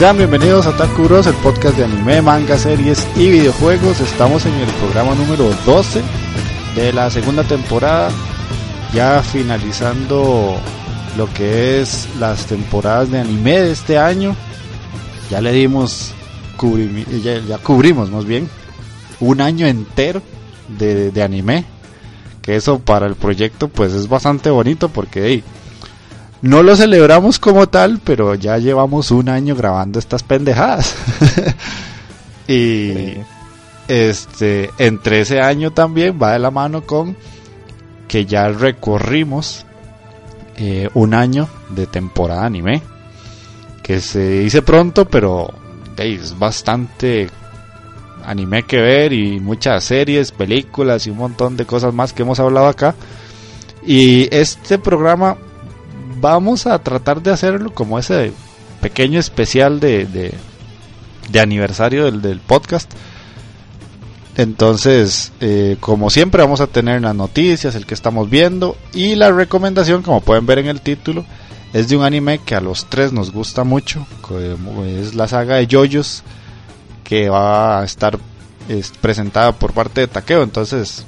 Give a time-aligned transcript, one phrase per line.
[0.00, 4.00] Sean bienvenidos a Taku Bros, el podcast de anime, manga, series y videojuegos.
[4.00, 6.00] Estamos en el programa número 12
[6.74, 8.10] de la segunda temporada,
[8.94, 10.56] ya finalizando
[11.18, 14.34] lo que es las temporadas de anime de este año.
[15.30, 16.14] Ya le dimos,
[17.22, 18.48] ya, cubrimos más bien,
[19.20, 20.22] un año entero
[20.78, 21.66] de, de, anime.
[22.40, 25.44] Que eso para el proyecto pues es bastante bonito porque hey,
[26.42, 30.94] no lo celebramos como tal, pero ya llevamos un año grabando estas pendejadas.
[32.48, 33.14] y
[33.88, 37.16] este entre ese año también va de la mano con
[38.08, 39.66] que ya recorrimos
[40.56, 42.82] eh, un año de temporada anime.
[43.82, 45.52] Que se dice pronto, pero
[45.96, 47.28] es bastante
[48.24, 52.40] anime que ver y muchas series, películas y un montón de cosas más que hemos
[52.40, 52.94] hablado acá.
[53.86, 55.36] Y este programa
[56.16, 58.32] vamos a tratar de hacerlo como ese
[58.80, 60.06] pequeño especial de,
[61.30, 62.90] de, aniversario del, del, podcast.
[64.36, 69.30] Entonces, eh, como siempre, vamos a tener las noticias, el que estamos viendo y la
[69.32, 71.24] recomendación, como pueden ver en el título,
[71.72, 74.06] es de un anime que a los tres nos gusta mucho.
[74.86, 76.22] Es la saga de Yoyos
[77.04, 78.18] que va a estar
[79.00, 80.42] presentada por parte de Takeo.
[80.42, 81.04] Entonces,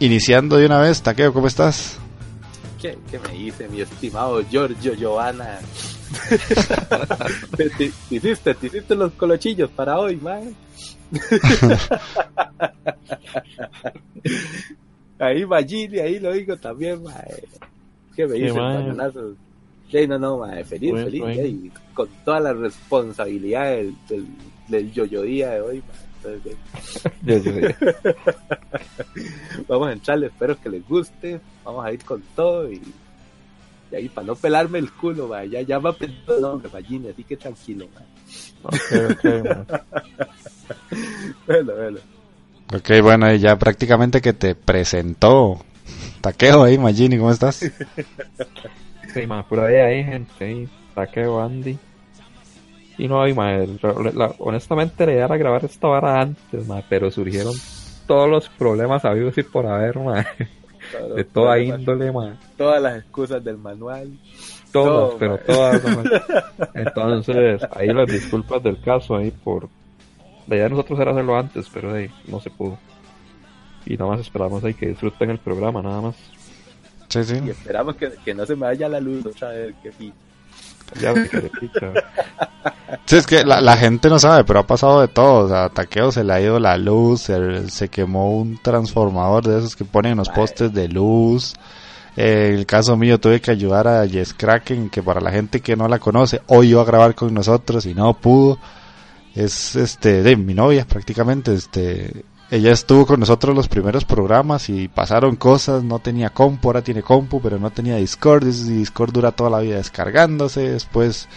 [0.00, 1.98] iniciando de una vez, Takeo, ¿cómo estás?
[2.84, 5.58] ¿Qué, me dice mi estimado Giorgio Giovanna?
[7.56, 7.70] te,
[8.10, 10.54] hiciste, te hiciste los colochillos para hoy, man.
[15.18, 17.24] ahí Magini, ahí lo digo también, man.
[18.14, 19.34] ¿Qué me dice, panonazos?
[19.90, 24.26] Sí, no, no, man, feliz, feliz, con toda la responsabilidad del, del,
[24.68, 26.03] del yo-yo día de hoy, man.
[29.68, 31.40] Vamos a entrarle, espero que les guste.
[31.64, 32.80] Vamos a ir con todo y,
[33.90, 37.24] y ahí para no pelarme el culo, ya, ya va pensando el nombre, Magini, así
[37.24, 37.86] que tranquilo,
[41.46, 41.46] bueno,
[41.76, 41.98] bueno.
[42.74, 45.60] Ok, bueno, y ya prácticamente que te presentó
[46.20, 47.70] Taqueo ahí, Magini, ¿cómo estás?
[49.12, 51.78] sí, más por ahí hay gente ahí, Taqueo, Andy.
[52.96, 53.34] Y no, hay
[54.38, 57.54] honestamente le a grabar esta vara antes, pero surgieron
[58.06, 59.98] todos los problemas habidos y por haber,
[61.16, 62.12] de toda índole,
[62.56, 64.10] Todas las excusas del manual.
[64.70, 65.80] Todas, pero todas.
[66.74, 69.68] Entonces, ahí las disculpas del caso, ahí por...
[70.46, 72.78] La idea de nosotros era hacerlo antes, pero ahí no se pudo.
[73.86, 76.16] Y nada más esperamos ahí que disfruten el programa, nada más.
[77.08, 77.40] Sí, sí.
[77.44, 79.92] Y esperamos que, que no se me vaya la luz otra vez, que
[81.00, 81.14] Ya,
[83.06, 85.46] Sí, es que la, gente no sabe, pero ha pasado de todo.
[85.46, 87.22] O sea, a Taqueo se le ha ido la luz,
[87.68, 91.54] se, quemó un transformador de esos que ponen los postes de luz.
[92.16, 95.76] en el caso mío tuve que ayudar a Jess Kraken, que para la gente que
[95.76, 98.58] no la conoce, hoy iba a grabar con nosotros y no pudo.
[99.34, 104.88] Es este de mi novia prácticamente, este ella estuvo con nosotros los primeros programas y
[104.88, 109.32] pasaron cosas, no tenía compu, ahora tiene compu, pero no tenía Discord, y Discord dura
[109.32, 111.28] toda la vida descargándose, después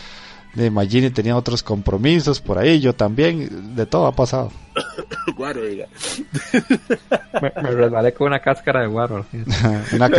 [0.54, 4.52] de Magini tenía otros compromisos por ahí, yo también, de todo ha pasado.
[5.38, 5.62] guaro,
[7.42, 9.26] me, me resbalé con una cáscara de guaro.
[9.94, 10.10] una,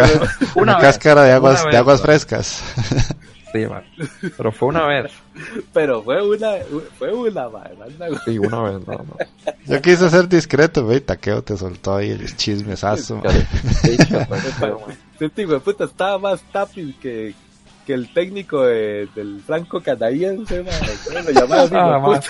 [0.55, 2.63] una, cáscara de aguas, de aguas frescas.
[3.53, 3.85] Sí, man.
[4.37, 5.11] Pero fue una vez.
[5.73, 6.53] Pero fue una,
[6.99, 7.69] fue una, man.
[8.25, 9.17] Sí, una vez, no, no.
[9.67, 13.23] Yo quise ser discreto, güey, taqueo te soltó ahí el chismesazo.
[15.21, 17.35] Este puta estaba más tapiz que,
[17.89, 21.25] que el técnico de, del franco canadiense, man.
[21.25, 22.21] Lo llamaba ah,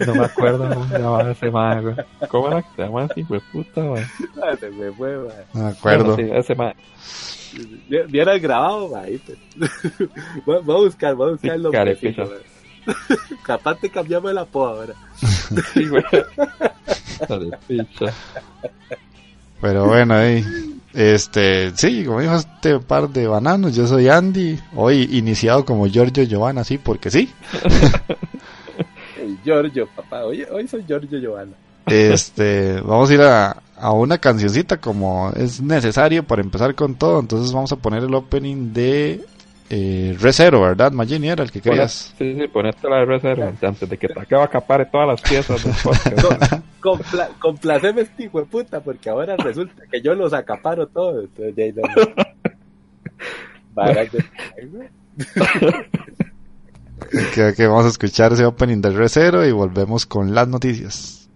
[0.04, 1.94] No me acuerdo cómo se llamaba ese man, güey.
[2.28, 4.02] ¿Cómo era que se llamaba así, güey, puta, güey?
[4.42, 5.28] Ah, se me fue, man.
[5.54, 6.16] No me acuerdo.
[6.16, 6.74] Bueno, sí, ese man.
[8.08, 9.38] Viera el grabado, pues.
[10.44, 11.96] voy, a buscar, voy a buscar el nombre.
[13.44, 14.94] Capaz te cambiamos el apodo ahora.
[15.72, 16.02] sí, güey.
[19.60, 20.44] Pero bueno, ahí.
[20.94, 26.24] Este, sí, como dijo este par de bananos, yo soy Andy, hoy iniciado como Giorgio
[26.24, 27.30] Giovanna, sí, porque sí.
[29.20, 31.52] El Giorgio, papá, hoy, hoy soy Giorgio Giovanna.
[31.86, 37.20] Este, vamos a ir a, a una cancioncita como es necesario para empezar con todo.
[37.20, 39.24] Entonces vamos a poner el opening de
[39.70, 40.92] eh, Resero, ¿verdad?
[40.92, 42.14] Magini era el que querías.
[42.16, 45.62] Sí, sí, ponete la de Resero antes de que te acabe acapare todas las piezas
[45.62, 46.64] del podcast.
[46.80, 51.24] Compla complaceme este hijo de puta, porque ahora resulta que yo los acaparo todos.
[51.24, 51.82] Entonces, ahí no...
[57.34, 61.27] que, que vamos a escuchar ese opening de Resero y volvemos con las noticias.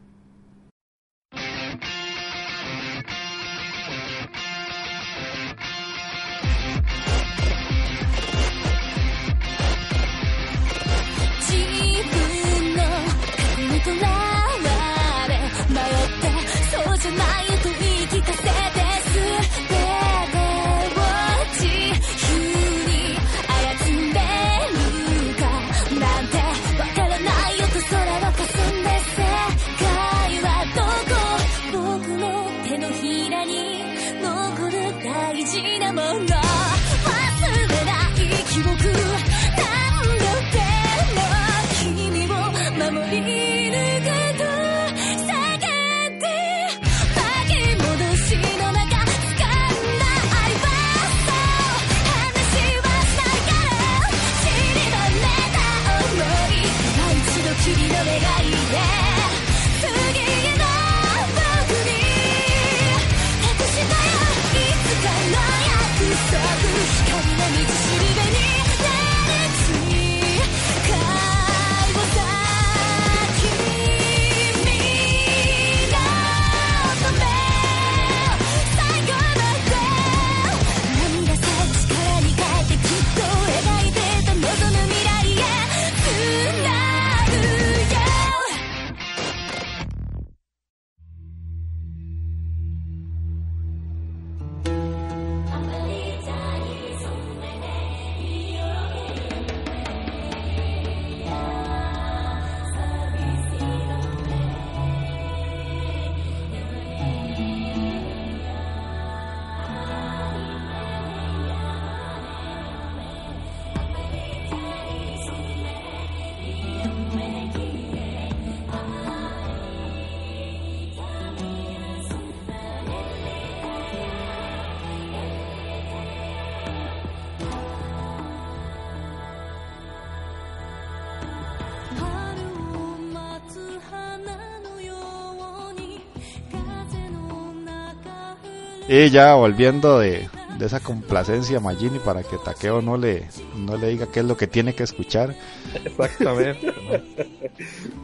[138.93, 140.29] 'Y ya volviendo de,
[140.61, 144.37] esa complacencia a Magini para que Takeo no le, no le diga qué es lo
[144.37, 145.35] que tiene que escuchar.
[145.83, 146.75] Exactamente.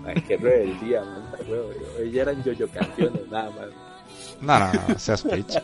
[0.06, 1.24] Ay, qué rebeldía, man.
[1.98, 3.66] Hoy ya eran yo-yo canciones, nada más.
[4.40, 5.58] No, no, no, seas pitch.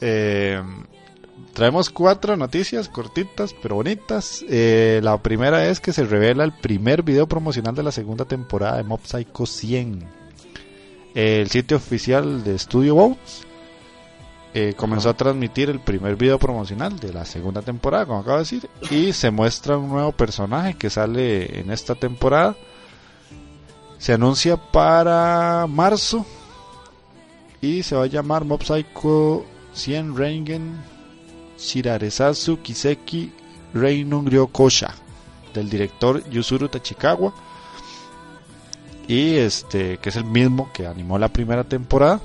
[0.00, 0.62] eh,
[1.52, 4.42] traemos cuatro noticias cortitas pero bonitas.
[4.48, 8.78] Eh, la primera es que se revela el primer video promocional de la segunda temporada
[8.78, 10.19] de Mob Psycho 100
[11.14, 13.46] el sitio oficial de Studio Boats
[14.52, 18.42] eh, comenzó a transmitir el primer video promocional de la segunda temporada, como acabo de
[18.42, 22.56] decir, y se muestra un nuevo personaje que sale en esta temporada.
[23.98, 26.26] Se anuncia para marzo
[27.60, 30.80] y se va a llamar Mob Psycho 100 Rengen
[31.58, 33.30] Shiraresasu Kiseki
[33.74, 34.94] Reino Ryokosha
[35.54, 37.32] del director Yusuru Tachikawa
[39.10, 42.20] y este que es el mismo que animó la primera temporada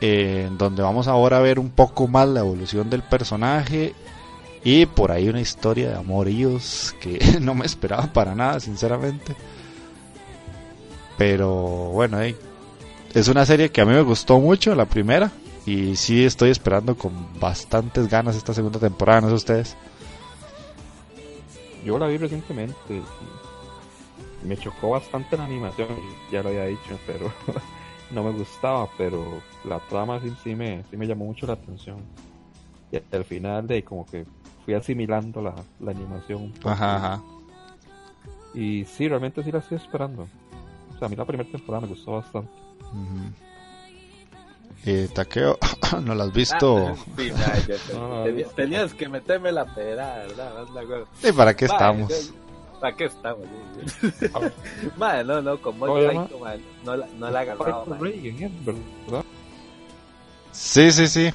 [0.00, 3.94] en donde vamos ahora a ver un poco más la evolución del personaje
[4.64, 9.36] y por ahí una historia de amoríos que no me esperaba para nada sinceramente
[11.18, 12.18] pero bueno
[13.12, 15.30] es una serie que a mí me gustó mucho la primera
[15.66, 19.76] Y sí estoy esperando con bastantes ganas esta segunda temporada, ¿no sé ustedes?
[21.84, 23.02] Yo la vi recientemente.
[24.44, 25.88] Me chocó bastante la animación,
[26.32, 27.30] ya lo había dicho, pero
[28.10, 31.98] no me gustaba, pero la trama sí, sí, me, sí me llamó mucho la atención.
[32.90, 34.24] Y al final de como que
[34.64, 36.52] fui asimilando la, la animación.
[36.64, 37.22] Ajá, ajá.
[38.54, 40.26] Y sí, realmente sí la estoy esperando.
[40.94, 42.50] O sea, a mí la primera temporada me gustó bastante.
[44.86, 45.58] Eh, Taqueo,
[46.02, 46.88] ¿no la has visto?
[46.88, 47.30] Ah, sí,
[47.94, 50.66] no, tenías, tenías, que meterme la pera, ¿verdad?
[51.22, 52.32] ¿Y para qué estamos?
[52.80, 53.46] ¿Para qué estamos?
[54.96, 56.12] madre, no, no, como yo
[56.84, 57.84] no, la, no la agarraba.
[57.84, 59.24] ¿verdad?
[60.52, 61.30] Sí, sí, sí.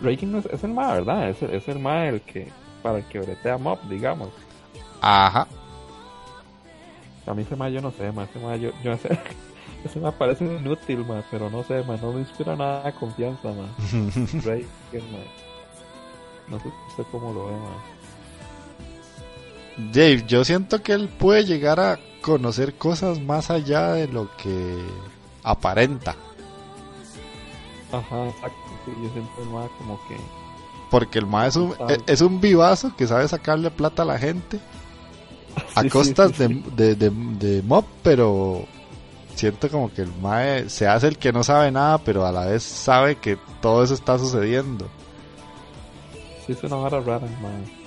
[0.00, 1.30] Reagan es, es el ma, ¿verdad?
[1.30, 2.48] Es, es el ma el que,
[2.82, 4.30] para el que bretea Mob, digamos.
[5.00, 5.46] Ajá.
[7.26, 9.18] A mí ese ma yo no sé, ma, ese ma yo, yo no sé.
[9.84, 13.48] Ese me parece inútil, ma, pero no sé, ma, no me inspira nada de confianza,
[13.48, 13.68] ma.
[14.44, 15.18] Reagan, ma.
[16.48, 17.95] No sé usted cómo lo ve, ma.
[19.76, 24.78] Dave, yo siento que él puede llegar a conocer cosas más allá de lo que
[25.42, 26.16] aparenta.
[27.92, 28.56] Ajá, exacto.
[28.84, 30.16] Sí, yo siento el MA como que.
[30.90, 31.74] Porque el MA es un,
[32.06, 34.60] es un vivazo que sabe sacarle plata a la gente
[35.74, 38.66] a costas de, de, de, de, mob, pero
[39.34, 42.46] siento como que el MAE se hace el que no sabe nada, pero a la
[42.46, 44.88] vez sabe que todo eso está sucediendo.
[46.46, 47.85] Sí, es una vara rara, el MAE.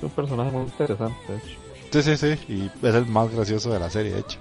[0.00, 1.58] Es un personaje muy interesante, de hecho.
[1.90, 4.38] Sí, sí, sí, y es el más gracioso de la serie, de hecho.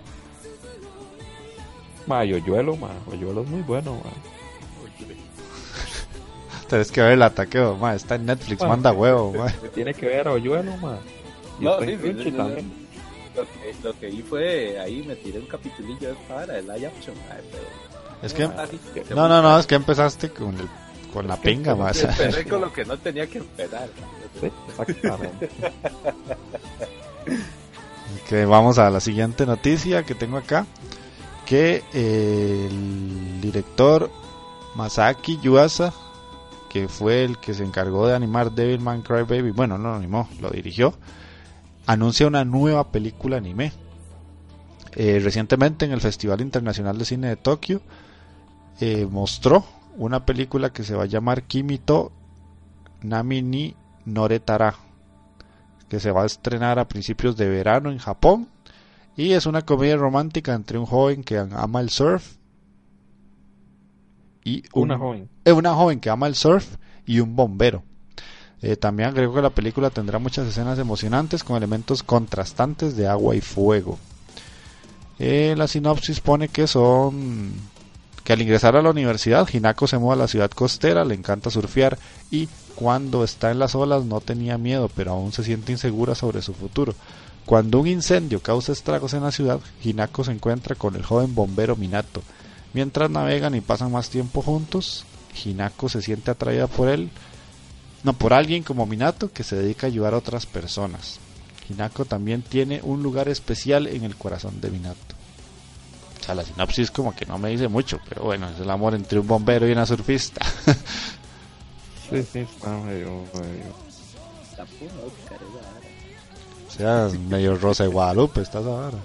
[2.08, 4.12] Ma, Yoyuelo, ma, Yoyuelo es muy bueno, ma.
[6.70, 9.52] Tienes que ver el ataque, ma, está en Netflix, ma, manda huevo, ma.
[9.76, 10.98] Tiene que ver a Oyuelo, ma.
[11.60, 12.72] Y no, sí, sí, sí, también.
[13.36, 16.88] Lo que, lo que vi fue, ahí me tiré un capitulillo de para el live
[16.88, 17.90] action, ma, pero...
[18.22, 18.48] Es que...
[19.14, 20.70] No, no, no, es que empezaste con el
[21.14, 22.04] con la pinga más.
[22.04, 23.90] Empecé con lo que no tenía que esperar.
[24.40, 25.50] Sí, exactamente.
[28.28, 30.66] que vamos a la siguiente noticia que tengo acá.
[31.46, 34.12] Que eh, el director
[34.76, 35.94] Masaki Yuasa,
[36.70, 40.52] que fue el que se encargó de animar Devilman Crybaby, bueno, no lo animó, lo
[40.52, 40.94] dirigió,
[41.88, 43.74] anuncia una nueva película anime.
[44.96, 47.82] Eh, recientemente en el Festival Internacional de Cine de Tokio
[48.80, 49.64] eh, mostró
[50.00, 52.14] una película que se va a llamar Kimito
[53.02, 53.76] Nami ni
[54.06, 54.74] Noretara,
[55.90, 58.48] que se va a estrenar a principios de verano en Japón
[59.18, 62.38] y es una comedia romántica entre un joven que ama el surf
[64.46, 65.30] y una joven.
[65.44, 67.84] Eh, una joven que ama el surf y un bombero.
[68.62, 73.36] Eh, también creo que la película tendrá muchas escenas emocionantes con elementos contrastantes de agua
[73.36, 74.00] y fuego.
[75.18, 77.52] Eh, la sinopsis pone que son
[78.24, 81.50] que al ingresar a la universidad, Hinako se mueve a la ciudad costera, le encanta
[81.50, 81.98] surfear
[82.32, 86.42] y cuando está en las olas no tenía miedo, pero aún se siente insegura sobre
[86.42, 86.96] su futuro.
[87.46, 91.76] Cuando un incendio causa estragos en la ciudad, Hinako se encuentra con el joven bombero
[91.76, 92.22] Minato.
[92.74, 95.06] Mientras navegan y pasan más tiempo juntos,
[95.44, 97.10] Hinako se siente atraída por él,
[98.04, 101.20] no por alguien como Minato que se dedica a ayudar a otras personas.
[101.70, 105.19] Hinako también tiene un lugar especial en el corazón de Minato.
[106.30, 109.18] Sea, la sinopsis como que no me dice mucho, pero bueno, es el amor entre
[109.18, 110.46] un bombero y una surfista.
[112.08, 113.24] sí, sí, está medio...
[113.34, 113.90] medio...
[116.68, 119.00] O sea, medio rosa de Guadalupe, estás ahora.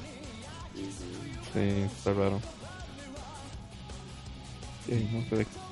[1.55, 2.43] Sí, está raro.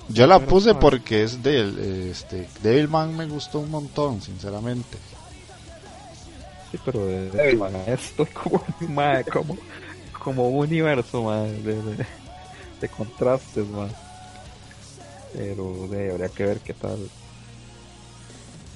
[0.09, 4.97] Yo la puse porque es de este Devilman me gustó un montón, sinceramente.
[6.71, 9.59] Sí, pero de Devilman esto es como, madre, como
[10.23, 12.07] como un universo más de, de,
[12.81, 13.91] de, contrastes más
[15.33, 17.11] pero de, habría que ver qué tal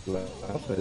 [0.06, 0.18] la
[0.54, 0.74] hace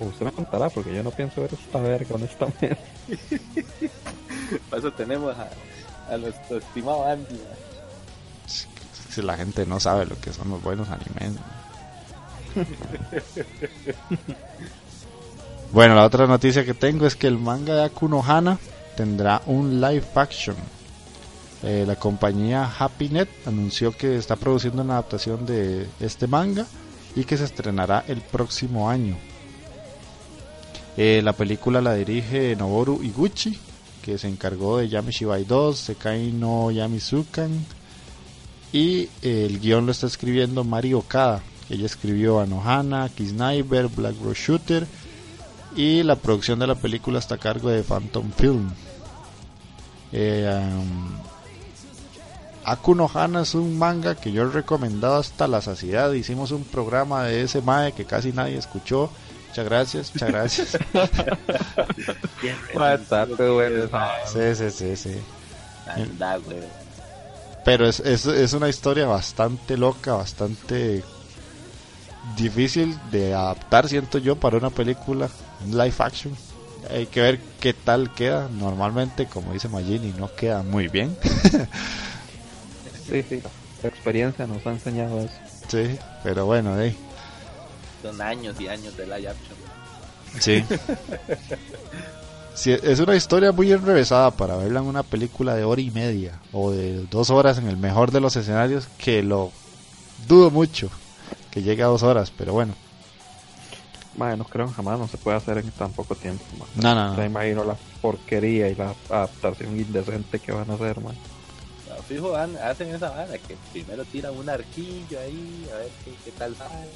[0.00, 2.76] o usted me contará porque yo no pienso ver esta verga honestamente.
[4.70, 5.48] Para eso tenemos a,
[6.12, 7.40] a nuestro estimado Andy
[9.10, 11.38] si la gente no sabe lo que son los buenos animes
[15.72, 18.58] Bueno, la otra noticia que tengo es que el manga de Akuno Hana
[18.96, 20.56] tendrá un live action.
[21.62, 26.66] Eh, la compañía HappyNet anunció que está produciendo una adaptación de este manga
[27.14, 29.16] y que se estrenará el próximo año.
[30.96, 33.58] Eh, la película la dirige Noboru Iguchi,
[34.02, 37.66] que se encargó de Yami Shibai 2, Sekai no Yamizukan.
[38.72, 41.42] Y eh, el guion lo está escribiendo Mari Okada.
[41.68, 44.86] Ella escribió Anohana, Kisniper, Black Rose Shooter
[45.76, 48.72] y la producción de la película está a cargo de Phantom Film.
[50.10, 51.18] Eh, um,
[52.64, 56.10] Akuno Hana es un manga que yo he recomendado hasta la saciedad.
[56.12, 59.10] Hicimos un programa de ese mae que casi nadie escuchó.
[59.48, 60.68] Muchas gracias, muchas gracias.
[64.32, 65.20] sí, sí, sí, sí.
[67.64, 71.04] Pero es, es, es una historia bastante loca, bastante
[72.34, 75.28] difícil de adaptar, siento yo, para una película
[75.66, 76.34] live action.
[76.90, 78.48] Hay que ver qué tal queda.
[78.48, 81.16] Normalmente, como dice Magini, no queda muy bien.
[83.08, 83.42] sí, sí,
[83.82, 85.34] la experiencia nos ha enseñado eso.
[85.68, 86.94] Sí, pero bueno, eh.
[88.02, 89.56] Son años y años de live action.
[90.38, 90.64] Sí.
[92.54, 92.76] sí.
[92.82, 96.70] Es una historia muy enrevesada para verla en una película de hora y media o
[96.70, 99.50] de dos horas en el mejor de los escenarios, que lo
[100.28, 100.90] dudo mucho
[101.56, 102.74] que llegue a dos horas, pero bueno.
[104.14, 106.44] Bueno, no creo jamás no se puede hacer en tan poco tiempo.
[106.74, 107.16] No, no, no.
[107.16, 111.14] Me imagino la porquería y la adaptación indecente que van a hacer, man.
[111.88, 116.30] No, fijo, hacen esa vara que primero tiran un arquillo ahí, a ver qué, qué
[116.32, 116.90] tal sale,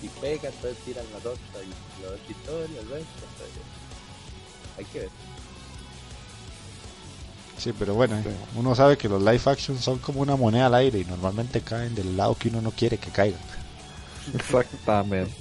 [0.00, 3.26] y pegan, entonces tiran las otras y los historias, el resto.
[4.78, 5.10] hay que ver.
[7.56, 8.14] Sí, pero bueno,
[8.54, 11.96] uno sabe que los live action son como una moneda al aire y normalmente caen
[11.96, 13.57] del lado que uno no quiere que caigan.
[14.34, 15.32] Exactamente.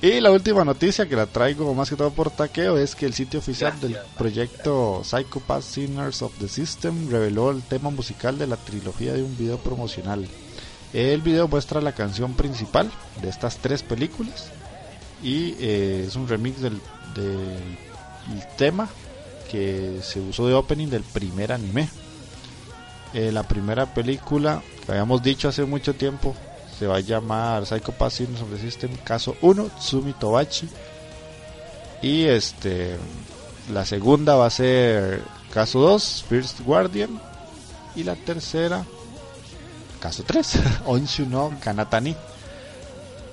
[0.00, 3.14] Y la última noticia que la traigo más que todo por taqueo es que el
[3.14, 8.56] sitio oficial del proyecto Psychopath Sinners of the System reveló el tema musical de la
[8.56, 10.28] trilogía de un video promocional.
[10.92, 14.50] El video muestra la canción principal de estas tres películas
[15.20, 16.80] y eh, es un remix del,
[18.56, 18.88] tema
[19.50, 21.88] que se usó de opening del primer anime.
[23.14, 26.36] Eh, la primera película que habíamos dicho hace mucho tiempo
[26.78, 30.68] se va a llamar Psycho Pass of the System caso 1 Tsumi Tobachi.
[32.02, 32.96] Y este
[33.72, 37.20] la segunda va a ser caso 2 First Guardian.
[37.96, 38.84] Y la tercera
[40.00, 42.14] caso 3 Onshu no Kanatani.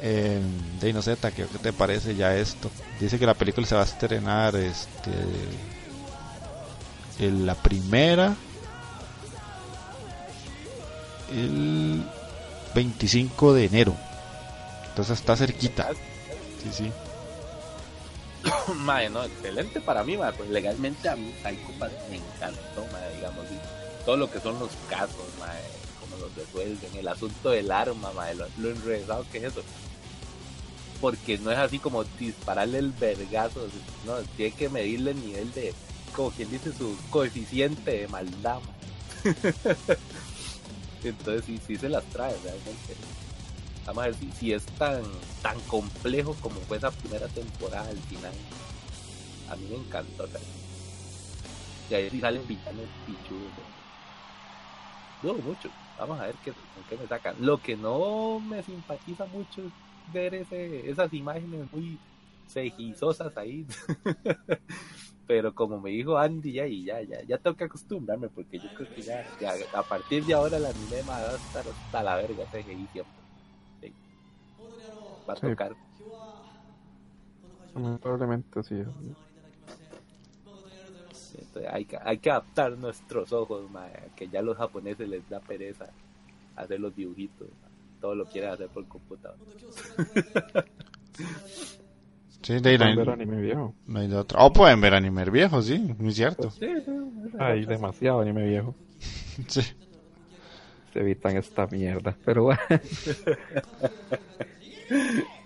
[0.01, 0.41] Eh,
[0.81, 2.69] de ¿qué, ¿qué te parece ya esto?
[2.99, 5.11] dice que la película se va a estrenar este
[7.19, 8.35] en la primera.
[11.31, 12.03] El
[12.75, 13.95] 25 de enero.
[14.89, 15.89] Entonces está cerquita.
[16.61, 16.91] Sí, sí.
[18.75, 20.35] madre, no, excelente para mí, madre.
[20.37, 21.73] Pues legalmente a mí Psycho
[22.09, 23.45] me encantó, madre, digamos.
[24.05, 25.61] todo lo que son los casos, madre,
[25.99, 29.63] como los resuelven, el asunto del arma, madre, lo, lo enredado que es eso.
[31.01, 33.67] Porque no es así como dispararle el vergazo,
[34.05, 35.73] no, tiene que medirle el nivel de,
[36.15, 38.59] como quien dice, su coeficiente de maldad.
[41.09, 42.95] Entonces sí, sí se las trae realmente.
[43.85, 45.03] Vamos a ver si, es tan,
[45.41, 48.33] tan complejo como fue esa primera temporada al final.
[49.49, 50.27] A mí me encantó.
[51.89, 53.51] Y ahí sí salen villanos pichudos.
[55.21, 55.69] Dudo mucho.
[55.99, 56.51] Vamos a ver qué,
[56.89, 57.35] qué me sacan.
[57.39, 61.99] Lo que no me simpatiza mucho es ver ese, esas imágenes muy
[62.47, 63.65] cejizosas ahí.
[65.27, 68.69] pero como me dijo Andy ya y ya ya ya tengo que acostumbrarme porque yo
[68.75, 69.25] creo que ya,
[69.73, 73.13] a partir de ahora la anime va a estar hasta la verga CGI siempre
[73.81, 73.93] sí.
[75.27, 75.75] va a tocar.
[78.01, 78.75] Probablemente sí
[81.37, 83.63] Entonces hay, que, hay que adaptar nuestros ojos
[84.15, 85.89] que ya los japoneses les da pereza
[86.55, 87.49] hacer los dibujitos
[87.99, 89.37] todo lo quieren hacer por computador
[92.45, 93.73] Sí, de pueden ver anime viejo.
[93.87, 94.43] No hay de otra.
[94.43, 96.53] O pueden ver anime viejo, sí, muy cierto.
[97.39, 98.75] hay demasiado anime viejo.
[99.47, 99.63] sí.
[100.93, 102.59] Se evitan esta mierda, pero bueno.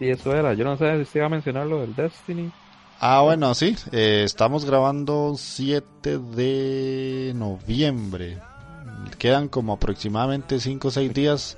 [0.02, 2.52] y eso era, yo no sé si iba a mencionar lo del Destiny.
[3.00, 8.40] Ah, bueno, sí, eh, estamos grabando 7 de noviembre.
[9.18, 11.58] Quedan como aproximadamente 5 o 6 días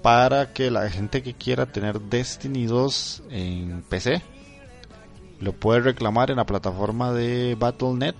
[0.00, 4.22] para que la gente que quiera tener Destiny 2 en PC
[5.40, 8.14] lo puede reclamar en la plataforma de Battle.net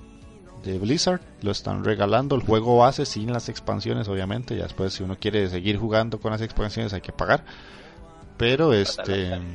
[0.65, 1.21] de Blizzard.
[1.43, 4.57] Lo están regalando el juego base sin las expansiones, obviamente.
[4.57, 7.45] Ya después, si uno quiere seguir jugando con las expansiones, hay que pagar.
[8.37, 9.41] Pero este.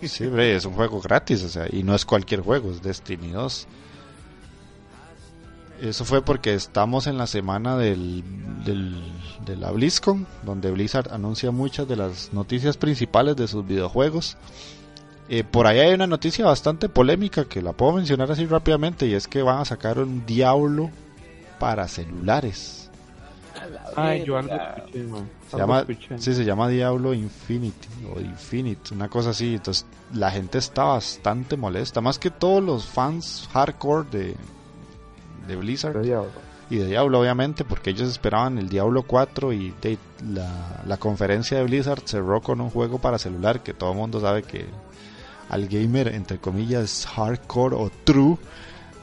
[0.00, 3.66] Sí, es un juego gratis, o sea, y no es cualquier juego, es Destiny 2.
[5.80, 8.22] Eso fue porque estamos en la semana del,
[8.64, 9.02] del,
[9.44, 14.36] de la BlizzCon, donde Blizzard anuncia muchas de las noticias principales de sus videojuegos.
[15.28, 19.14] Eh, por ahí hay una noticia bastante polémica que la puedo mencionar así rápidamente y
[19.14, 20.90] es que van a sacar un Diablo
[21.58, 22.90] para celulares.
[23.96, 24.40] Ay, yo
[25.50, 29.54] Se llama, sí, se llama Diablo Infinity o Infinite, una cosa así.
[29.54, 34.36] Entonces la gente está bastante molesta, más que todos los fans hardcore de,
[35.46, 36.04] de Blizzard.
[36.70, 39.74] y de Diablo obviamente porque ellos esperaban el Diablo 4 y
[40.32, 44.20] la, la, conferencia de Blizzard cerró con un juego para celular que todo el mundo
[44.20, 44.66] sabe que
[45.52, 48.38] al gamer entre comillas hardcore o true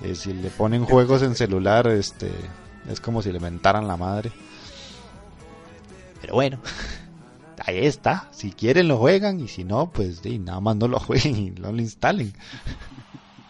[0.03, 2.31] eh, si le ponen juegos en celular este
[2.89, 4.31] es como si le mentaran la madre.
[6.21, 6.59] Pero bueno
[7.65, 8.27] ahí está.
[8.31, 11.71] Si quieren lo juegan y si no pues nada más no lo jueguen y no
[11.71, 12.33] lo instalen.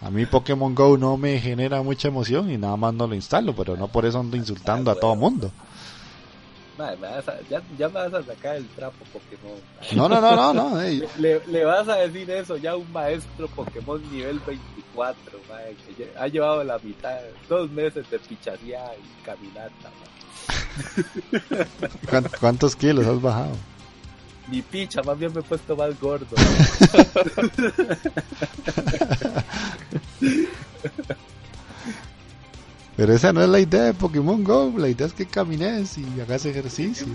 [0.02, 3.54] A mí Pokémon Go no me genera mucha emoción y nada más no lo instalo,
[3.56, 5.52] pero no por eso ando insultando a todo mundo.
[7.50, 9.60] Ya, ya, me vas a sacar el trapo Pokémon.
[9.96, 10.82] No, no, no, no, no.
[11.18, 15.40] Le, le, vas a decir eso ya a un maestro Pokémon nivel 24,
[15.98, 19.92] que ha llevado la mitad, dos meses de picharía y caminata.
[22.40, 23.56] ¿Cuántos kilos has bajado?
[24.48, 26.26] Mi picha, más bien me he puesto más gordo.
[33.00, 36.20] Pero esa no es la idea de Pokémon Go, la idea es que camines y
[36.20, 37.08] hagas ejercicio.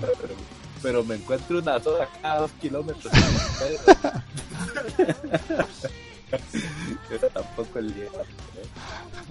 [0.81, 3.13] Pero, me encuentro una sola cada dos kilómetros.
[7.11, 8.09] Esa tampoco es ¿eh?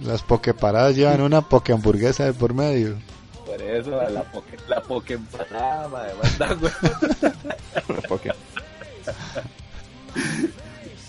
[0.04, 2.98] Las pokeparadas llevan una poke hamburguesa de por medio.
[3.44, 6.56] Por eso la poke, la poke empanada, además da
[7.88, 8.30] La poke.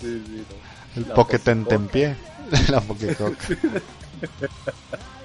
[0.00, 0.44] Sí, sí,
[0.96, 2.16] El poke tentempié.
[2.68, 3.36] La Pokécoca.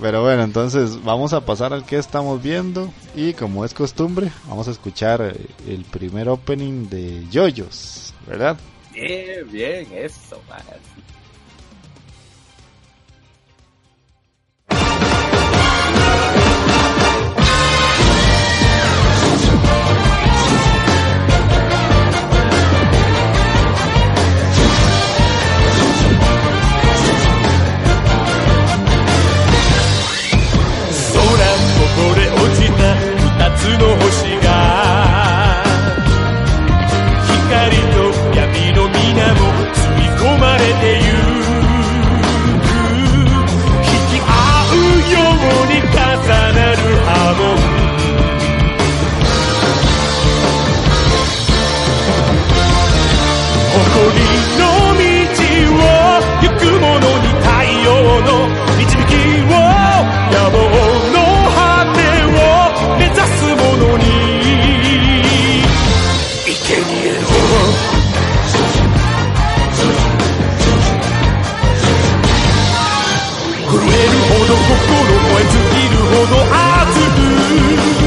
[0.00, 4.66] Pero bueno, entonces vamos a pasar al que estamos viendo y como es costumbre, vamos
[4.66, 8.58] a escuchar el primer opening de Yoyos, ¿verdad?
[8.92, 10.62] Bien, bien, eso, man.
[33.64, 35.64] つの星が
[37.48, 37.83] 光
[74.54, 77.00] 心燃え尽きるほど熱
[77.98, 78.03] く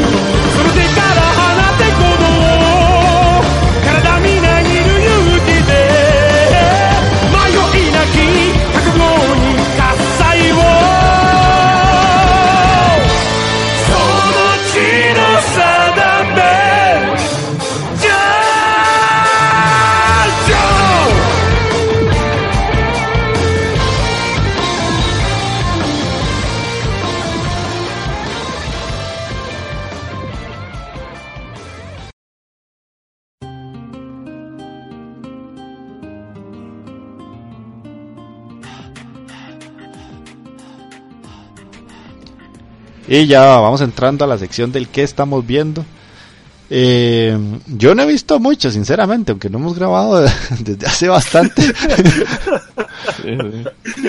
[43.08, 45.86] Y ya vamos entrando a la sección del que estamos viendo.
[46.70, 50.22] Eh, yo no he visto mucho, sinceramente, aunque no hemos grabado
[50.60, 51.62] desde hace bastante.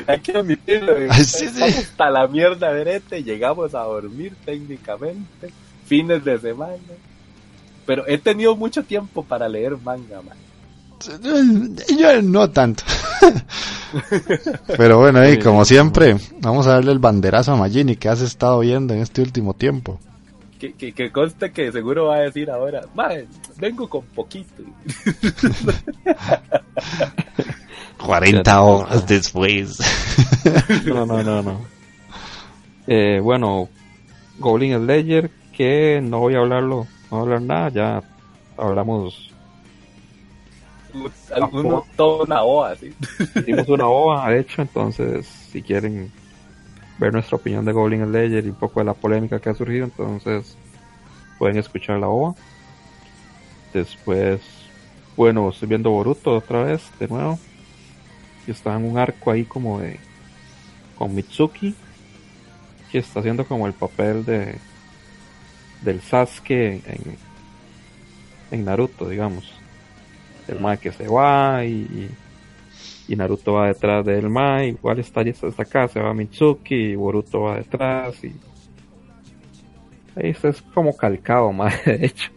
[0.07, 5.53] Hay que admitirlo, hasta la mierda verete, llegamos a dormir técnicamente,
[5.87, 6.75] fines de semana.
[7.87, 10.48] Pero he tenido mucho tiempo para leer manga, man.
[11.99, 12.85] Yo no tanto.
[14.77, 18.61] Pero bueno, y como siempre, vamos a darle el banderazo a Magini que has estado
[18.61, 20.01] viendo en este último tiempo.
[20.59, 22.83] Que, que, que conste que seguro va a decir ahora,
[23.59, 24.55] vengo con poquito.
[28.05, 29.79] 40 horas después.
[30.87, 31.61] no, no, no, no.
[32.87, 33.69] Eh, bueno,
[34.39, 38.03] Goblin Ledger, que no voy a hablarlo, no voy a hablar nada, ya
[38.57, 39.28] hablamos
[41.35, 42.93] algunos toda una OA, ¿sí?
[43.35, 46.11] Hicimos una OA, de hecho, entonces, si quieren
[46.99, 49.85] ver nuestra opinión de Goblin Ledger y un poco de la polémica que ha surgido,
[49.85, 50.57] entonces
[51.39, 52.35] pueden escuchar la OA.
[53.73, 54.41] Después,
[55.17, 57.39] bueno, estoy viendo Boruto otra vez, de nuevo.
[58.47, 59.99] Y está en un arco ahí como de.
[60.97, 61.75] con Mitsuki,
[62.91, 64.57] que está haciendo como el papel de.
[65.83, 67.19] del Sasuke en,
[68.51, 69.58] en Naruto, digamos
[70.49, 72.11] el mae que se va y,
[73.09, 76.95] y Naruto va detrás de él, ma, igual está hasta acá, se va Mitsuki, y
[76.95, 78.35] Boruto va detrás, y
[80.15, 82.31] ahí es como calcado, ma, de hecho.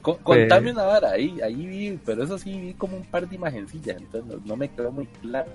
[0.00, 3.96] contame una vara, ahí, ahí vi, pero eso sí vi como un par de imagencillas,
[4.00, 5.50] entonces no, me quedó muy claro.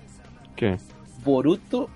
[0.58, 0.78] ¿Qué?
[1.24, 1.90] Boruto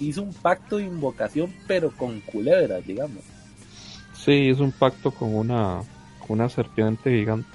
[0.00, 3.22] hizo un pacto de invocación, pero con culebras, digamos.
[4.14, 5.82] Sí, hizo un pacto con una,
[6.26, 7.48] con una serpiente gigante.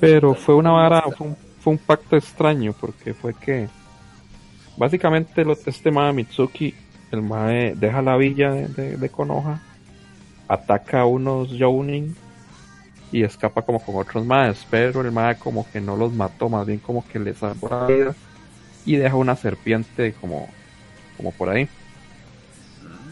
[0.00, 3.68] Pero fue una vara, fue un fue un pacto extraño porque fue que
[4.76, 6.74] básicamente lo, este mae Mitsuki,
[7.12, 9.60] el mae deja la villa de, Konoha,
[10.48, 12.16] ataca a unos Jounin
[13.12, 16.66] y escapa como con otros maes, pero el mae como que no los mató, más
[16.66, 18.14] bien como que les salvó la vida
[18.86, 20.48] y deja una serpiente como,
[21.16, 21.68] como por ahí.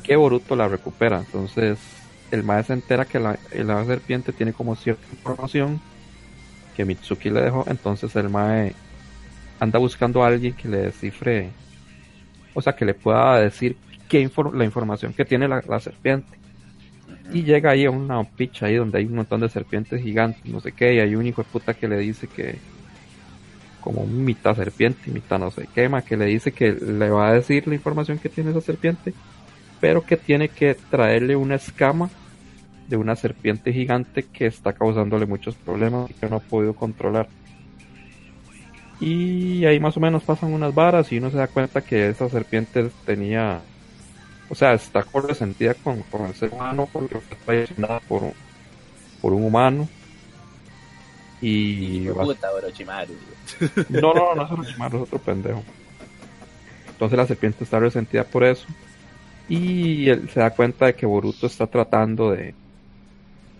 [0.05, 1.79] Que Boruto la recupera, entonces
[2.31, 5.81] el mae se entera que la, la serpiente tiene como cierta información
[6.79, 8.73] que Mitsuki le dejó, entonces el Mae
[9.59, 11.51] anda buscando a alguien que le descifre,
[12.55, 13.77] o sea, que le pueda decir
[14.09, 16.39] qué la información que tiene la, serpiente.
[17.33, 20.61] Y llega ahí a una picha ahí donde hay un montón de serpientes gigantes, no
[20.61, 22.55] sé qué, y hay un hijo de puta que le dice que,
[23.81, 27.67] como mitad serpiente, mitad no sé qué, que le dice que le va a decir
[27.67, 29.15] la información que tiene esa serpiente,
[29.81, 32.09] pero que tiene que traerle una escama
[32.89, 37.29] de una serpiente gigante que está causándole muchos problemas y que no ha podido controlar.
[38.99, 42.29] Y ahí más o menos pasan unas varas y uno se da cuenta que esa
[42.29, 43.61] serpiente tenía,
[44.49, 48.33] o sea, está resentida con, con el ser humano porque fue traicionada por,
[49.21, 49.89] por un humano.
[51.41, 52.09] Y...
[53.89, 55.63] No, no, no es Orochimaru, es otro pendejo.
[56.89, 58.67] Entonces la serpiente está resentida por eso.
[59.49, 62.55] Y él se da cuenta de que Boruto está tratando de,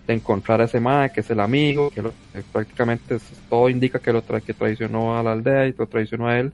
[0.09, 2.03] de encontrar a ese mae que es el amigo, que,
[2.51, 3.19] prácticamente
[3.51, 6.53] todo indica que lo que traicionó a la aldea y lo traicionó a él.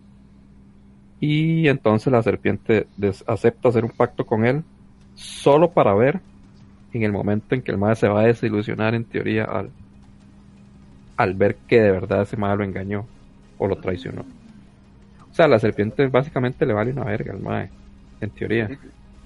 [1.20, 2.88] Y entonces la serpiente
[3.26, 4.64] acepta hacer un pacto con él
[5.14, 6.20] solo para ver
[6.92, 9.70] en el momento en que el mae se va a desilusionar en teoría al,
[11.16, 13.06] al ver que de verdad ese mae lo engañó
[13.56, 14.22] o lo traicionó.
[15.30, 17.70] O sea, la serpiente básicamente le vale una verga al mae,
[18.20, 18.68] en teoría.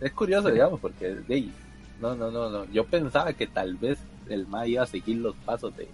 [0.01, 1.17] Es, curioso, digamos, porque
[2.01, 2.65] no, no, no, no.
[2.67, 5.89] Yo pensaba que tal vez el Ma iba a seguir los pasos de,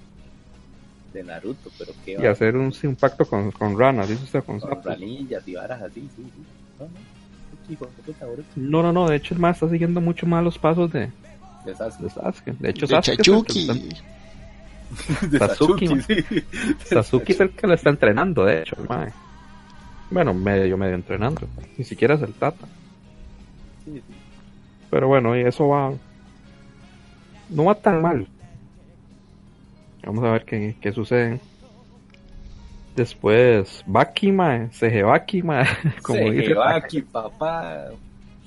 [1.12, 4.44] de Naruto, pero que Y hacer un, un pacto con, con ranas, ¿dice usted?
[4.44, 6.42] Con, ranillas y varas así, sí, sí.
[8.56, 11.10] No, no, no, de hecho el Ma está siguiendo mucho más los pasos de,
[11.64, 12.52] de Sasuke.
[12.58, 13.68] De hecho, de Sasuke Chachuki.
[15.28, 16.44] de Sasuke, sí.
[16.84, 19.12] Sasuke es el que lo está entrenando, de hecho, el mae.
[20.10, 21.48] Bueno, medio, medio entrenando.
[21.78, 22.66] Ni siquiera es el Tata.
[23.84, 24.13] Sí, sí.
[24.94, 25.92] Pero bueno, y eso va.
[27.50, 28.28] No va tan mal.
[30.06, 31.40] Vamos a ver qué, qué sucede.
[32.94, 34.70] Después, Baki, mae.
[35.02, 35.66] Baki, mae.
[36.00, 36.54] Como dice.
[37.10, 37.86] Papá.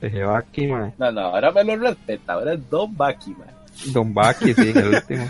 [0.02, 0.94] Baki, mae.
[0.98, 2.32] No, no, ahora me lo respeta.
[2.32, 3.92] Ahora es Don Baki, mae.
[3.92, 5.30] Don Baki, sí, en el último.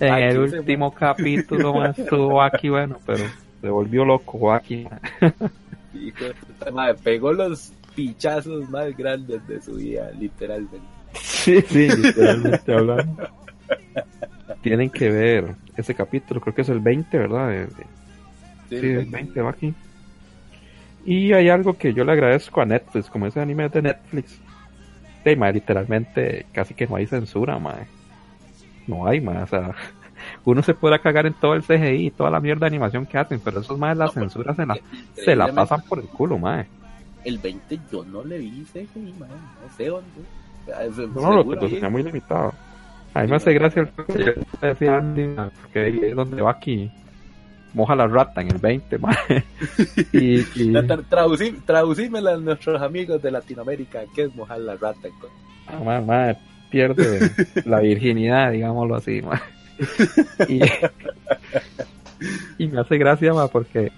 [0.00, 3.24] en el último capítulo, más estuvo Baki, bueno, pero
[3.62, 4.86] se volvió loco Baki.
[5.94, 6.24] Hijo,
[6.74, 10.78] mae, pegó los pichazos más grandes de su vida, literalmente.
[11.14, 13.28] Sí, sí, literalmente hablando.
[14.62, 17.66] Tienen que ver ese capítulo, creo que es el 20, ¿verdad?
[18.68, 19.74] sí, el 20 va aquí.
[21.06, 24.38] Y hay algo que yo le agradezco a Netflix, como ese anime de Netflix.
[25.24, 27.88] Sí, literalmente casi que no hay censura, mae.
[28.86, 29.74] No hay, más, o sea,
[30.44, 33.18] uno se puede cagar en todo el CGI y toda la mierda de animación que
[33.18, 34.78] hacen, pero eso es más la censura se la,
[35.14, 36.77] se la pasan por el culo, mae
[37.24, 38.86] el 20 yo no le vi ese
[39.18, 40.08] man, no sé dónde.
[40.74, 42.52] Ah, no, lo que tenía muy limitado.
[43.14, 44.34] A mí me hace gracia el que
[44.66, 46.90] decía Andy, porque ahí es donde va aquí.
[47.74, 49.14] Moja la rata en el 20, man.
[50.12, 50.72] y, y...
[51.66, 55.08] traducímela a nuestros amigos de Latinoamérica, ¿qué es mojar la rata?
[55.66, 56.34] Ah,
[56.70, 57.30] pierde
[57.64, 59.40] la virginidad, digámoslo así, man.
[60.48, 60.60] Y,
[62.58, 63.92] y me hace gracia, man, porque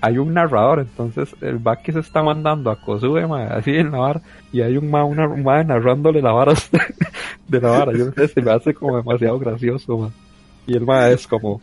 [0.00, 4.22] hay un narrador, entonces el Baki se está mandando a Kosuke, así en la vara,
[4.52, 5.26] y hay un ma, una,
[5.64, 6.54] narrándole la vara
[7.48, 10.10] de la vara, yo no sé, se me hace como demasiado gracioso,
[10.66, 11.60] Y el ma es como,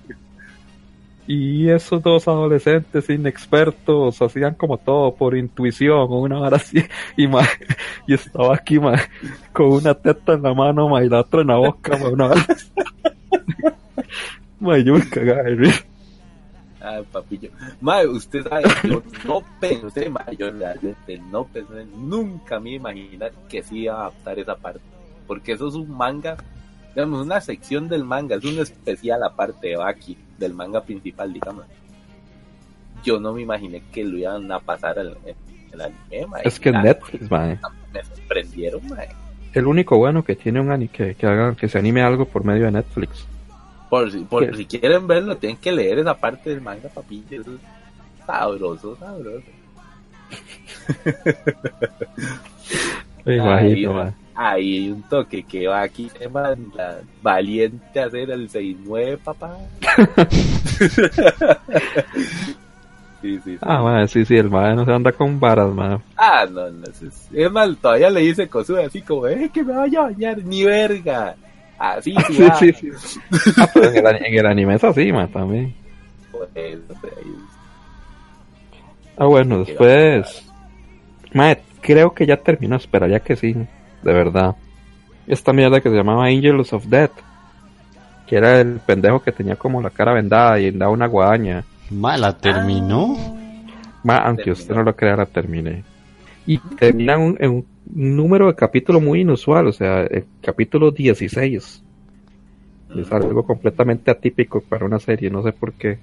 [1.25, 6.83] y esos dos adolescentes inexpertos hacían como todo por intuición o una vara así,
[7.17, 7.41] y ma,
[8.07, 8.99] y estaba aquí, ma,
[9.51, 12.27] con una teta en la mano, ma, y la otra en la boca, ma, una
[12.27, 12.45] vara.
[14.59, 15.73] ma, yo me cagaba de
[16.87, 17.49] Ah, papillo.
[17.81, 23.61] Mae, usted sabe, yo no pensé, mae, yo realmente no pensé, nunca me imaginé que
[23.61, 24.79] sí iba a adaptar esa parte.
[25.25, 26.37] Porque eso es un manga,
[26.95, 31.65] digamos, una sección del manga, es un especial aparte de Baki, del manga principal, digamos.
[33.03, 35.35] yo no me imaginé que lo iban a pasar en,
[35.73, 36.41] el anime.
[36.45, 37.29] Es que Netflix.
[37.29, 38.81] Me sorprendieron.
[39.53, 42.45] El único bueno que tiene un anime que, que haga que se anime algo por
[42.45, 43.27] medio de Netflix.
[43.89, 47.37] Por si, por si quieren verlo, tienen que leer esa parte del manga, papilla.
[47.37, 47.59] Eso es
[48.25, 49.47] sabroso, sabroso.
[53.25, 53.85] Ahí, ahí
[54.37, 59.57] hay un toque que va aquí, man, la valiente a hacer el 6-9, papá.
[63.21, 63.57] sí, sí, sí.
[63.61, 65.99] Ah, man, sí, sí, el man no se anda con varas, man.
[66.15, 67.01] Ah, no, no, es,
[67.33, 70.63] es mal, todavía le dice Kosuda así como, eh, que me vaya a bañar, ni
[70.63, 71.35] verga.
[71.77, 73.19] Así, sí, sí, sí, sí.
[73.57, 75.73] Ah, pero en el, en el anime es así, man, también.
[76.31, 76.49] Pues,
[77.01, 77.13] pues.
[79.17, 80.43] Ah, bueno, después...
[81.33, 84.55] Madre, creo que ya terminó, esperaría que sí, de verdad.
[85.27, 87.11] Esta mierda que se llamaba Angels of Death,
[88.27, 91.63] que era el pendejo que tenía como la cara vendada y daba una guadaña.
[91.89, 93.17] Ma, ¿la terminó?
[94.03, 95.83] Ma, aunque usted no lo crea, la terminé.
[96.45, 100.91] Y termina en un, en un número de capítulo muy inusual, o sea, el capítulo
[100.91, 101.83] 16.
[102.95, 105.99] Es algo completamente atípico para una serie, no sé por qué.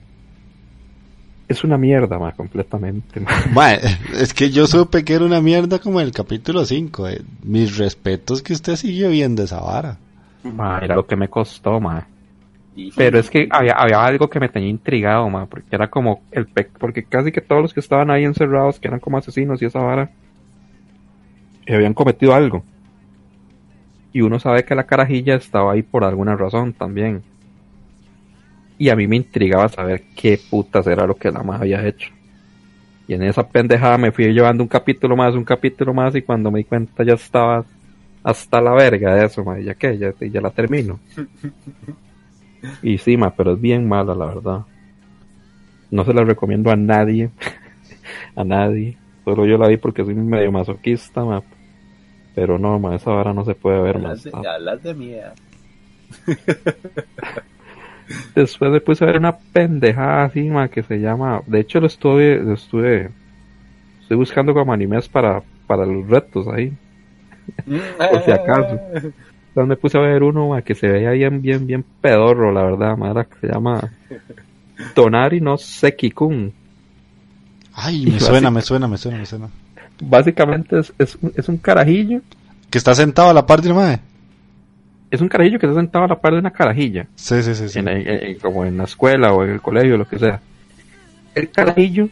[1.49, 3.21] Es una mierda, ma, completamente.
[3.21, 3.31] Ma.
[3.55, 7.09] Ma, es que yo supe que era una mierda como en el capítulo 5.
[7.09, 7.23] eh.
[7.43, 9.99] Mis respetos que usted siguió viendo esa vara.
[10.43, 12.07] Ma, era lo que me costó, ma.
[12.97, 16.47] Pero es que había, había algo que me tenía intrigado, ma, porque era como el
[16.47, 19.67] pe porque casi que todos los que estaban ahí encerrados, que eran como asesinos y
[19.67, 20.11] esa vara,
[21.73, 22.63] habían cometido algo.
[24.13, 27.23] Y uno sabe que la carajilla estaba ahí por alguna razón también.
[28.79, 32.11] Y a mí me intrigaba saber qué putas era lo que la más había hecho.
[33.07, 36.51] Y en esa pendejada me fui llevando un capítulo más, un capítulo más, y cuando
[36.51, 37.65] me di cuenta ya estaba
[38.23, 40.99] hasta la verga de eso, ma, ya que, ya, ya la termino.
[42.83, 44.63] Y sí, ma, pero es bien mala, la verdad.
[45.91, 47.31] No se la recomiendo a nadie.
[48.37, 48.97] a nadie.
[49.25, 51.43] Solo yo la vi porque soy medio masoquista, ma.
[52.35, 54.43] Pero no, ma, esa vara no se puede ver Hablas más.
[54.43, 55.33] de, hablas de mía.
[58.35, 61.43] Después me puse a ver una pendejada así, ma, que se llama...
[61.47, 62.43] De hecho, lo estuve...
[62.43, 63.11] Lo estuve...
[64.03, 66.73] Estoy buscando como animes para, para los retos ahí.
[67.67, 68.79] Por si acaso.
[69.55, 72.65] Entonces me puse a ver uno ma, que se veía bien, bien, bien pedorro, la
[72.65, 73.93] verdad, ma, era que se llama
[74.95, 76.53] Tonari no Seki-kun.
[77.73, 79.49] Ay, me suena, me suena, me suena, me suena.
[80.01, 82.21] Básicamente es, es, un- es un carajillo,
[82.71, 84.01] Que está sentado a la par de la madre.
[85.11, 87.69] es un carajillo que está sentado a la par de una carajilla, Sí, sí, sí.
[87.69, 87.79] sí.
[87.79, 90.41] en, en- en- como en la escuela o en el colegio, lo que sea.
[91.35, 92.09] El carajillo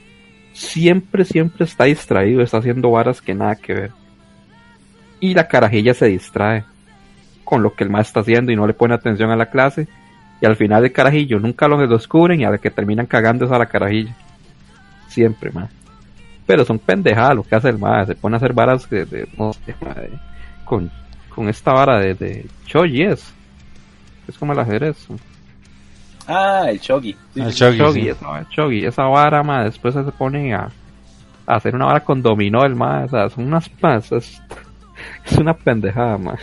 [0.52, 3.90] siempre, siempre está distraído, está haciendo varas que nada que ver.
[5.20, 6.64] Y la carajilla se distrae
[7.44, 9.86] con lo que el maestro está haciendo y no le pone atención a la clase.
[10.40, 13.52] Y al final el carajillo nunca lo descubren y a la que terminan cagando es
[13.52, 14.14] a la carajilla.
[15.08, 15.70] Siempre, más.
[16.52, 18.06] Pero son pendejadas lo que hace el más.
[18.06, 20.10] Se pone a hacer varas de, de- no sé, ma, de-
[20.66, 20.90] con,
[21.34, 22.46] con esta vara de, de
[23.02, 23.32] es.
[24.28, 25.08] Es como el ajedrez.
[26.26, 27.16] Ah, el Shogi.
[27.32, 28.08] Sí, El sí, Shogi, Chogi, sí.
[28.10, 30.68] esa, Chogi, esa vara, ma, después se pone a,
[31.46, 34.42] a hacer una vara con dominó el ma, o sea, son unas pasas,
[35.24, 36.36] es una pendejada, ma.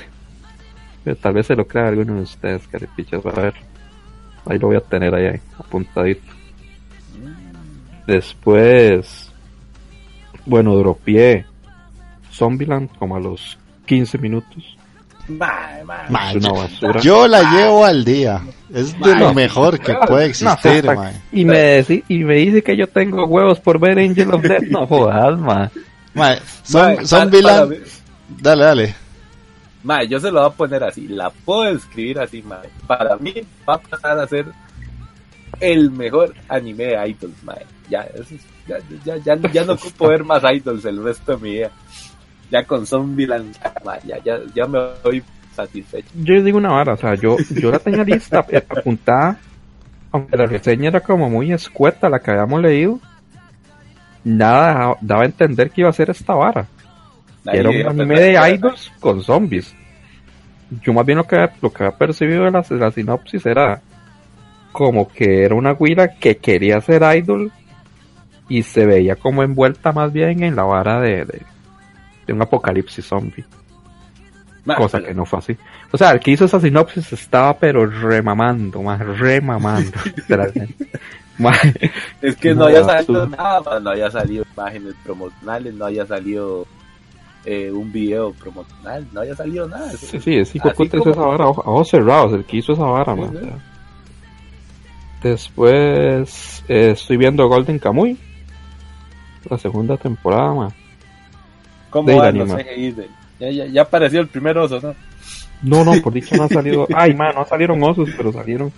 [1.04, 3.54] Pero tal vez se lo crea alguno de ustedes, caripichas, a ver.
[4.48, 6.34] Ahí lo voy a tener ahí, ahí, apuntadito.
[8.08, 9.29] Después,
[10.50, 11.46] bueno, dropié
[12.32, 14.76] Zombieland como a los 15 minutos.
[15.28, 16.10] Mae, mae.
[16.10, 17.00] Ma, Es una yo, basura.
[17.02, 18.42] yo la llevo al día.
[18.74, 21.12] Es de lo mejor que puede existir, No, ma.
[21.32, 24.64] y me, deci- y me dice que yo tengo huevos por ver Angel of Death.
[24.70, 25.56] No jodas, ma.
[25.56, 25.70] Ma,
[26.14, 27.30] Mae, son, son
[28.42, 28.96] Dale, dale.
[29.84, 32.68] Mae, yo se lo voy a poner así, la puedo escribir así, mae.
[32.88, 33.34] Para mí
[33.68, 34.46] va a pasar a ser
[35.60, 37.66] el mejor anime de idols, mae.
[37.90, 38.08] Ya,
[38.68, 41.72] ya, ya, ya, ya no ocupo ver más idols el resto de mi vida.
[42.52, 43.56] Ya con Zombieland,
[44.06, 45.24] ya, ya, ya me voy
[45.56, 46.08] satisfecho.
[46.16, 49.40] Yo digo una vara, o sea, yo, yo la tenía lista, eh, apuntada,
[50.12, 53.00] aunque la reseña era como muy escueta la que habíamos leído,
[54.24, 56.68] nada daba a entender que iba a ser esta vara.
[57.46, 59.76] era un anime de idols con zombies.
[60.84, 63.82] Yo más bien lo que, lo que había percibido de la, de la sinopsis era
[64.72, 67.52] como que era una guira que quería ser idol
[68.50, 71.42] y se veía como envuelta más bien en la vara de, de,
[72.28, 73.46] de un apocalipsis zombie.
[74.76, 75.58] Cosa pero- que no fue así.
[75.92, 79.92] O sea, el que hizo esa sinopsis estaba pero remamando, más remamando,
[82.22, 86.68] Es que no, No, haya salido nada, no haya salido imágenes promocionales, no haya salido
[87.46, 89.90] eh, un video promocional, no haya salido nada.
[89.92, 93.22] sí, sí, es hizo como- esa vara, ojos cerrados, el que hizo esa vara, Sí,
[93.22, 93.50] man, sí.
[95.24, 98.18] Después eh, estoy viendo Golden Kamuy,
[99.50, 100.70] la segunda temporada, ma.
[101.90, 102.64] ¿Cómo van los anima.
[102.70, 102.92] CGI?
[102.92, 103.10] de-
[103.40, 104.96] Ya, ya, ya apareció el primer oso, ¿no?
[105.62, 106.88] No, no, por dicho no ha salido.
[106.96, 108.72] Ay, ma, no salieron osos, pero salieron.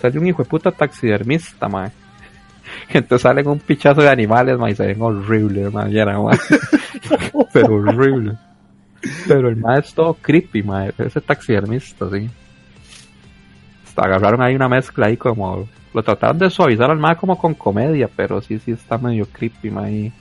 [0.00, 1.90] Salió un hijo de puta taxidermista, ma.
[2.88, 5.88] Entonces salen un pichazo de animales, ma, y se ven horribles, ma.
[5.88, 6.18] ya era.
[7.52, 8.32] Pero horrible.
[9.28, 10.86] Pero el ma es todo creepy, ma.
[10.98, 12.28] Ese taxidermista, sí.
[13.96, 15.68] Agarraron ahí una mezcla ahí como.
[15.92, 19.70] Lo trataron de suavizar al ma como con comedia, pero sí, sí está medio creepy,
[19.70, 19.90] ma.
[19.90, 20.12] Y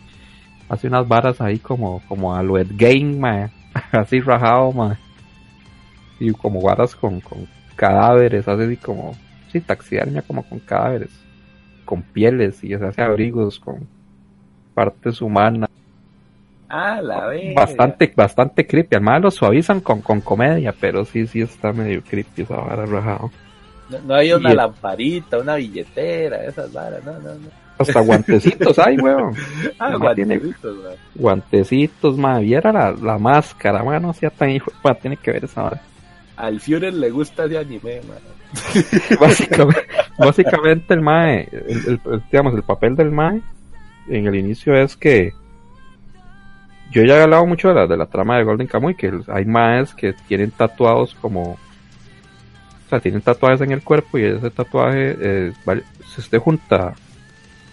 [0.70, 3.50] hace unas varas ahí como, como a lo Ed Game, ma.
[3.92, 4.98] Así rajado, ma
[6.20, 9.14] y como varas con, con cadáveres, hace así como,
[9.52, 11.10] sí, taxidermia como con cadáveres,
[11.86, 13.88] con pieles y se hace abrigos con
[14.74, 15.70] partes humanas.
[16.70, 17.54] Ah, la vez.
[17.54, 18.96] Bastante, bastante creepy.
[18.96, 23.30] Además lo suavizan con, con comedia, pero sí, sí está medio creepy esa vara rajado.
[23.90, 27.64] No, no hay una lamparita, una billetera, esas varas, no, no, no.
[27.78, 29.34] Hasta guantecitos hay, weón.
[29.80, 30.94] Ah, tiene guantecitos, man.
[31.16, 32.40] guantecitos, ma.
[32.40, 34.00] Viera la, la máscara, ma.
[34.00, 34.72] No sea tan hijo.
[34.84, 35.82] ma, tiene que ver esa vara.
[36.38, 38.20] Al Führer le gusta ese anime, man.
[39.20, 39.82] básicamente,
[40.18, 43.42] básicamente el MAE, el, el- el- digamos, el papel del MAE
[44.10, 45.34] en el inicio es que
[46.92, 49.46] yo ya he hablado mucho de la, de la trama de Golden Kamuy, que hay
[49.46, 51.58] MAEs que tienen tatuados como,
[53.00, 55.84] tienen tatuajes en el cuerpo y ese tatuaje, eh, vale-
[56.14, 56.94] si usted junta,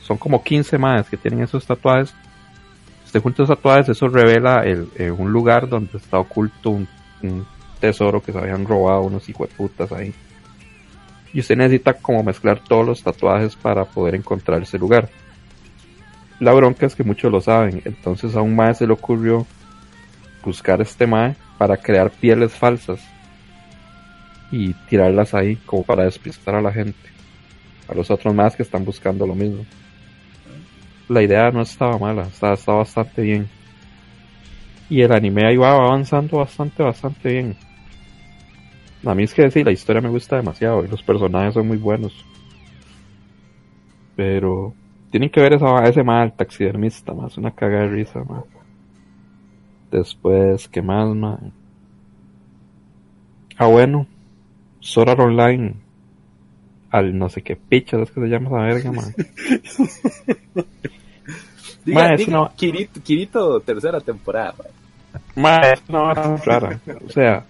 [0.02, 4.64] son como 15 MAEs que tienen esos tatuajes, si usted junta esos tatuajes, eso revela
[4.64, 6.88] el, eh, un lugar donde está oculto un,
[7.80, 10.12] tesoro que se habían robado unos hijueputas ahí.
[11.32, 15.08] Y usted necesita como mezclar todos los tatuajes para poder encontrar ese lugar.
[16.40, 19.46] La bronca es que muchos lo saben, entonces a un mae se le ocurrió
[20.44, 23.00] buscar este mae para crear pieles falsas
[24.50, 27.08] y tirarlas ahí como para despistar a la gente,
[27.88, 29.64] a los otros más que están buscando lo mismo.
[31.08, 33.48] La idea no estaba mala, estaba, estaba bastante bien.
[34.88, 37.56] Y el anime ahí va avanzando bastante, bastante bien.
[39.04, 41.78] A mí es que sí, la historia me gusta demasiado y los personajes son muy
[41.78, 42.12] buenos.
[44.14, 44.74] Pero
[45.10, 48.44] tienen que ver esa, ese mal taxidermista, más una cagada de risa, más.
[49.90, 51.08] Después, ¿qué más?
[53.56, 54.06] Ah, bueno,
[54.80, 55.74] Sora Online.
[56.90, 59.14] Al no sé qué pichas es que se llama esa verga, man.
[61.84, 64.66] Diga, Ma, es diga, una- Kirito, Kirito, tercera temporada, man.
[65.36, 66.80] Ma, es una vara rara.
[67.06, 67.44] O sea,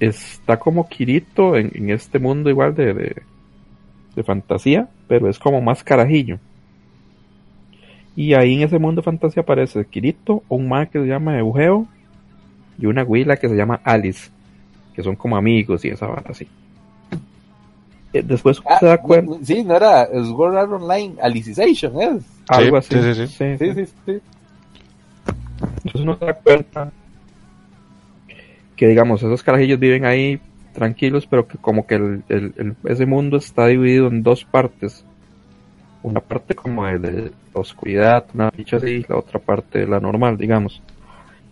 [0.00, 3.22] está como Kirito en, en este mundo igual de, de,
[4.14, 6.38] de fantasía, pero es como más carajillo.
[8.14, 11.86] Y ahí en ese mundo de fantasía aparece Kirito, un ma que se llama Eugeo
[12.78, 14.30] y una huila que se llama Alice,
[14.94, 16.46] que son como amigos y esa vara así.
[18.12, 22.24] Eh, Después uno Ah, se da cuenta, Sí, no era Sword Art Online Alicization, ¿es?
[22.48, 23.14] algo Sí, así.
[23.14, 23.56] sí, sí, sí.
[23.58, 24.20] Sí, sí, sí.
[25.84, 26.92] Entonces uno se da cuenta
[28.76, 30.40] que digamos esos carajillos viven ahí
[30.72, 35.04] tranquilos, pero que como que el, el- el- ese mundo está dividido en dos partes.
[36.02, 37.12] Una parte como de, de
[37.54, 40.82] la oscuridad, una dicha así, la otra parte la normal, digamos.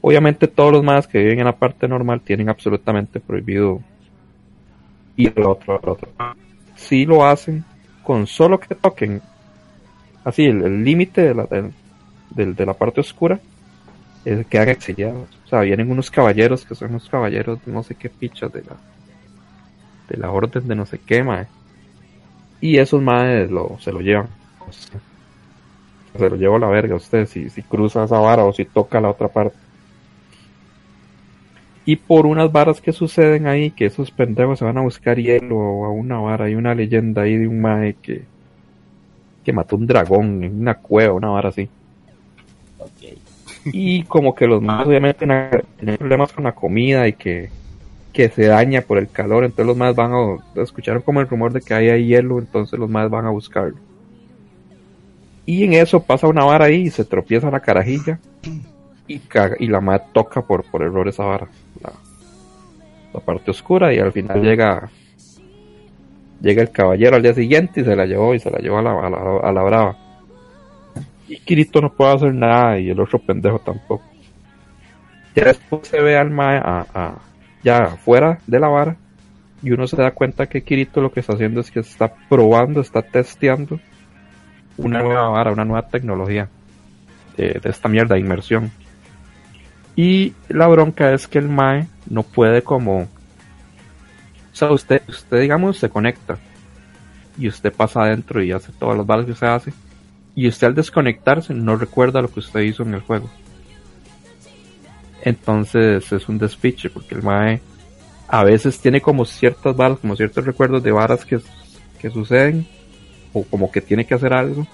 [0.02, 3.82] Obviamente todos los más que viven en la parte normal tienen absolutamente prohibido
[5.16, 6.08] ir al otro, al otro.
[6.76, 7.64] Si lo hacen
[8.04, 9.22] con solo que toquen
[10.24, 11.46] así el límite de la,
[12.30, 13.40] del- de la parte oscura,
[14.24, 15.28] es que hagan exiliados.
[15.46, 18.62] O sea, vienen unos caballeros que son unos caballeros de no sé qué pichas de
[18.64, 18.76] la
[20.08, 21.46] de la orden de no sé qué, mae.
[22.60, 24.28] Y esos maes lo, se lo llevan.
[26.16, 29.00] Se lo lleva a la verga usted si, si cruza esa vara o si toca
[29.00, 29.56] la otra parte.
[31.86, 35.56] Y por unas varas que suceden ahí, que esos pendejos se van a buscar hielo
[35.56, 38.22] o a una vara, hay una leyenda ahí de un mae que,
[39.44, 41.68] que mató un dragón en una cueva, una vara así.
[43.64, 45.26] Y como que los más obviamente
[45.78, 47.50] tienen problemas con la comida y que,
[48.12, 51.52] que se daña por el calor, entonces los más van a escucharon como el rumor
[51.52, 53.76] de que hay ahí hielo, entonces los más van a buscarlo.
[55.46, 58.18] Y en eso pasa una vara ahí y se tropieza la carajilla
[59.06, 61.48] y, caga- y la madre toca por, por error esa vara,
[63.12, 64.90] la, parte oscura y al final llega
[66.40, 68.82] llega el caballero al día siguiente y se la llevó y se la llevó a
[68.82, 69.96] la, a la, a la brava.
[71.28, 74.02] Y Kirito no puede hacer nada y el otro pendejo tampoco.
[75.34, 77.18] Ya después se ve al Mae a,
[77.62, 78.96] ya afuera de la vara
[79.62, 82.80] y uno se da cuenta que Kirito lo que está haciendo es que está probando,
[82.80, 83.78] está testeando
[84.76, 86.48] una nueva vara, una nueva tecnología
[87.36, 88.72] de, de esta mierda de inmersión.
[90.02, 93.00] Y la bronca es que el Mae no puede como...
[93.00, 93.08] O
[94.54, 96.38] sea, usted, usted digamos se conecta
[97.36, 99.72] y usted pasa adentro y hace todas las balas que usted hace
[100.34, 103.28] y usted al desconectarse no recuerda lo que usted hizo en el juego.
[105.22, 107.60] Entonces es un despiche porque el Mae
[108.26, 111.40] a veces tiene como ciertas varas, como ciertos recuerdos de varas que,
[112.00, 112.66] que suceden
[113.34, 114.66] o como que tiene que hacer algo,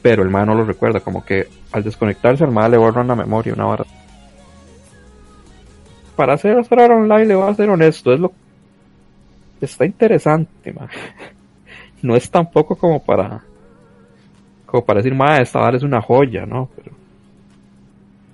[0.00, 3.16] pero el Mae no lo recuerda, como que al desconectarse al Mae le borran la
[3.16, 3.84] memoria una vara.
[6.16, 8.32] Para hacer hacer online le voy a ser honesto, es lo
[9.60, 10.74] está interesante.
[12.02, 13.42] No es tampoco como para
[14.66, 16.68] como para decir, mae, esta vara es una joya, ¿no?
[16.76, 16.92] Pero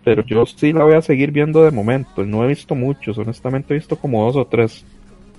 [0.02, 2.24] pero yo sí la voy a seguir viendo de momento.
[2.24, 4.84] No he visto muchos, honestamente he visto como dos o tres.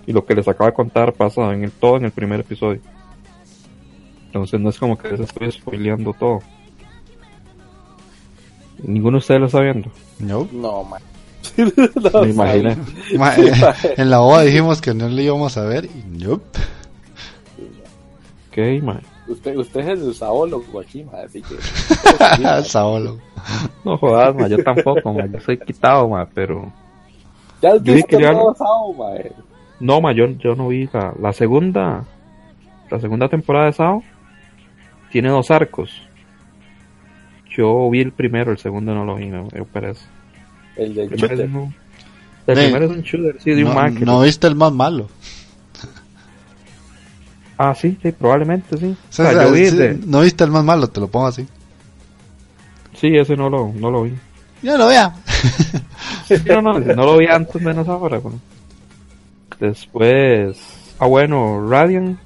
[0.08, 2.80] Y lo que les acabo de contar pasa en el todo en el primer episodio.
[4.28, 6.40] Entonces no es como que les estoy spoileando todo.
[8.82, 9.92] Ninguno de ustedes lo está viendo.
[10.20, 10.48] No.
[10.54, 11.02] No, man.
[11.58, 12.78] Me imaginé.
[13.18, 13.52] Ma- eh,
[13.98, 16.60] en la boda dijimos que no le íbamos a ver y nope.
[18.50, 19.02] Ok, man.
[19.28, 22.64] Usted, usted es el saólogo aquí, man, así que...
[22.64, 23.20] Saolo.
[23.86, 24.50] No jodas, man.
[24.50, 25.32] Yo tampoco, man.
[25.32, 26.28] Yo soy quitado, man.
[26.34, 26.72] Pero.
[27.62, 29.20] ¿Ya has Yo visto que nuevo Sao, man?
[29.80, 30.16] No, man.
[30.16, 32.04] Yo, yo no vi la, la segunda.
[32.90, 34.04] La segunda temporada de Sao.
[35.12, 36.02] Tiene dos arcos.
[37.56, 40.06] Yo vi el primero, el segundo no lo vi, me dio pereza.
[40.84, 41.46] El del El primero, shooter.
[41.50, 41.76] es un-
[42.48, 44.72] el Ve, primero es un shooter, sí, de un No, que- no viste el más
[44.72, 45.08] malo.
[47.58, 48.86] Ah, sí, sí, probablemente sí.
[49.10, 51.08] O sea, O sea, yo vi sí, de- No viste el más malo, te lo
[51.08, 51.48] pongo así.
[53.00, 54.14] Sí, ese no lo, no lo vi.
[54.64, 55.14] Ya lo vea.
[56.48, 58.18] No, no, no lo vi antes, menos ahora.
[58.20, 58.40] bueno.
[59.60, 60.58] Después,
[61.00, 62.18] ah, bueno, Radiant,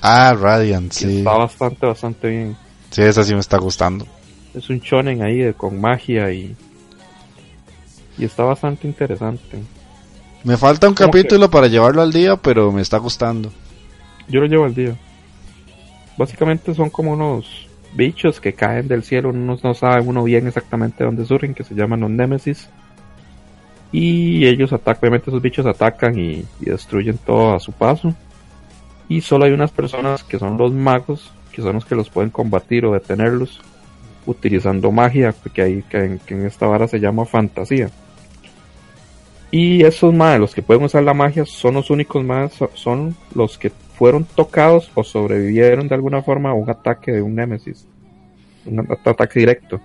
[0.00, 1.18] Ah, Radiant, sí.
[1.18, 2.56] está bastante, bastante bien.
[2.90, 4.06] Sí, esa sí me está gustando.
[4.54, 6.54] Es un shonen ahí de- con magia y,
[8.18, 9.62] y está bastante interesante.
[10.44, 13.50] Me falta un ¿Cómo capítulo para llevarlo al día, pero me está gustando.
[14.28, 14.96] Yo lo llevo al día.
[16.16, 21.04] Básicamente son como unos bichos que caen del cielo, uno no sabe uno bien exactamente
[21.04, 22.68] dónde surgen, que se llaman los Nemesis.
[23.90, 28.14] Y ellos atacan, obviamente esos bichos atacan y, y destruyen todo a su paso.
[29.08, 32.30] Y solo hay unas personas que son los magos, que son los que los pueden
[32.30, 33.60] combatir o detenerlos,
[34.26, 37.90] utilizando magia, que, hay, que, en, que en esta vara se llama fantasía.
[39.56, 43.56] Y esos más, los que pueden usar la magia, son los únicos más, son los
[43.56, 47.86] que fueron tocados o sobrevivieron de alguna forma a un ataque de un Nemesis.
[48.66, 49.80] Un at- ataque directo.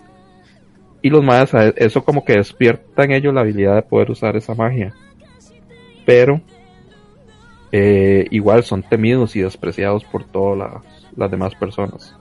[1.03, 4.55] Y los más, eso como que despierta en ellos la habilidad de poder usar esa
[4.55, 4.91] magia.
[6.03, 6.41] Pero,
[7.71, 10.81] eh, igual son temidos y despreciados por todas
[11.15, 12.15] las demás personas.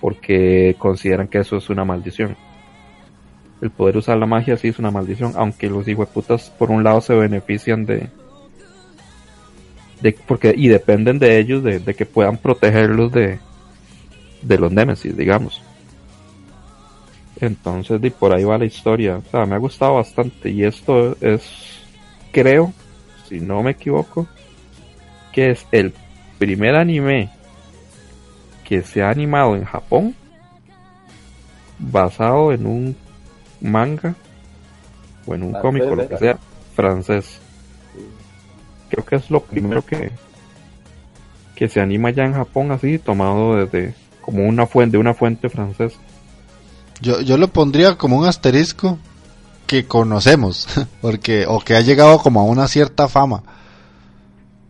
[0.00, 2.34] Porque consideran que eso es una maldición.
[3.60, 7.00] El poder usar la magia sí es una maldición, aunque los hijueputas por un lado
[7.00, 8.08] se benefician de,
[10.00, 13.38] de porque y dependen de ellos de, de que puedan protegerlos de
[14.42, 15.62] de los Nemesis digamos.
[17.40, 19.16] Entonces de por ahí va la historia.
[19.18, 20.50] O sea me ha gustado bastante.
[20.50, 21.42] Y esto es
[22.32, 22.72] creo
[23.28, 24.26] si no me equivoco
[25.32, 25.92] que es el
[26.38, 27.30] primer anime
[28.64, 30.14] que se ha animado en Japón
[31.78, 32.96] basado en un
[33.60, 34.14] manga
[35.26, 36.38] o en un Francés, cómic o lo que sea
[36.74, 37.38] francés.
[38.88, 40.12] Creo que es lo primero que
[41.54, 45.50] que se anima ya en Japón así tomado desde como una fuente de una fuente
[45.50, 45.98] francesa.
[47.02, 48.98] Yo, yo lo pondría como un asterisco
[49.66, 50.66] que conocemos,
[51.02, 53.42] porque o que ha llegado como a una cierta fama.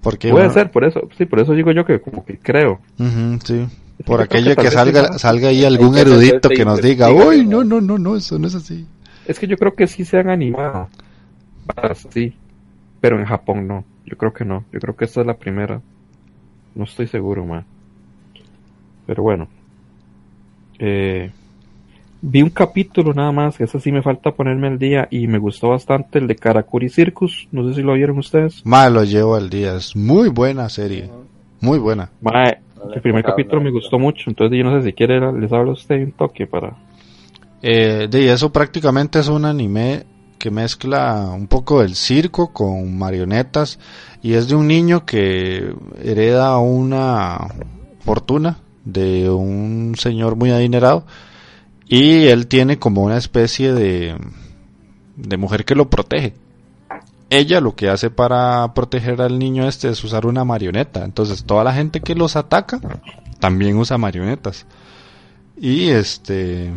[0.02, 2.80] Porque puede bueno, ser por eso sí por eso digo yo que como que creo.
[2.98, 3.66] Ujú, sí.
[4.04, 7.64] Por aquello que salga salga ahí algún erudito que nos diga, "Uy, ¿no?
[7.64, 8.86] no, no, no, eso no es así."
[9.26, 10.88] es que yo creo que sí se han animado.
[12.10, 12.34] Sí
[13.00, 13.84] pero en Japón no.
[14.04, 14.64] Yo creo que no.
[14.72, 15.80] Yo creo que esta es la primera.
[16.74, 17.64] No estoy seguro man
[19.10, 19.48] pero bueno.
[20.78, 21.32] Eh,
[22.22, 25.38] vi un capítulo nada más que ese sí me falta ponerme al día y me
[25.38, 27.48] gustó bastante el de Karakuri Circus.
[27.50, 28.64] No sé si lo vieron ustedes.
[28.64, 31.10] Más lo llevo al día, es muy buena serie,
[31.60, 32.12] muy buena.
[32.20, 35.52] Mae, No el primer capítulo me gustó mucho entonces yo no sé si quiere les
[35.52, 36.76] hablo a usted un toque para
[37.62, 40.04] Eh, de eso prácticamente es un anime
[40.38, 43.78] que mezcla un poco el circo con marionetas
[44.22, 47.48] y es de un niño que hereda una
[48.00, 51.04] fortuna de un señor muy adinerado
[51.86, 54.16] y él tiene como una especie de,
[55.16, 56.34] de mujer que lo protege.
[57.30, 61.04] Ella lo que hace para proteger al niño este es usar una marioneta.
[61.04, 62.80] Entonces toda la gente que los ataca
[63.38, 64.66] también usa marionetas.
[65.56, 66.72] Y este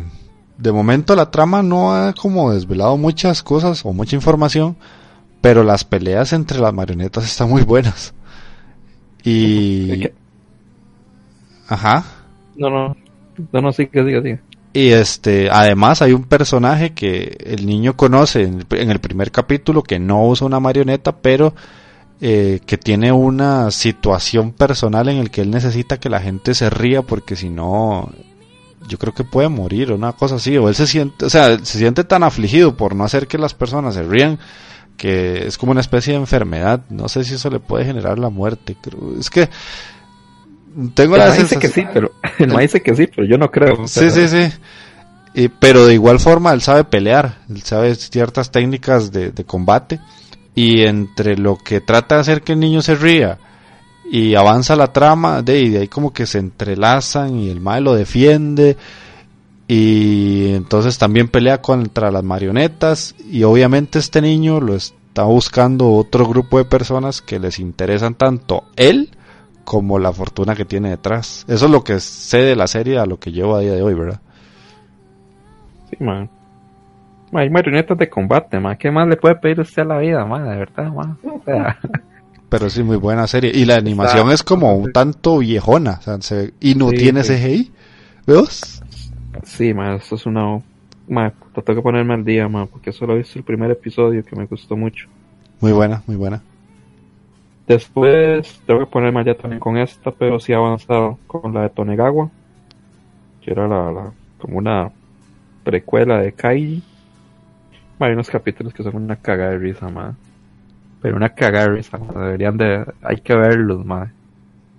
[0.56, 4.76] de momento la trama no ha como desvelado muchas cosas o mucha información,
[5.40, 8.14] pero las peleas entre las marionetas están muy buenas.
[9.24, 10.08] Y
[11.66, 12.04] ajá.
[12.56, 12.96] No, no.
[13.52, 14.40] No, no, sí, que diga, diga.
[14.74, 20.00] Y este, además hay un personaje que el niño conoce en el, primer capítulo que
[20.00, 21.54] no usa una marioneta, pero
[22.20, 26.70] eh, que tiene una situación personal en el que él necesita que la gente se
[26.70, 28.10] ría porque si no,
[28.88, 30.58] yo creo que puede morir o una cosa así.
[30.58, 33.54] O él se siente, o sea, se siente tan afligido por no hacer que las
[33.54, 34.40] personas se rían
[34.96, 36.82] que es como una especie de enfermedad.
[36.90, 38.76] No sé si eso le puede generar la muerte.
[38.80, 39.18] Creo.
[39.20, 39.48] Es que
[40.94, 43.86] tengo la dice que sí, pero el maíz dice que sí, pero yo no creo.
[43.86, 44.52] Sí, sí, sí.
[45.34, 50.00] Y, pero de igual forma él sabe pelear, él sabe ciertas técnicas de, de combate
[50.54, 53.38] y entre lo que trata de hacer que el niño se ría
[54.10, 57.84] y avanza la trama, de, y de ahí como que se entrelazan y el mal
[57.84, 58.76] lo defiende
[59.66, 66.26] y entonces también pelea contra las marionetas y obviamente este niño lo está buscando otro
[66.26, 69.13] grupo de personas que les interesan tanto él
[69.64, 71.44] como la fortuna que tiene detrás.
[71.48, 73.82] Eso es lo que sé de la serie a lo que llevo a día de
[73.82, 74.20] hoy, ¿verdad?
[75.90, 76.28] Sí, man.
[77.32, 78.76] Hay marionetas de combate, man.
[78.76, 80.44] ¿Qué más le puede pedir usted a la vida, man?
[80.48, 81.18] De verdad, man.
[82.48, 83.50] Pero sí, muy buena serie.
[83.52, 86.00] Y la animación es como un tanto viejona.
[86.06, 87.34] O sea, y no tiene sí.
[87.34, 87.72] CGI.
[88.26, 88.82] ¿Veos?
[89.42, 89.94] Sí, man.
[89.94, 90.62] Esto es una...
[91.08, 92.68] Man, tengo que ponerme al día, man.
[92.68, 95.08] Porque solo he visto el primer episodio que me gustó mucho.
[95.60, 96.42] Muy buena, muy buena.
[97.66, 102.30] Después tengo que ponerme ya también con esta, pero sí avanzado con la de Tonegawa.
[103.40, 104.90] Que era la, como una
[105.62, 106.82] precuela de Kaiji.
[107.98, 110.14] Hay unos capítulos que son una cagada de risa, madre.
[111.00, 112.20] Pero una cagada de risa, madre.
[112.20, 112.84] Deberían de...
[113.02, 114.10] Hay que verlos, madre.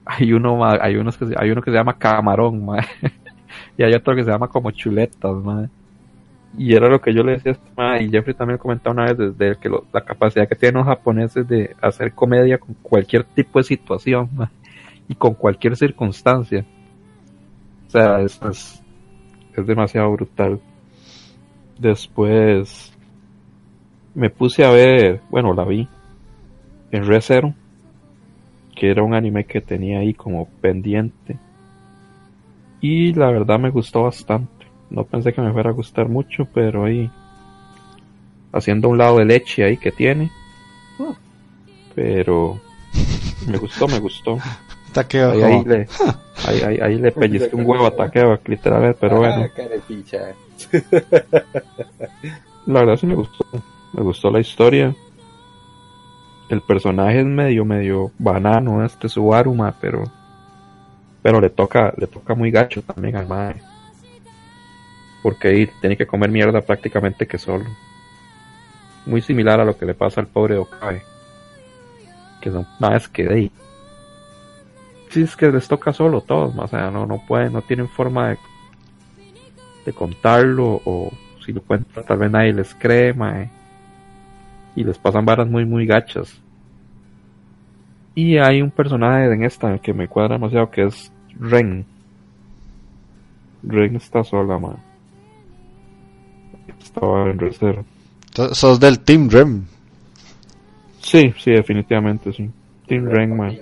[0.06, 2.86] Hay uno, madre, hay, unos que, hay uno que se llama Camarón, madre.
[3.78, 5.70] y hay otro que se llama como Chuletas, madre.
[6.58, 9.38] Y era lo que yo le decía a este y Jeffrey también comentaba una vez
[9.38, 13.64] desde que la capacidad que tienen los japoneses de hacer comedia con cualquier tipo de
[13.64, 14.30] situación.
[15.08, 16.66] Y con cualquier circunstancia.
[17.88, 18.40] O sea, es,
[19.56, 20.60] es, demasiado brutal.
[21.78, 22.92] Después
[24.16, 25.88] me puse a ver, bueno, la vi
[26.92, 27.54] en ReZero,
[28.76, 31.38] que era un anime que tenía ahí como pendiente.
[32.82, 34.55] Y la verdad me gustó bastante.
[34.90, 37.10] No pensé que me fuera a gustar mucho, pero ahí
[38.52, 40.32] haciendo un lado de leche ahí que tiene.
[41.94, 42.60] Pero
[43.48, 44.38] me gustó, me gustó.
[44.94, 45.32] Taqueo.
[45.32, 45.88] Ahí, ahí, le,
[46.48, 49.50] ahí, ahí, ahí le pellizqué un huevo a taqueo, literal, pero bueno.
[52.66, 53.46] La verdad sí me gustó.
[53.94, 54.96] Me gustó la historia.
[56.50, 60.04] El personaje es medio, medio banano, este Subaruma, pero.
[61.22, 63.56] Pero le toca, le toca muy gacho también al mae.
[65.26, 67.66] Porque ahí tiene que comer mierda prácticamente que solo.
[69.08, 71.02] Muy similar a lo que le pasa al pobre Okabe.
[72.40, 73.52] Que son más que de ahí.
[75.10, 78.30] Sí, es que les toca solo todos, o sea, no, no pueden, no tienen forma
[78.30, 78.38] de,
[79.88, 81.12] de contarlo o
[81.44, 83.50] si lo cuentan tal vez nadie les cree, mae.
[84.76, 86.40] Y les pasan varas muy, muy gachas.
[88.14, 91.84] Y hay un personaje en esta que me cuadra demasiado que es Ren.
[93.64, 94.94] Ren está sola, man.
[96.96, 97.84] Estaba en reserva.
[98.54, 99.68] Sos del Team Ren.
[101.02, 102.50] Sí, sí, definitivamente, sí.
[102.88, 103.58] Team Ren, man.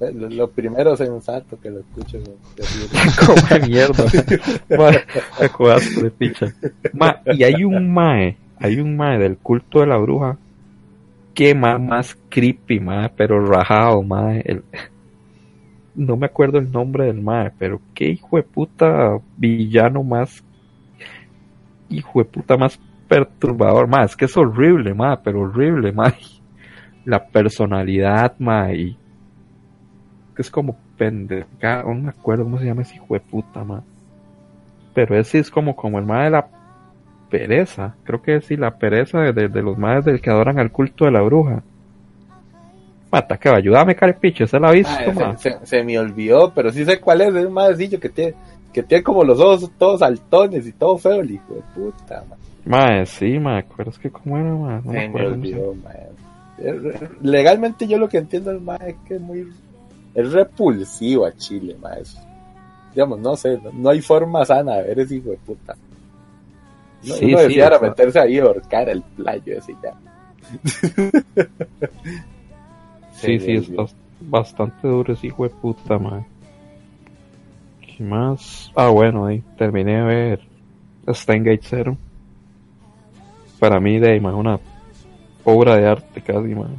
[0.00, 2.18] Lo, lo primero sensato que lo escucho.
[3.26, 4.04] Como mierda.
[6.02, 6.54] de picha.
[6.92, 10.38] Ma, y hay un mae, hay un mae del culto de la bruja
[11.34, 14.42] que más, más creepy, mae, pero rajado, mae.
[14.44, 14.62] El,
[15.94, 20.42] no me acuerdo el nombre del mae, pero qué hijo de puta villano más,
[21.90, 22.78] hijo de puta más
[23.08, 24.06] perturbador, mae.
[24.06, 26.14] Es que es horrible, mae, pero horrible, mae.
[27.04, 28.96] La personalidad, mae, y
[30.34, 33.82] que es como pendeja, no me acuerdo cómo se llama ese hijo de puta, man.
[34.94, 36.48] Pero ese es como, como el más de la
[37.30, 41.04] pereza, creo que sí, la pereza de, de los madres del que adoran al culto
[41.04, 41.62] de la bruja.
[43.10, 46.52] Mata, que va, ayúdame, carepicho, ¿se la ha visto, ah, se, se, se, me olvidó,
[46.54, 48.34] pero sí sé cuál es, es un madrecillo que tiene,
[48.72, 52.38] que tiene como los ojos todos altones y todo feo, el hijo de puta, man.
[52.64, 54.82] Mae, sí, me acuerdas que cómo era, man.
[54.84, 55.94] No me, me olvidó, man.
[57.22, 59.46] Legalmente yo lo que entiendo es, man, es que es muy
[60.14, 62.22] es repulsivo a Chile, maestro.
[62.92, 65.76] Digamos, no sé, no, no, hay forma sana de ver ese hijo de puta.
[67.04, 69.94] No, sí, uno sí, debiera sí, meterse ahí y ahorcar el playo ese ya.
[73.12, 73.86] sí, sí, está
[74.20, 76.26] bastante duro ese hijo de puta, man.
[78.00, 78.72] ¿Qué más?
[78.74, 80.40] Ah, bueno, ahí terminé de ver
[81.06, 81.98] Steingate Zero.
[83.58, 84.58] Para mí, de ahí, man, una
[85.44, 86.78] obra de arte casi, man.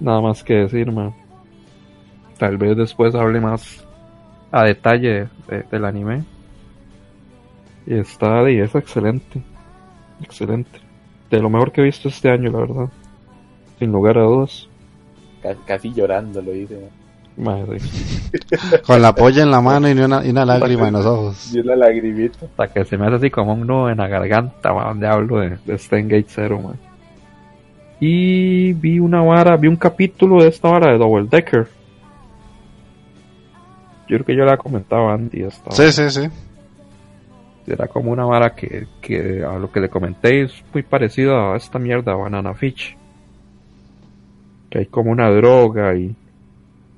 [0.00, 0.90] Nada más que decir,
[2.38, 3.86] tal vez después hable más
[4.50, 5.28] a detalle
[5.70, 6.24] del anime.
[7.86, 9.42] Y está y es excelente.
[10.22, 10.80] Excelente.
[11.28, 12.88] De lo mejor que he visto este año, la verdad.
[13.78, 14.70] Sin lugar a dudas.
[15.66, 16.88] Casi llorando lo hice.
[17.36, 17.78] Madre.
[18.86, 21.54] Con la polla en la mano y una, y una lágrima en los ojos.
[21.54, 22.46] Y una lagrimita.
[22.46, 25.40] Hasta que se me hace así como un nudo en la garganta, man, donde hablo
[25.40, 26.76] de, de Gate Zero, man.
[28.00, 31.66] Y vi una vara, vi un capítulo de esta vara de Double Decker.
[34.08, 35.60] Yo creo que yo la comentaba antes.
[35.70, 36.28] Sí, sí, sí.
[37.66, 41.56] Era como una vara que, que a lo que le comenté es muy parecido a
[41.56, 42.96] esta mierda Banana Fish.
[44.70, 46.14] Que hay como una droga y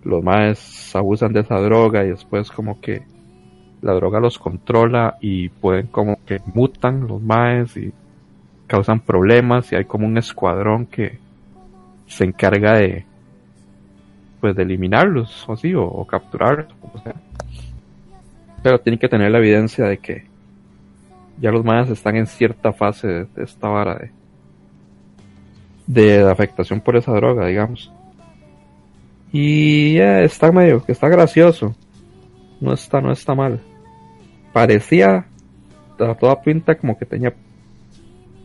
[0.05, 3.03] los maes abusan de esa droga y después como que
[3.83, 7.93] la droga los controla y pueden como que mutan los maes y
[8.67, 11.19] causan problemas y hay como un escuadrón que
[12.07, 13.05] se encarga de
[14.41, 16.73] pues de eliminarlos o así o, capturarlos
[18.63, 20.27] pero tienen que tener la evidencia de que
[21.41, 24.11] ya los mayas están en cierta fase de, esta vara de,
[25.87, 27.93] de afectación por esa droga digamos
[29.33, 31.75] y está medio que está gracioso
[32.61, 33.61] no está no está mal
[34.53, 35.27] parecía
[36.01, 37.35] a toda pinta como que tenía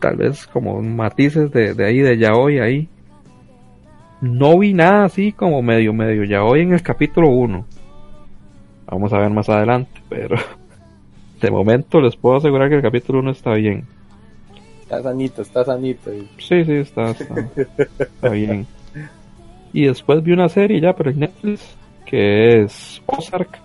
[0.00, 2.88] tal vez como matices de, de ahí, de yaoi ahí.
[4.20, 7.66] No vi nada así como medio, medio yaoi en el capítulo 1.
[8.86, 10.36] Vamos a ver más adelante, pero
[11.40, 13.86] de momento les puedo asegurar que el capítulo 1 está bien.
[14.82, 16.10] Está sanito, está sanito.
[16.38, 18.66] Sí, sí, está, está, bien.
[19.74, 23.58] Y después vi una serie ya, pero en Netflix, que es Ozark,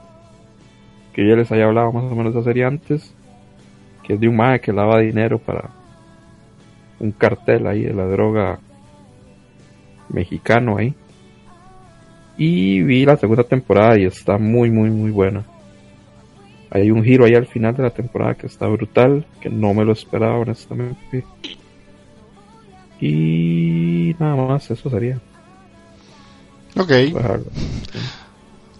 [1.13, 3.13] que ya les había hablado más o menos de esa serie antes,
[4.01, 5.69] que es de un mago que lava dinero para
[6.99, 8.59] un cartel ahí de la droga
[10.09, 10.95] mexicano ahí.
[12.39, 15.45] Y vi la segunda temporada y está muy, muy, muy buena.
[16.71, 19.85] Hay un giro ahí al final de la temporada que está brutal, que no me
[19.85, 21.23] lo esperaba honestamente.
[22.99, 25.21] Y nada más, eso sería.
[26.77, 26.91] Ok.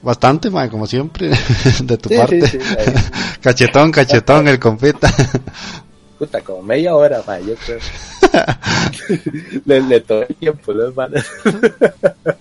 [0.01, 1.29] Bastante, como siempre,
[1.83, 2.59] de tu parte.
[3.41, 5.11] cachetón, cachetón, el compita.
[6.17, 7.79] puta, como media hora, yo creo.
[9.65, 11.25] le, le todo el tiempo, los manes.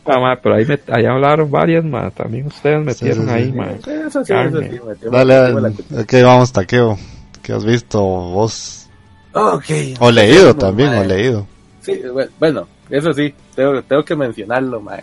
[0.05, 3.47] ah, ma, pero ahí, me, ahí hablaron varias, ma, también ustedes metieron sí, sí, ahí,
[3.47, 3.71] sí, ma.
[3.71, 5.75] Eso sí, eso sí, Dale, dale,
[6.07, 6.97] ¿qué vamos, Taqueo?
[7.43, 8.89] ¿Qué has visto vos?
[9.33, 9.95] Okay.
[9.99, 11.47] O leído también, o leído.
[11.83, 12.01] Sí,
[12.39, 14.99] bueno, eso sí, tengo, tengo que mencionarlo, ma.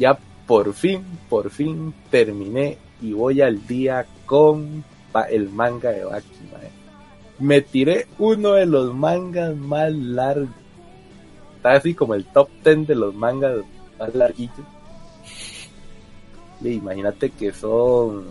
[0.00, 4.82] Ya por fin, por fin terminé y voy al día con
[5.28, 6.60] el manga de Baki, ma
[7.38, 10.48] me tiré uno de los mangas más largos.
[11.56, 13.58] Está así como el top 10 de los mangas
[13.98, 14.64] más larguitos.
[16.62, 18.28] imagínate que son,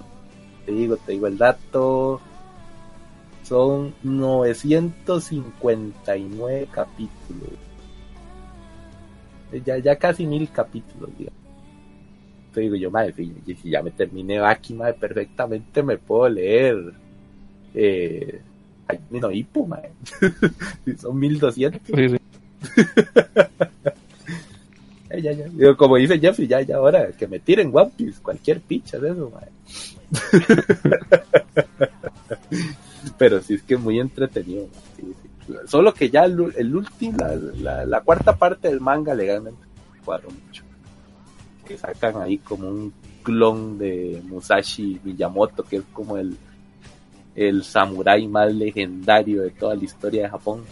[0.66, 2.20] te digo, te digo el dato,
[3.44, 7.52] son 959 capítulos.
[9.66, 11.39] Ya, ya casi mil capítulos, digamos.
[12.60, 13.32] Te digo yo, madre, si,
[13.70, 16.92] ya me terminé aquí, madre, perfectamente me puedo leer
[17.74, 18.42] eh,
[19.12, 19.92] no, hipo, mae.
[21.00, 21.82] Son 1200.
[21.86, 22.18] Sí, sí.
[25.22, 25.48] ya, ya.
[25.48, 29.12] Digo, como dice Jeffrey, ya, ya, ahora que me tiren One Piece, cualquier picha de
[29.12, 29.48] eso, mae.
[33.18, 34.68] Pero sí es que muy entretenido.
[34.98, 35.14] Sí,
[35.48, 35.54] sí.
[35.66, 39.62] Solo que ya el, el último, la, la, la, cuarta parte del manga legalmente
[40.04, 40.69] cuadro mucho.
[41.70, 42.94] Que sacan ahí como un
[43.24, 46.36] clon de Musashi Miyamoto, que es como el
[47.40, 50.66] el samurái más legendario de toda la historia de Japón.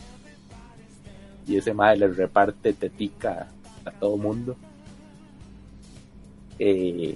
[1.47, 3.47] Y ese madre le reparte tetica
[3.85, 4.57] a todo mundo.
[6.59, 7.15] Eh,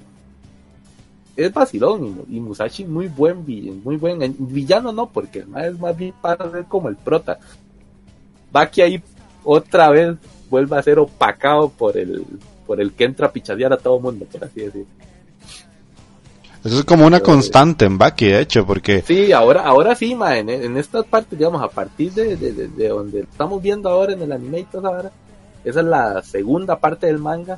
[1.36, 3.44] es vacilón y, Musashi muy buen
[3.84, 7.40] muy buen villano no porque el es más bien para ser como el prota
[8.56, 9.04] va que ahí
[9.44, 10.16] otra vez
[10.50, 12.26] vuelve a ser opacado por el
[12.72, 14.88] por el que entra a pichadear a todo mundo por así decirlo
[16.64, 19.02] eso es como una constante en Baki, de hecho, porque...
[19.02, 23.22] Sí, ahora, ahora sí, ma, en, en estas partes, digamos, a partir de, de, donde
[23.22, 25.12] estamos viendo ahora en el anime y toda ahora,
[25.66, 27.58] esa es la segunda parte del manga.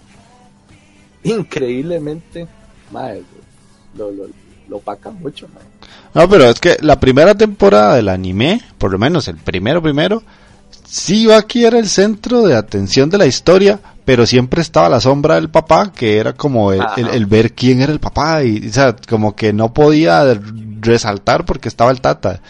[1.25, 2.47] Increíblemente,
[2.91, 3.09] ma,
[3.97, 4.27] lo, lo,
[4.69, 5.59] lo opacan mucho, ma.
[6.13, 10.23] No, pero es que la primera temporada del anime, por lo menos el primero primero,
[10.85, 15.35] sí Baki era el centro de atención de la historia, pero siempre estaba la sombra
[15.35, 19.35] del papá, que era como el, ver quién era el papá, y o sea, como
[19.35, 20.37] que no podía
[20.81, 22.41] resaltar porque estaba el tata.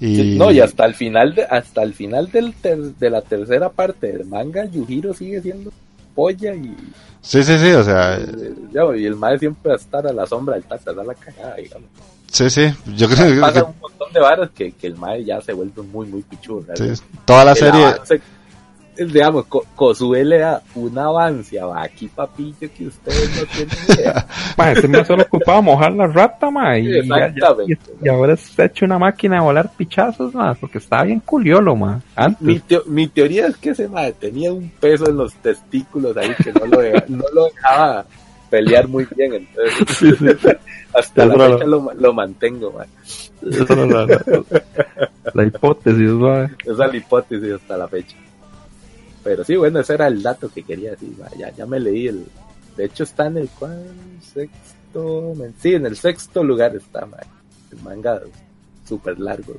[0.00, 0.36] Y...
[0.36, 2.54] no, y hasta el final, de, hasta el final del
[2.98, 5.72] de la tercera parte del manga, Yujiro sigue siendo
[6.14, 6.74] polla y...
[7.20, 8.18] Sí, sí, sí, o sea...
[8.96, 11.56] y el mae siempre va a estar a la sombra del tata, da la cagada,
[11.56, 11.88] digamos.
[12.30, 13.40] Sí, sí, yo creo que...
[13.40, 16.64] Pasa un montón de varas que, que el mae ya se vuelve muy, muy pichudo.
[16.74, 16.92] Sí,
[17.24, 17.94] toda la serie
[19.12, 24.26] digamos, Kosué le da un avance a aquí papillo que ustedes no tienen idea.
[24.56, 27.78] ma, este me solo ocupaba mojar la rata, ma, y, Exactamente.
[28.02, 31.76] Y, ahora se ha hecho una máquina de volar pichazos, ma, porque estaba bien culiolo,
[31.76, 32.00] ma.
[32.40, 36.52] Mi, mi, teoría es que ese ma tenía un peso en los testículos ahí que
[36.52, 38.06] no lo, no lo dejaba
[38.48, 40.16] pelear muy bien, entonces
[40.94, 42.86] hasta la fecha lo, lo, mantengo, ma.
[43.46, 44.22] Esa es la, la,
[45.34, 46.44] la, hipótesis, ma.
[46.44, 48.16] Esa es la hipótesis hasta la fecha.
[49.26, 51.12] Pero sí, bueno, ese era el dato que quería decir.
[51.36, 52.24] Ya, ya me leí el.
[52.76, 53.84] De hecho, está en el cual,
[54.22, 55.34] sexto.
[55.58, 57.08] Sí, en el sexto lugar está,
[57.72, 58.20] El manga
[58.86, 59.54] súper largo,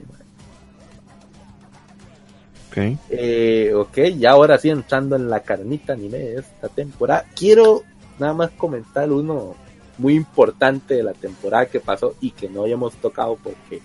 [2.72, 2.78] Ok.
[3.10, 7.26] Eh, ok, ya ahora sí entrando en la carnita anime de esta temporada.
[7.36, 7.84] Quiero
[8.20, 9.54] nada más comentar uno
[9.98, 13.82] muy importante de la temporada que pasó y que no habíamos tocado porque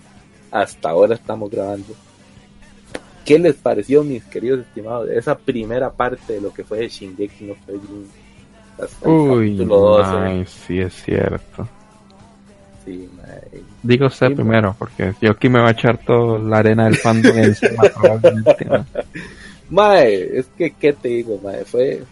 [0.52, 1.92] hasta ahora estamos grabando
[3.24, 7.44] ¿Qué les pareció, mis queridos estimados, de esa primera parte de lo que fue Shingeki
[7.44, 8.22] no Kyojin?
[9.04, 9.68] Uy,
[10.04, 11.68] ay, sí es cierto.
[12.84, 13.08] Sí,
[13.82, 17.36] Digo usted primero, porque yo aquí me va a echar toda la arena del fandom
[17.38, 18.66] encima, probablemente.
[19.70, 21.64] Mae, es que, ¿qué te digo, mae?
[21.64, 22.02] Fue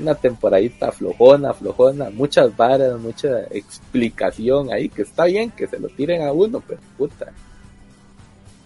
[0.00, 5.88] una temporadita flojona, flojona, muchas varas, mucha explicación ahí, que está bien que se lo
[5.88, 7.32] tiren a uno, pero puta.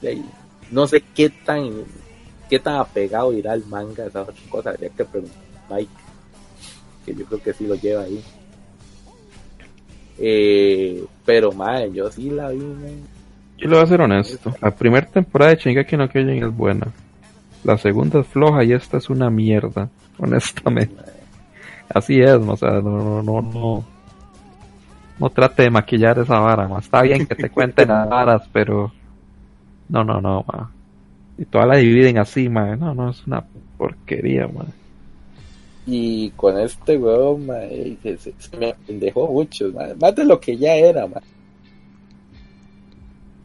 [0.03, 0.25] De ahí,
[0.73, 1.71] no sé qué tan
[2.49, 4.75] qué tan apegado irá el manga esas otras cosas.
[4.75, 5.39] Habría que preguntar
[5.71, 5.91] Mike,
[7.07, 8.23] que yo creo que sí lo lleva ahí.
[10.19, 12.59] Eh, pero madre, yo sí la vi.
[13.59, 14.55] Yo le voy a ser honesto.
[14.61, 16.89] La primera temporada de Shingeki no Kyojin es buena.
[17.65, 21.03] La segunda es floja y esta es una mierda, honestamente.
[21.89, 23.85] Así es, o sea, no, no, no,
[25.19, 28.93] no, trate de maquillar esa vara, está bien que te cuenten las varas, pero
[29.93, 30.71] no, no, no, ma.
[31.37, 32.75] Y todas la dividen así, ma.
[32.77, 33.45] No, no, es una
[33.77, 34.65] porquería, ma.
[35.87, 37.57] Y con este weón, ma,
[38.03, 39.71] se, me dejó mucho,
[40.01, 41.21] Más de lo que ya era, ma.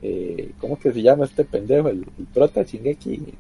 [0.01, 1.89] Eh, ¿Cómo que se llama este pendejo?
[1.89, 3.33] El, el prota Shingeki.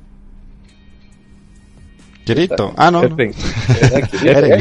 [2.25, 2.73] Kirito.
[2.75, 3.03] Ah, no.
[3.03, 3.33] Eren.
[4.25, 4.59] Eren.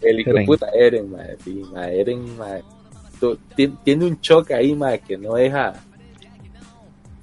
[0.00, 1.24] El hijo de puta Eren, ma.
[1.42, 1.90] Sí, ma.
[1.90, 2.46] Eren, ma.
[3.84, 5.72] Tiene un choque ahí, ma, que no deja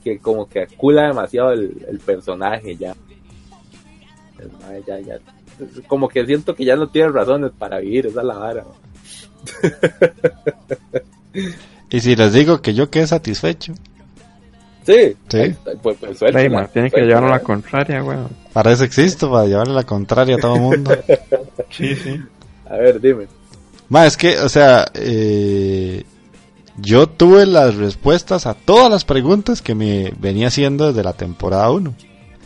[0.03, 2.95] que como que acula demasiado el, personaje ya.
[4.87, 5.19] ya, ya.
[5.87, 8.65] Como que siento que ya no tiene razones para vivir, esa es la vara.
[11.89, 13.73] y si les digo que yo quedé satisfecho.
[14.85, 15.55] Sí, sí.
[15.81, 16.19] Pues, pues
[16.73, 18.29] tiene que llevarlo a la contraria, weón.
[18.51, 20.91] Para eso existo, para llevarle la contraria a todo el mundo.
[21.69, 22.21] sí, sí.
[22.69, 23.27] A ver, dime.
[23.89, 26.03] más es que, o sea, eh,
[26.77, 31.69] yo tuve las respuestas a todas las preguntas que me venía haciendo desde la temporada
[31.69, 31.93] 1.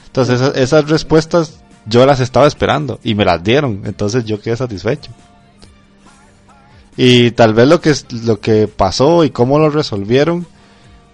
[0.08, 5.12] Entonces esas, respuestas yo las estaba esperando y me las dieron, entonces yo quedé satisfecho.
[6.98, 10.48] Y tal vez lo que lo que pasó y cómo lo resolvieron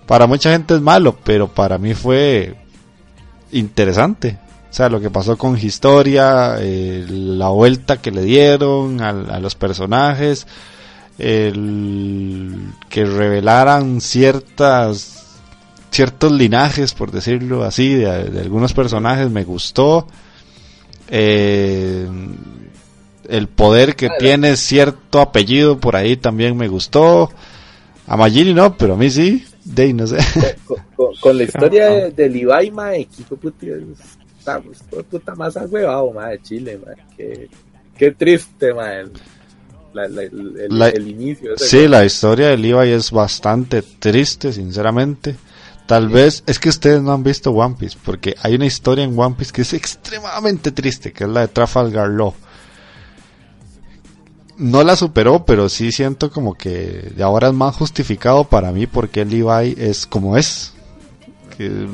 [0.08, 2.56] para mucha gente es malo, pero para mí fue
[3.52, 4.40] interesante.
[4.72, 9.54] O sea, lo que pasó con Historia, eh, la vuelta que le dieron a los
[9.54, 10.48] personajes,
[11.18, 15.20] el que revelaran ciertas
[15.92, 20.08] ciertos linajes por decirlo así de, algunos personajes me gustó.
[21.10, 22.08] Eh,
[23.30, 27.30] el poder que tiene cierto apellido por ahí también me gustó.
[28.08, 29.46] A Magini no pero a mí sí.
[29.64, 30.18] De no sé.
[31.22, 33.08] Con, la historia de, de Levi mae
[33.40, 34.62] puta,
[35.10, 37.50] puta más agüevado mae Chile mae qué,
[37.98, 39.06] qué triste mae
[39.96, 41.58] el, inicio.
[41.58, 45.36] Sí, la historia de Levi es bastante triste, sinceramente.
[45.86, 49.20] Tal vez es que ustedes no han visto One Piece, porque hay una historia en
[49.20, 52.34] One Piece que es extremadamente triste, que es la de Trafalgar Law.
[54.58, 59.26] No la superó, pero sí siento como que ahora es más justificado para mí porque
[59.26, 60.74] Levi es como es.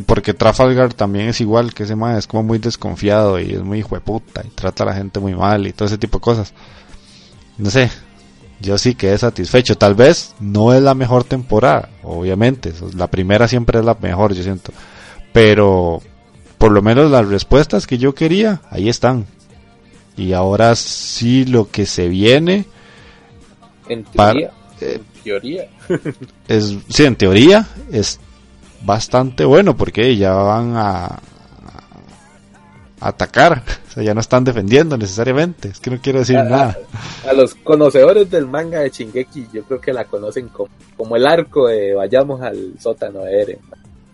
[0.06, 3.80] porque Trafalgar también es igual que ese man, es como muy desconfiado y es muy
[3.80, 6.24] hijo de puta y trata a la gente muy mal y todo ese tipo de
[6.24, 6.54] cosas
[7.60, 7.92] no sé,
[8.62, 9.78] yo sí quedé satisfecho.
[9.78, 12.74] Tal vez no es la mejor temporada, obviamente.
[12.96, 14.72] La primera siempre es la mejor, yo siento.
[15.34, 16.02] Pero
[16.58, 19.26] por lo menos las respuestas que yo quería, ahí están.
[20.18, 22.66] Y ahora sí lo que se viene.
[23.88, 24.52] En teoría.
[24.82, 25.68] en teoría.
[26.48, 28.20] es, sí, en teoría es
[28.82, 31.20] bastante bueno porque ya van a
[33.02, 35.70] atacar O sea, ya no están defendiendo necesariamente.
[35.70, 36.78] Es que no quiero decir a, nada.
[37.28, 41.26] A, los conocedores del manga de Shingeki, yo creo que la conocen como, como el
[41.26, 43.60] arco de vayamos al sótano de Eren.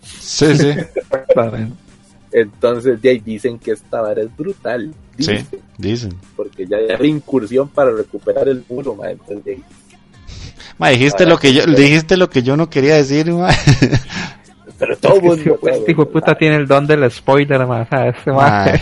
[0.01, 0.71] Sí, sí.
[2.31, 4.93] Entonces, de ahí dicen que esta vara es brutal.
[5.15, 6.13] Dicen, sí, dicen.
[6.35, 9.09] Porque ya hay incursión para recuperar el muro, ma.
[9.09, 9.59] Entonces,
[10.77, 13.49] ma, dijiste lo que yo, dijiste lo que yo no quería decir, ma.
[14.77, 15.59] Pero todo mundo.
[15.63, 17.81] Este hijo de puta tiene el don del spoiler, ma.
[17.81, 18.65] O sea, ese ma.
[18.65, 18.81] Es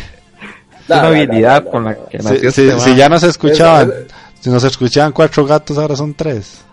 [0.90, 3.92] una habilidad con la que nació si, este si, si ya no se escuchaban,
[4.40, 6.64] si nos escuchaban cuatro gatos, ahora son tres.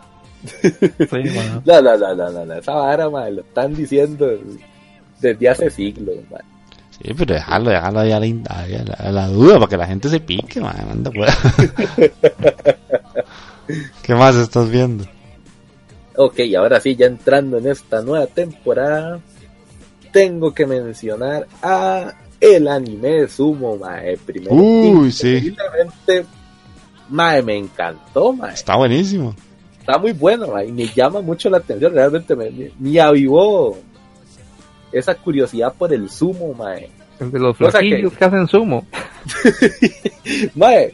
[0.45, 0.75] Sí.
[1.67, 4.27] No, no, no, no, no, no, esa vara, ma, lo están diciendo
[5.21, 6.39] desde hace siglos, ma.
[6.91, 9.87] Sí, pero déjalo, déjalo ahí a la, a la, a la duda para que la
[9.87, 10.75] gente se pique, man.
[10.91, 11.35] Anda, pues.
[14.03, 15.05] ¿Qué más estás viendo?
[16.23, 19.21] Ok, ahora sí, ya entrando en esta nueva temporada,
[20.13, 24.19] tengo que mencionar a el anime de Sumo, mae.
[24.19, 25.55] Primero, Uy, sí.
[27.09, 28.53] mae, me encantó, mae.
[28.53, 29.35] Está buenísimo.
[29.79, 33.79] Está muy bueno, mae, y me llama mucho la atención, realmente me, me, me avivó
[34.93, 36.91] esa curiosidad por el sumo, mae.
[37.19, 38.25] El de los flaquillos que- que...
[38.27, 38.85] hacen sumo.
[40.55, 40.93] mae,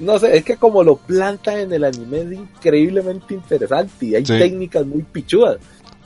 [0.00, 4.24] no sé, es que como lo plantan en el anime es increíblemente interesante y hay
[4.26, 4.38] Sí.
[4.38, 5.58] técnicas muy pichudas.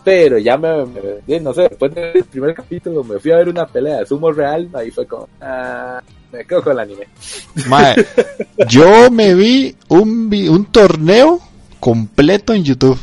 [0.05, 0.85] Pero ya me,
[1.29, 4.33] me- no sé, después del primer capítulo me fui a ver una pelea de sumo
[4.33, 6.01] real, ahí fue como, ah,
[6.33, 7.07] me quedo con el anime.
[7.69, 7.95] Mae,
[8.69, 11.39] yo me vi un, vi- un torneo
[11.79, 12.99] completo en YouTube.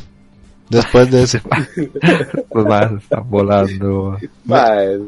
[0.70, 1.40] Después de eso.
[2.54, 4.18] Los más están volando.
[4.46, 5.00] Mae,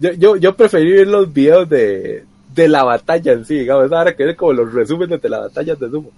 [0.00, 4.14] yo, yo, yo preferí ver los videos de, de la batalla en sí, digamos, ahora
[4.14, 6.10] que es como los resúmenes de la batalla de sumo.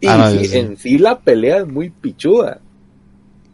[0.00, 0.58] Y Ah, no, sí, yo sí.
[0.58, 2.58] en sí la pelea es muy pichuda.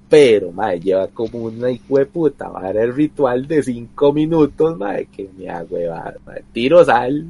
[0.09, 5.09] Pero, madre, lleva como una hijo de puta, madre, el ritual de cinco minutos, madre,
[5.15, 6.45] que me hago madre.
[6.53, 7.27] Tiro sal,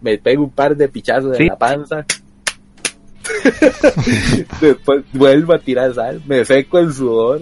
[0.00, 1.44] me pego un par de pichazos Sí.
[1.44, 2.04] en la panza.
[4.60, 7.40] Después vuelvo a tirar sal, me seco el sudor,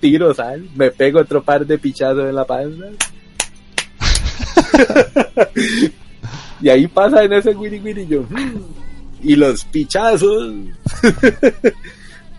[0.00, 2.86] tiro sal, me pego otro par de pichazos en la panza.
[6.60, 8.24] Y ahí pasa en ese wiri wiri yo.
[9.22, 10.54] Y los pichazos.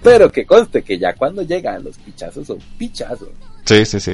[0.04, 3.30] Pero que conste que ya cuando llegan los pichazos son pichazos.
[3.66, 4.14] Sí, sí, sí.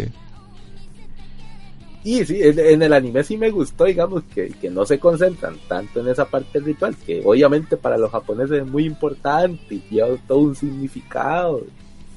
[2.04, 6.00] Y sí, en, el anime sí me gustó, digamos, que, que no se concentran tanto
[6.00, 10.40] en esa parte ritual, que obviamente para los japoneses es muy importante y lleva todo
[10.40, 11.62] un significado.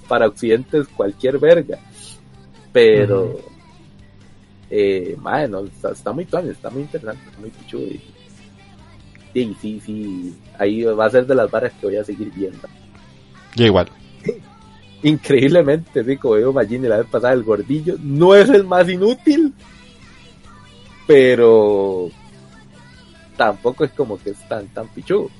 [0.09, 1.79] Para Occidente es cualquier verga.
[2.73, 3.41] Pero,
[4.77, 7.85] eh, madre, no, está, está muy tuanis, está muy interesante, está muy pichudo.
[7.85, 8.01] Y,
[9.33, 12.59] y sí, sí, ahí va a ser de las varas que voy a seguir viendo.
[13.55, 13.89] Yo igual.
[15.05, 19.55] increíblemente, sí, como digo Magini la vez pasada, el gordillo no es el más inútil,
[21.07, 22.11] pero
[23.37, 25.31] tampoco es como que es tan, tan pichudo.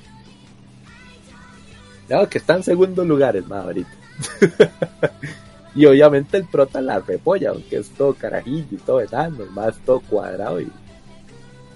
[2.07, 3.91] No, que está en segundo lugar el más ahorita.
[5.75, 9.77] Y obviamente el prota la repolla, aunque es todo carajillo y todo enano, el más
[9.85, 10.71] todo cuadrado y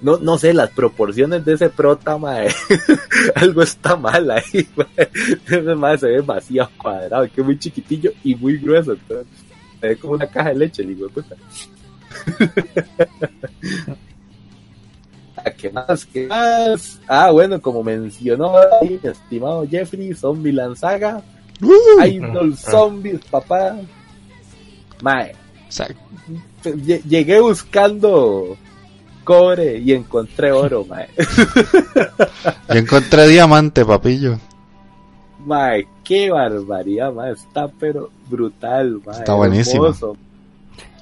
[0.01, 2.47] no, no sé, las proporciones de ese prota, mae.
[3.35, 5.09] Algo está mal ahí, mae.
[5.45, 8.93] Ese se ve demasiado cuadrado, que es muy chiquitillo y muy grueso.
[8.93, 9.27] Entonces,
[9.81, 11.35] se ve como una caja de leche, de puta.
[15.57, 16.05] ¿Qué más?
[16.05, 16.99] ¿Qué más?
[17.07, 21.21] Ah, bueno, como mencionó ahí, estimado Jeffrey, Zombie Lanzaga.
[21.61, 23.77] Uh, Idol Zombies, papá.
[25.01, 25.33] Mae,
[27.05, 28.57] llegué buscando
[29.23, 31.07] cobre y encontré oro, mae.
[32.69, 34.39] yo encontré diamante, papillo.
[35.45, 37.33] Mae, qué barbaridad, mae.
[37.33, 39.19] Está pero brutal, mae.
[39.19, 39.85] Está buenísimo.
[39.85, 40.17] hermoso.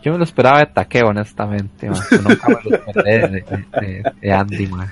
[0.04, 1.90] Yo me lo esperaba de taqueo, honestamente.
[1.90, 2.00] man.
[2.24, 3.28] Nunca me lo esperé de,
[3.82, 4.88] de- de- Andy, man.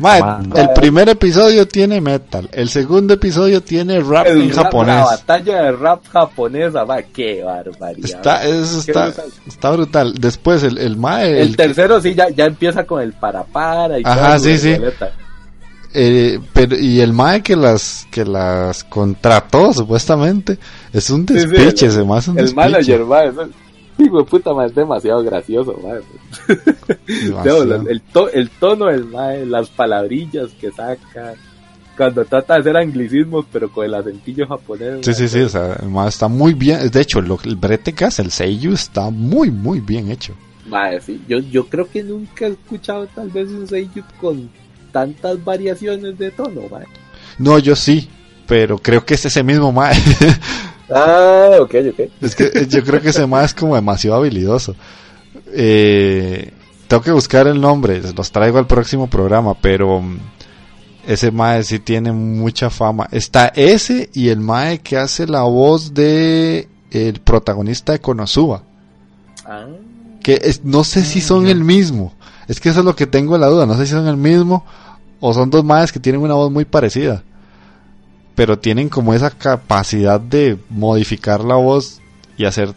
[0.55, 2.49] El primer episodio tiene metal.
[2.51, 5.05] El segundo episodio tiene rap El en rap- La japonés.
[5.05, 7.05] batalla de rap japonesa, mae.
[7.13, 8.03] Qué barbaridad.
[8.09, 9.13] Está, eso brutal.
[9.47, 10.13] está brutal.
[10.15, 13.97] Después el, el mae, El, el- tercero sí ya, ya empieza con el para para
[13.99, 14.75] y Ajá, todo, sí, sí.
[15.93, 20.57] eh, pero, y el mae que las, que las contrató, supuestamente,
[20.91, 22.69] es un Sí, sí, despiche, el- se me hace un El despiche.
[22.69, 23.31] manager, mae.
[23.97, 26.01] Hijo de puta, mae, es demasiado gracioso, mae.
[27.07, 27.65] Demasiado.
[27.65, 31.33] No, el, to- el tono del mae, las palabrillas que saca,
[31.95, 35.05] cuando trata de hacer anglicismos, pero con el acentillo japonés.
[35.05, 36.89] Sí, sí, sí, o sea, el mae está muy bien.
[36.89, 40.33] De hecho, lo- el brete que hace, el seiyuu, está muy, muy bien hecho.
[40.67, 44.49] Mae, sí, yo, yo creo que nunca he escuchado tal vez un seiyuu con
[44.91, 46.85] tantas variaciones de tono, mae.
[47.37, 48.09] No, yo sí,
[48.47, 49.95] pero creo que es ese mismo mae.
[50.89, 51.99] Ah, ok, ok.
[52.21, 54.75] Es que yo creo que ese mae es como demasiado habilidoso.
[55.53, 56.51] Eh,
[56.87, 60.17] tengo que buscar el nombre, los traigo al próximo programa, pero mm,
[61.07, 63.07] ese mae sí tiene mucha fama.
[63.11, 68.63] Está ese y el mae que hace la voz de el protagonista de Konosuba.
[69.45, 69.65] Ah,
[70.21, 72.13] Que es- no sé si son el mismo.
[72.47, 73.65] Es que eso es lo que tengo la duda.
[73.65, 74.65] No sé si son el mismo
[75.19, 77.23] o son dos maes que tienen una voz muy parecida.
[78.35, 81.99] Pero tienen como esa capacidad de modificar la voz
[82.37, 82.73] y hacer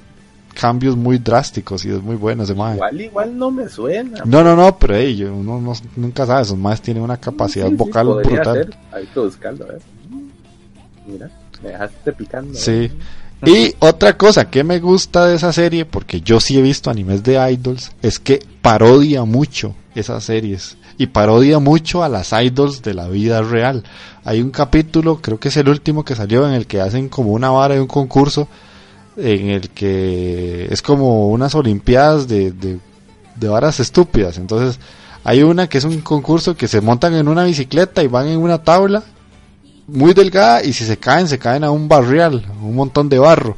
[0.54, 2.74] cambios muy drásticos y es muy bueno ese mae.
[2.74, 4.24] igual, igual no me suena.
[4.24, 7.68] No, no, no, pero ey, yo- uno no- nunca sabe, esos maes tienen una capacidad
[7.68, 8.54] Sí, vocal brutal.
[8.56, 8.76] ser.
[8.92, 9.82] Hay que buscarlo, a ver.
[11.06, 11.30] Mira,
[11.62, 12.52] me dejaste picando.
[12.54, 12.56] ¿eh?
[12.56, 12.90] Sí.
[13.46, 17.22] Y otra cosa que me gusta de esa serie, porque yo sí he visto animes
[17.22, 20.76] de idols, es que parodia mucho esas series.
[20.96, 23.84] Y parodia mucho a las idols de la vida real.
[24.24, 27.32] Hay un capítulo, creo que es el último que salió, en el que hacen como
[27.32, 28.48] una vara de un concurso,
[29.16, 32.78] en el que es como unas olimpiadas de, de,
[33.36, 34.38] de varas estúpidas.
[34.38, 34.80] Entonces,
[35.24, 38.38] hay una que es un concurso que se montan en una bicicleta y van en
[38.38, 39.02] una tabla
[39.86, 43.56] muy delgada y si se caen, se caen a un barrial, un montón de barro.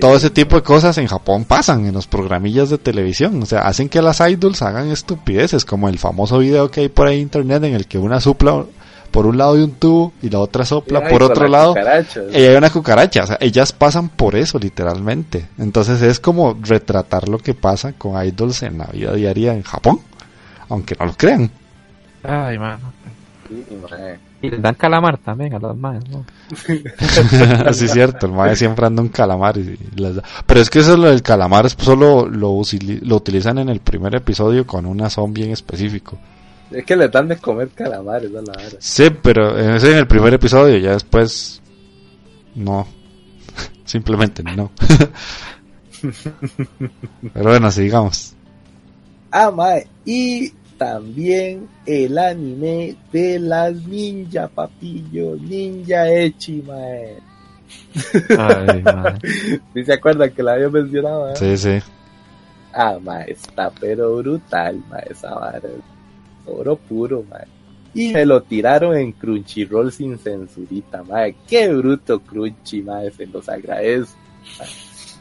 [0.00, 3.42] Todo ese tipo de cosas en Japón pasan en los programillas de televisión.
[3.42, 7.06] O sea, hacen que las idols hagan estupideces, como el famoso video que hay por
[7.06, 8.64] ahí en internet en el que una sopla
[9.14, 11.76] por un lado de un tubo y la otra sopla Ay, por otro lado.
[12.32, 15.46] Y hay una cucaracha, o sea, ellas pasan por eso literalmente.
[15.56, 20.00] Entonces es como retratar lo que pasa con idols en la vida diaria en Japón,
[20.68, 21.48] aunque no lo crean.
[22.24, 22.92] Ay, mano.
[23.48, 23.64] Sí.
[24.44, 26.24] Y les dan calamar también a las más, ¿no?
[27.66, 29.56] Así es cierto, el mae siempre anda un calamar.
[29.56, 32.50] Y les da- Pero es que eso lo del calamar es solo lo
[33.16, 36.18] utilizan en el primer episodio con una zombie en específico.
[36.70, 38.76] Es que le dan de comer calamares a la hora.
[38.78, 41.62] Sí, pero ese en el primer episodio, ya después
[42.54, 42.86] no.
[43.84, 44.70] Simplemente no.
[47.32, 48.34] pero bueno, sigamos.
[49.30, 49.86] Ah, mae.
[50.04, 55.36] Y también el anime de las ninja, papillo.
[55.36, 57.16] Ninja Echi, mae.
[58.38, 59.18] Ay, man.
[59.72, 61.30] ¿Sí se acuerdan que la había mencionado?
[61.30, 61.36] eh?
[61.36, 61.78] Sí, sí.
[62.72, 65.60] Ah, mae, está pero brutal, mae, esa vara.
[66.46, 67.44] Oro puro, mae.
[67.94, 71.36] Y me lo tiraron en Crunchyroll sin censurita, mae.
[71.46, 74.18] Qué bruto Crunchy, mae, se los agradezco.
[74.58, 74.68] mae.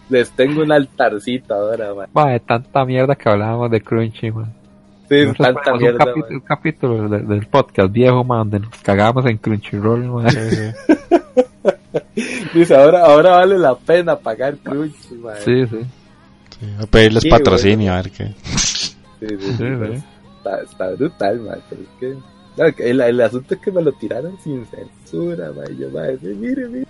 [0.10, 2.08] Les tengo un altarcito ahora, mae.
[2.18, 4.51] Va, de tanta mierda que hablábamos de Crunchy, man.
[5.10, 9.26] Sí, Nosotros tanta ponemos mierda, un, capítulo de- del podcast viejo, man, donde nos cagamos
[9.26, 10.30] en Crunchyroll, man.
[10.30, 11.28] Sí, sí.
[12.54, 15.20] Dice, ahora, ahora vale la pena pagar Crunchy.
[15.43, 15.80] Sí, sí.
[16.80, 18.28] A pedirles Sí, patrocinio, a ver qué.
[19.20, 19.64] Sí, sí.
[20.38, 22.16] Está, está brutal, mae, pero es que...
[22.58, 25.76] no, el, el asunto es que me lo tiraron sin censura, mae.
[25.76, 25.89] Yo,
[26.22, 26.88] sí, mire, mire.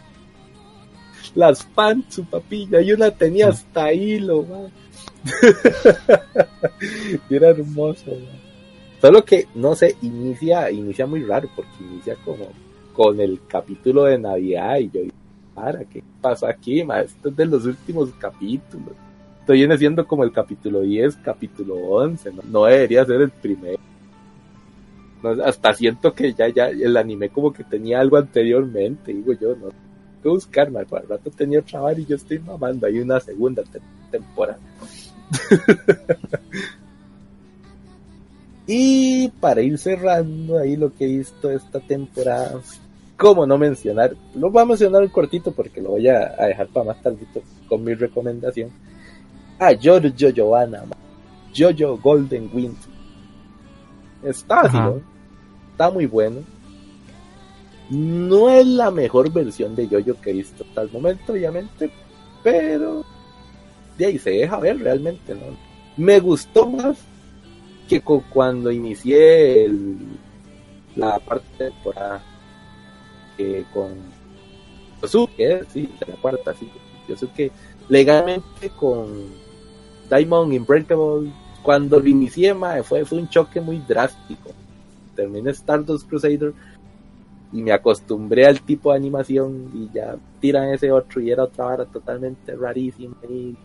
[1.35, 4.69] Las pants, su papilla, y una tenía hasta hilo, mae.
[7.29, 8.41] Era hermoso, mae.
[9.01, 12.47] Solo que, no sé, inicia, inicia muy raro, porque inicia como
[12.93, 15.01] con el capítulo de Navidad, y yo,
[15.53, 17.05] para, ¿qué pasó aquí, mae?
[17.05, 18.93] Esto es de los últimos capítulos.
[19.41, 23.77] Esto viene siendo como el capítulo 10, capítulo 11, no, no debería ser el primero.
[25.21, 29.55] No, hasta siento que ya, ya el anime como que tenía algo anteriormente, digo yo,
[29.55, 29.82] no.
[30.23, 33.19] Que buscar, man, para el rato tenía otra vara y yo estoy mamando, hay una
[33.19, 34.57] segunda te- temporada.
[38.67, 42.59] y para ir cerrando ahí lo que he visto esta temporada,
[43.17, 46.67] como no mencionar, lo voy a mencionar un cortito porque lo voy a, a dejar
[46.67, 48.69] para más tardito con mi recomendación.
[49.59, 50.83] A Jojo Giovanna.
[51.55, 52.77] Jojo Golden Wind.
[54.23, 54.77] Está así.
[54.77, 55.01] ¿no?
[55.71, 56.41] Está muy bueno.
[57.93, 61.91] No es la mejor versión de Jojo que he visto hasta el momento, obviamente,
[62.41, 63.05] pero
[63.97, 65.57] de ahí se deja ver realmente, ¿no?
[65.97, 66.97] Me gustó más
[67.87, 69.69] que cu- cuando inicié
[70.95, 72.21] la parte de temporada
[73.37, 73.89] que con
[75.01, 76.69] Yosuke, sí, la cuarta, sí,
[77.07, 77.51] Yosuke,
[77.89, 79.09] legalmente con
[80.09, 84.51] Diamond Unbreakable, cuando lo inicié, fue, fue un choque muy drástico.
[85.15, 86.53] Terminé Stardust Crusader
[87.53, 91.65] y me acostumbré al tipo de animación y ya tiran ese otro y era otra
[91.65, 93.55] vara totalmente rarísima y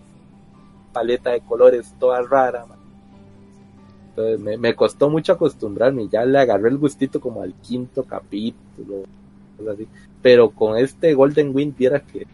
[0.92, 2.66] paleta de colores toda rara.
[4.10, 9.04] Entonces me, costó mucho acostumbrarme ya le agarré el gustito como al quinto capítulo,
[9.72, 9.88] así.
[10.20, 12.26] Pero con este Golden Wind viera que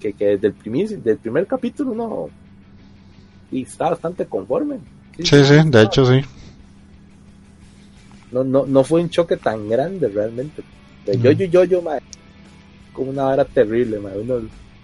[0.00, 2.28] que, que desde el primer, del primer capítulo no
[3.52, 4.78] y está bastante conforme.
[5.18, 6.22] Sí, sí, de hecho sí.
[8.32, 10.62] No, no, no fue un choque tan grande realmente.
[11.06, 12.00] De yo, yo, yo, yo, mae,
[12.92, 14.18] como una vara terrible, mae.
[14.18, 14.42] Uno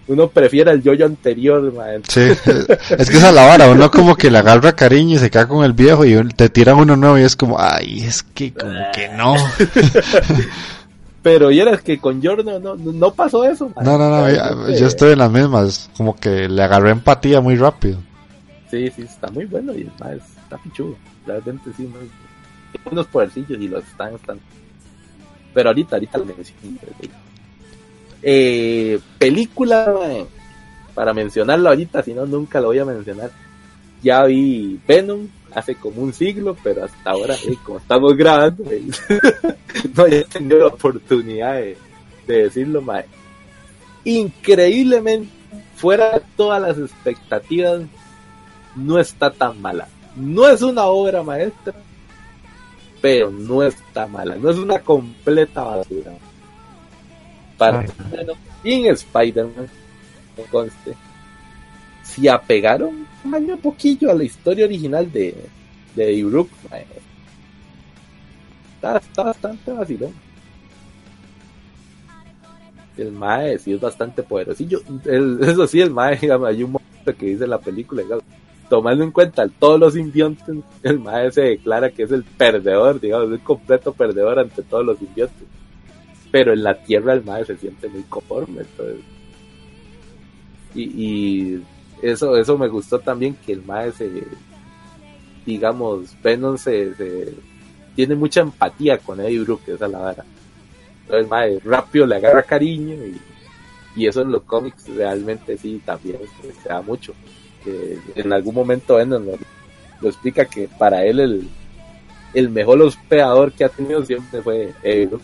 [0.08, 2.00] uno prefiere el yoyo anterior, mae.
[2.08, 5.30] Sí, es que esa es la vara, uno como que le agarra cariño y se
[5.30, 8.52] cae con el viejo y te tiran uno nuevo y es como, ay, es que
[8.52, 9.36] como que no.
[11.22, 13.70] Pero y eras que con Jordan no, no, pasó eso.
[13.76, 13.84] Man.
[13.84, 17.98] No, no, no, yo, estoy en las mismas, como que le agarré empatía muy rápido.
[18.70, 20.96] Sí, sí, está muy bueno y más, está pichudo.
[21.26, 21.98] Realmente sí, no,
[22.90, 24.40] unos podercillos y los están, están.
[25.54, 26.78] Pero ahorita, ahorita lo menciono.
[28.22, 29.94] Eh, película,
[30.94, 33.30] para mencionarlo ahorita, si no, nunca lo voy a mencionar.
[34.02, 38.84] Ya vi Venom hace como un siglo, pero hasta ahora, eh, como estamos grabando, eh,
[39.96, 41.76] no he tenido la oportunidad de,
[42.26, 43.04] decirlo, más
[44.04, 45.28] Increíblemente,
[45.74, 47.82] fuera de todas las expectativas,
[48.76, 49.88] no está tan mala.
[50.16, 51.74] No es una obra maestra,
[53.00, 54.36] pero no está mala.
[54.36, 56.12] No es una completa basura.
[57.56, 57.84] Para
[58.64, 59.68] y en Spider-Man,
[60.50, 60.94] conste,
[62.02, 65.34] si apegaron un poquillo a la historia original de,
[65.94, 66.48] de Uruk,
[68.74, 70.12] está, bastante vacilón.
[72.96, 74.64] El Mae sí es bastante poderoso.
[75.04, 78.02] eso sí, el Mae, hay un momento que dice la película,
[78.68, 83.32] tomando en cuenta todos los simbiontes, el Mae se declara que es el perdedor, digamos,
[83.32, 85.46] el completo perdedor ante todos los simbiontes.
[86.30, 88.62] Pero en la tierra el Mae se siente muy conforme,
[90.74, 91.60] y,
[92.02, 94.08] eso, eso me gustó también que el Mae se,
[95.44, 96.92] digamos, Venom se,
[97.96, 100.24] tiene mucha empatía con Eddie Brooke, esa es la vara.
[101.02, 103.18] Entonces, Mae rápido le agarra cariño y,
[103.96, 106.18] y eso en los cómics realmente sí también
[106.62, 107.14] se da mucho
[107.64, 111.48] que en algún momento bueno, lo, explica que para él el,
[112.34, 115.20] el mejor hospedador que ha tenido siempre fue Eero.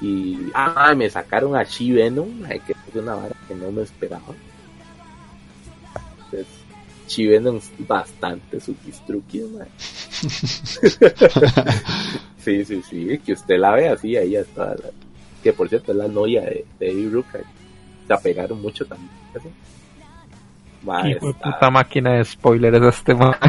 [0.00, 4.34] Y ah, me sacaron a Chi Venom, que es una vara que no me esperaba.
[6.16, 6.46] Entonces,
[7.06, 8.74] Chi Venom es bastante su
[12.38, 14.76] sí, sí, sí, que usted la ve así, ahí está.
[15.42, 16.94] Que por cierto es la novia de, de
[18.06, 19.10] se apegaron mucho también.
[21.04, 23.34] Hijo de puta máquina de spoilers este man.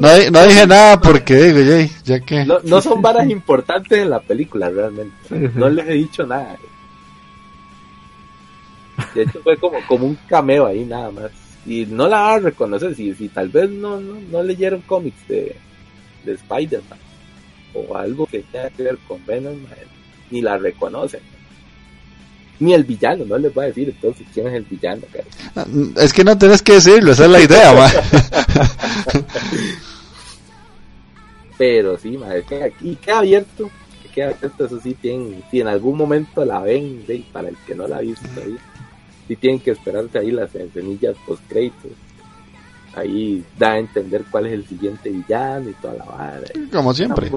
[0.00, 2.44] No, dije nada porque digo, ya, que.
[2.44, 5.14] No, son varas importantes en la película realmente.
[5.54, 6.56] No les he dicho nada.
[9.14, 11.30] De hecho fue como, como un cameo ahí nada más.
[11.64, 15.28] Y no la vas a reconocer si, si tal vez no, no, no leyeron cómics
[15.28, 15.54] de,
[16.24, 16.98] de Spider-Man
[17.74, 19.56] o algo que tenga que ver con Venom,
[20.30, 21.20] ni la reconocen
[22.60, 25.02] ni el villano, no les voy a decir entonces quién es el villano.
[25.96, 27.92] Es que no tienes que decirlo, esa es la idea,
[31.58, 33.70] Pero sí, madre, que aquí queda abierto,
[34.14, 37.88] queda abierto, eso sí, tienen, si en algún momento la ven, para el que no
[37.88, 38.56] la ha visto ahí,
[39.26, 41.92] sí tienen que esperarse ahí las semillas post créditos
[42.98, 46.42] ahí da a entender cuál es el siguiente villano y toda la vara.
[46.72, 47.30] Como siempre.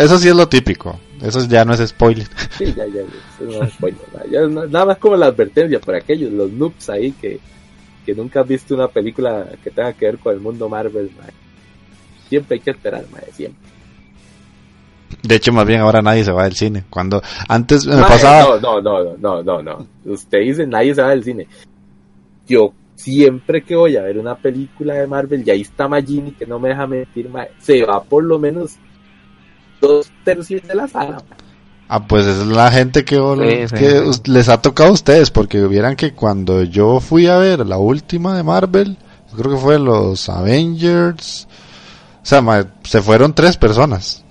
[0.00, 0.98] eso sí es lo típico.
[1.22, 2.26] Eso ya no es spoiler.
[2.58, 3.02] Sí, ya, ya,
[3.40, 4.70] no es spoiler.
[4.70, 7.40] nada más como la advertencia por aquellos, los noobs ahí que,
[8.04, 11.10] que nunca han visto una película que tenga que ver con el mundo Marvel.
[12.28, 13.68] Siempre hay que esperar, siempre.
[15.22, 16.84] De hecho, más bien ahora nadie se va del cine.
[16.90, 18.58] Cuando antes me pasaba.
[18.60, 19.86] No, no, no, no, no, no.
[20.04, 21.46] Usted dice nadie se va del cine.
[22.46, 26.46] Yo siempre que voy a ver una película de Marvel, y ahí está Magini, que
[26.46, 28.76] no me deja mentir, se va por lo menos
[29.80, 31.22] dos tercios de la sala.
[31.88, 33.16] Ah, pues es la gente que,
[34.26, 38.36] les ha tocado a ustedes, porque vieran que cuando yo fui a ver la última
[38.36, 38.98] de Marvel,
[39.34, 41.48] creo que fue los Avengers,
[42.22, 42.42] o sea,
[42.82, 44.22] se fueron tres personas.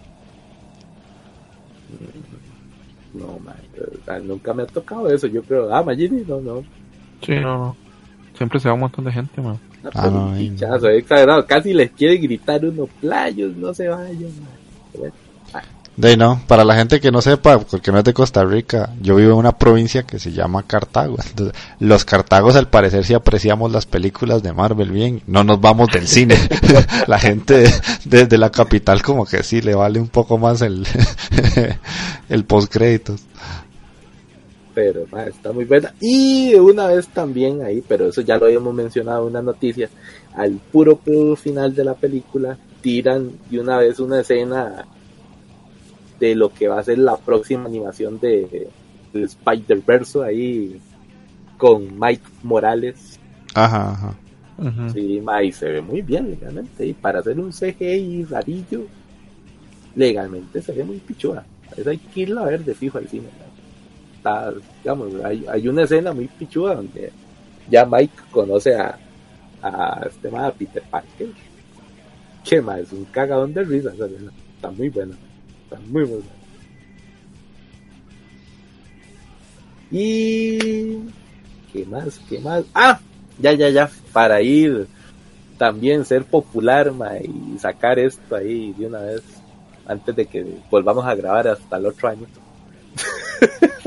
[3.16, 3.40] No,
[4.24, 6.64] nunca me ha tocado eso, yo creo, ah, Magini, no, no.
[7.26, 7.76] Sí, no, no.
[8.38, 9.58] Siempre se va un montón de gente, man.
[9.96, 11.46] Ah, no, pinchazo, exagerado.
[11.48, 14.30] Casi les quiere gritar unos playos, no se vayan,
[15.98, 19.16] De no, para la gente que no sepa, porque no es de Costa Rica, yo
[19.16, 21.18] vivo en una provincia que se llama Cartago.
[21.80, 26.08] Los cartagos al parecer si apreciamos las películas de Marvel bien, no nos vamos del
[26.08, 26.36] cine.
[27.08, 27.66] la gente
[28.06, 30.86] desde la capital como que sí le vale un poco más el,
[32.30, 33.24] el post créditos
[34.76, 35.92] pero está muy buena.
[36.00, 39.90] Y una vez también ahí, pero eso ya lo habíamos mencionado en una noticia,
[40.36, 44.86] al puro, puro final de la película tiran y una vez una escena
[46.20, 48.70] de lo que va a ser la próxima animación de,
[49.14, 50.82] Spider-Verse ahí
[51.58, 53.20] con Mike Morales.
[53.54, 54.16] Ajá, ajá.
[54.92, 56.86] Sí, y se ve muy bien legalmente.
[56.86, 58.86] Y para hacer un CGI rarillo,
[59.96, 61.46] legalmente se ve muy pichuda.
[61.76, 63.28] Eso hay que irlo a ver de fijo al cine.
[64.16, 67.12] está, digamos, hay, hay una escena muy pichuda donde
[67.70, 68.98] ya Mike conoce a,
[69.62, 71.30] a este más Peter Parker.
[72.44, 73.92] Que más, es un cagadón de risa.
[74.56, 75.16] Está muy buena.
[75.70, 76.26] Está muy buena.
[79.92, 81.00] Y.
[81.74, 82.20] ¿Qué más?
[82.30, 82.64] ¿Qué más?
[82.74, 83.00] ¡Ah!
[83.38, 83.90] Ya, ya, ya.
[84.14, 84.88] Para ir
[85.58, 89.22] también ser popular ma, y sacar esto ahí de una vez
[89.86, 92.28] antes de que volvamos a grabar hasta el otro año.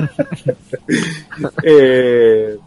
[1.62, 2.58] eh,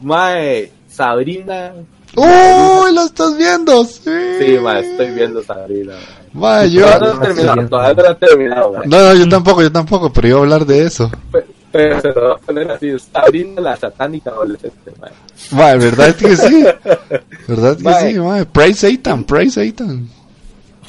[0.00, 1.74] mae, Sabrina.
[2.16, 2.94] ¡Uy!
[2.94, 3.84] ¡Lo estás viendo!
[3.84, 4.10] Sí,
[4.40, 5.94] sí mae, estoy viendo Sabrina.
[6.32, 6.82] Mae, yo.
[6.86, 8.72] Todavía no he terminado, todavía no he terminado.
[8.72, 8.86] mae.
[8.86, 11.10] No, no, yo tampoco, yo tampoco, pero iba a hablar de eso.
[11.32, 14.92] Pe- Pero se lo voy a poner así: Sabrina la satánica adolescente.
[15.00, 15.10] mae.
[15.52, 16.64] Mae, ¿verdad que sí?
[17.48, 18.12] ¿Verdad que Mae.
[18.12, 18.44] sí, mae?
[18.46, 20.08] Praise Satan, praise Satan.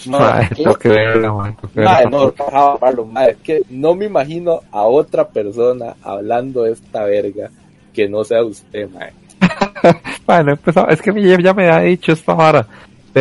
[0.06, 1.28] Mae, tengo que Mae, verla.
[2.10, 7.50] no, mae, es que no me imagino a otra persona hablando de esta verga
[7.94, 9.12] que no sea usted, mae.
[10.28, 12.66] Mae, no he empezado- es que mi- ya me ha dicho esta vara,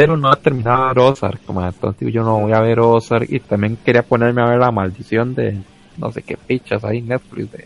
[0.01, 2.81] pero no he terminado de ver Ozark, mae, entonces digo, yo no voy a ver
[2.81, 5.59] Ozark y también quería ponerme a ver la maldición de
[5.97, 7.65] no sé qué fichas ahí en Netflix de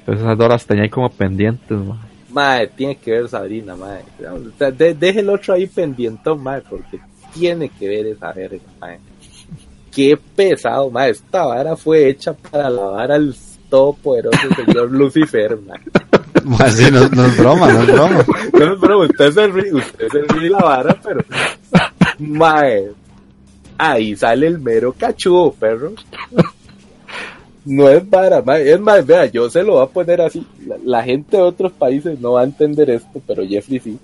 [0.00, 1.98] entonces esas dos las tenía ahí como pendientes, mae.
[2.30, 3.74] Mae, tiene que ver Sabrina.
[3.74, 6.98] O sea, de- deje el otro ahí pendientón, mae, porque
[7.34, 8.98] tiene que ver esa verga, mae.
[9.94, 11.10] Qué pesado, mae.
[11.10, 13.34] Esta vara fue hecha para lavar al
[13.68, 15.80] todopoderoso señor Lucifer, mae.
[16.70, 18.24] Sí, no, es broma, no es broma.
[18.52, 21.24] No, se ríe, usted se ríe la vara, pero.
[22.18, 22.90] Mae.
[23.76, 25.92] Ahí sale el mero cachudo, perro.
[27.64, 28.72] No es vara, mae.
[28.72, 30.46] Es más, vea, yo se lo voy a poner así.
[30.66, 33.98] La, la gente de otros países no va a entender esto, pero Jeffrey sí.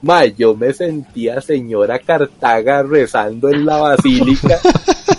[0.00, 4.60] Mae, yo me sentía señora Cartaga rezando en la basílica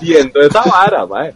[0.01, 1.33] viendo esa vara, mae.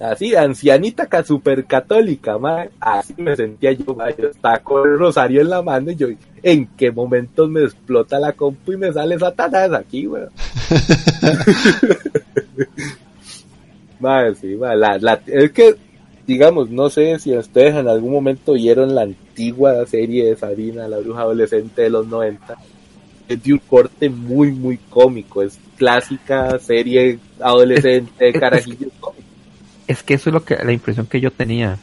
[0.00, 2.70] Así, ancianita super católica, mae.
[2.80, 3.94] Así me sentía yo.
[4.18, 6.08] Yo estaba con el rosario en la mano y yo,
[6.42, 10.30] ¿en qué momento me explota la compu y me sale Satanás aquí, weón?
[14.00, 14.74] mae, sí, mae.
[14.74, 15.76] La, la, es que,
[16.26, 20.96] digamos, no sé si ustedes en algún momento vieron la antigua serie de Sabrina, la
[20.96, 22.56] bruja adolescente de los 90.
[23.28, 25.42] Es de un corte muy, muy cómico.
[25.42, 29.29] Es clásica serie adolescente, carajillos cómicos.
[29.90, 31.76] Es que eso es lo que la impresión que yo tenía.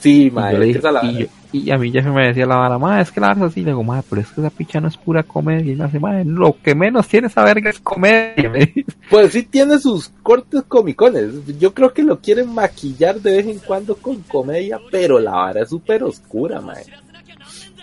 [0.00, 2.78] Sí, Y, yo es la- y, yo- y a mí Jeff me decía la vara,
[2.78, 4.80] ma, es que la vara es así, le digo, ma, pero es que esa picha
[4.80, 5.72] no es pura comedia.
[5.72, 8.52] Y me hace, ma, lo que menos tiene esa verga es comedia.
[9.08, 11.30] Pues sí tiene sus cortes comicones.
[11.58, 15.62] Yo creo que lo quieren maquillar de vez en cuando con comedia, pero la vara
[15.62, 16.84] es súper oscura, mae.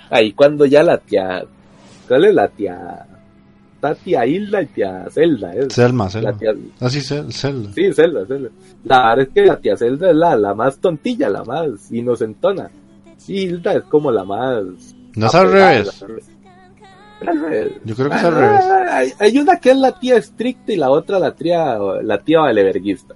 [0.10, 1.44] Ahí cuando ya la tía...
[2.08, 3.06] ¿Cuál es la tía?
[3.84, 5.54] Está tía Hilda y tía Zelda.
[5.56, 5.74] ¿es?
[5.74, 6.38] Selma, La Selma.
[6.38, 6.54] tía...
[6.80, 7.72] Ah, sí, Zelda.
[7.74, 8.50] Sí, Zelda, Zelda.
[8.84, 12.70] La verdad es que la tía Zelda es la, la más tontilla, la más inocentona.
[13.28, 14.64] Y Hilda es como la más...
[15.16, 16.06] No es al revés.
[17.86, 18.60] Yo creo que es al revés.
[18.64, 22.20] Ah, Hay, hay una que es la tía estricta y la otra la tía, la
[22.20, 23.16] tía valeverguista.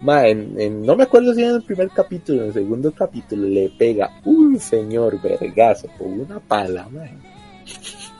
[0.00, 3.46] Ma, en, en- no me acuerdo si en el primer capítulo, en el segundo capítulo,
[3.48, 7.04] le pega un señor vergazo con una pala, ma.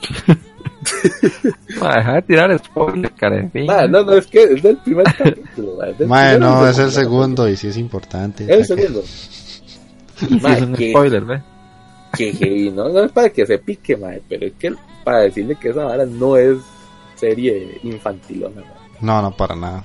[1.80, 3.66] Ma, deja de tirar spoiler, carefín.
[3.66, 6.66] Ma, no, no, es que es del primer capítulo, ma, es del Mae, primero no,
[6.66, 8.46] y es el segundo y sí es importante.
[8.46, 8.58] capítulo.
[8.60, 9.02] El segundo.
[9.06, 11.42] Sí Ma, es un que- spoiler, ¿ve?
[12.16, 12.88] que heavy, ¿no?
[12.90, 14.72] No es para que se pique, ma, pero es que
[15.02, 16.58] para decirle que esa vara no es
[17.16, 18.66] serie infantilona, ma.
[19.00, 19.84] No, no, para nada.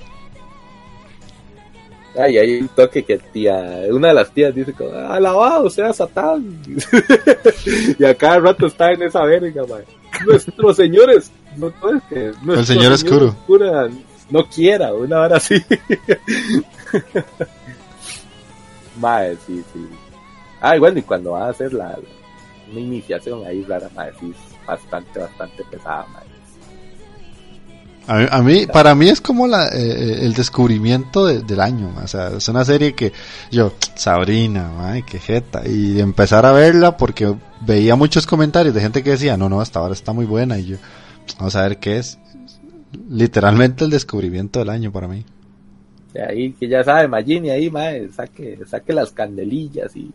[2.18, 6.60] Ay, hay un toque que tía, una de las tías dice como, alabado sea Satán.
[7.98, 9.82] y a cada rato está en esa verga, man.
[10.26, 13.34] Nuestros señores, no, no es que nuestro El señor oscuro.
[14.28, 15.54] no quiera, una hora así.
[19.00, 19.88] Mae, sí, sí.
[20.60, 21.96] Ay, bueno, y cuando va a hacer la,
[22.70, 26.06] una iniciación ahí rara, mae, sí, es bastante, bastante pesada.
[28.06, 31.92] A mí, a mí- para mí es como la, eh, el descubrimiento de- del año.
[32.02, 33.12] O sea, es una serie que
[33.50, 35.62] yo, Sabrina, ay, qué jeta.
[35.68, 39.80] Y empezar a verla porque veía muchos comentarios de gente que decía, no, no, esta
[39.80, 40.58] hora está muy buena.
[40.58, 40.76] Y yo,
[41.38, 42.18] vamos a ver qué es.
[43.08, 45.24] Literalmente el descubrimiento del año para mí.
[46.14, 50.10] Y ahí que ya sabe, Magini ahí, mae, saque, saque las candelillas y,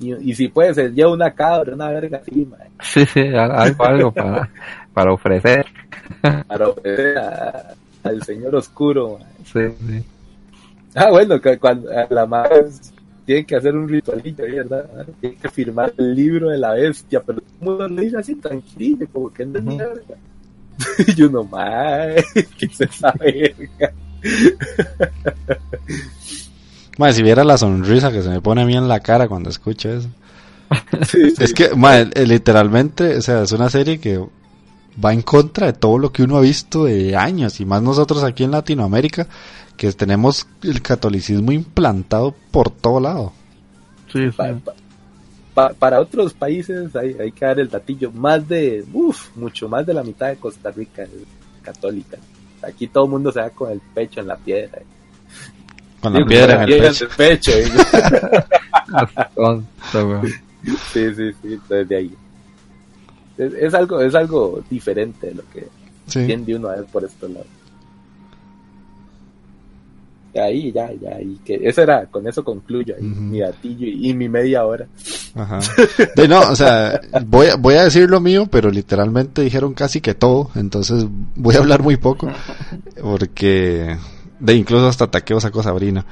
[0.00, 2.46] y, y si puede se lleva una cabra, una verga así,
[2.80, 4.50] Sí, sí, algo, algo para,
[4.94, 5.66] para ofrecer.
[6.46, 9.26] Para ofrecer a- al señor oscuro, mae.
[9.44, 10.04] Sí, sí.
[10.94, 12.66] Ah, bueno, que cuando a la madre
[13.24, 15.06] tiene que hacer un ritualillo, ¿verdad?
[15.20, 18.34] Tiene que firmar el libro de la bestia, pero todo el mundo lo dice así
[18.36, 20.00] tranquilito, como que no mierda.
[21.16, 22.24] Y uno, mae,
[22.58, 23.92] ¿qué es esa verga?
[26.98, 29.48] Madre, si viera la sonrisa que se me pone a mí en la cara cuando
[29.50, 30.08] escucho eso.
[31.38, 34.22] Es que, madre, eh, literalmente, o sea, es una serie que
[35.02, 38.22] va en contra de todo lo que uno ha visto de años, y más nosotros
[38.24, 39.26] aquí en Latinoamérica,
[39.76, 43.32] que tenemos el catolicismo implantado por todo lado.
[44.12, 44.30] Sí,
[45.78, 49.94] para otros países hay, hay, que dar el datillo, más de, uff, mucho más de
[49.94, 51.10] la mitad de Costa Rica es
[51.62, 52.18] católica.
[52.62, 54.82] Aquí todo el mundo se da con el pecho en la piedra.
[56.00, 57.52] Con la piedra, en el pecho.
[60.92, 62.14] sí, sí, sí, desde ahí.
[63.40, 65.66] Es, algo, es algo diferente de lo que
[66.26, 67.46] tiende uno a ver por estos lados.
[70.34, 74.64] Ahí, ya, ya, y que eso era, con eso concluyo mi gatillo y, mi media
[74.64, 74.86] hora.
[75.34, 75.58] Ajá.
[76.16, 80.00] De, no, o sea, voy a, voy a decir lo mío, pero literalmente dijeron casi
[80.00, 81.04] que todo, entonces
[81.34, 82.28] voy a hablar muy poco,
[83.02, 83.96] porque
[84.38, 86.06] de incluso hasta taqueo sacó Sabrina.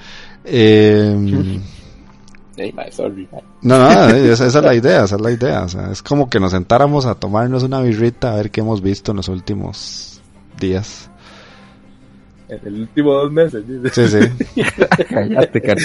[0.44, 1.60] Eh,
[3.62, 5.62] no, no, esa, es la idea, esa es la idea.
[5.62, 8.82] O sea, es como que nos sentáramos a tomarnos una birrita a ver qué hemos
[8.82, 10.20] visto en los últimos
[10.58, 11.10] días.
[12.48, 13.62] En el último dos meses.
[13.92, 14.62] Sí, sí.
[15.10, 15.62] Cállate,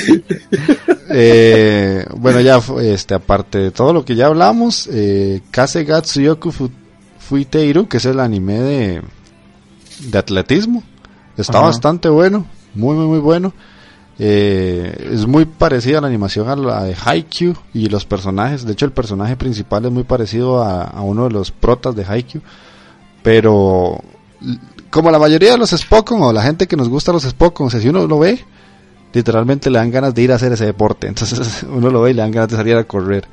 [1.09, 6.51] eh, bueno, ya este, aparte de todo lo que ya hablamos, eh, Kase Gatsuyoku
[7.19, 9.01] Fuiteiru, que es el anime de,
[10.07, 10.83] de atletismo,
[11.37, 13.53] está bastante bueno, muy, muy, muy bueno.
[14.19, 18.65] Eh, es muy parecida la animación a la de Haikyuu y los personajes.
[18.65, 22.41] De hecho, el personaje principal es muy parecido a, uno de los protas de Haikyuu.
[23.23, 23.99] Pero
[24.89, 27.87] como la mayoría de los Spokon o la gente que nos gusta los Spokon, si
[27.89, 28.39] uno lo ve,
[29.13, 31.07] literalmente le dan ganas de ir a hacer ese deporte.
[31.09, 33.27] Entonces uno lo ve y le dan ganas de salir a correr.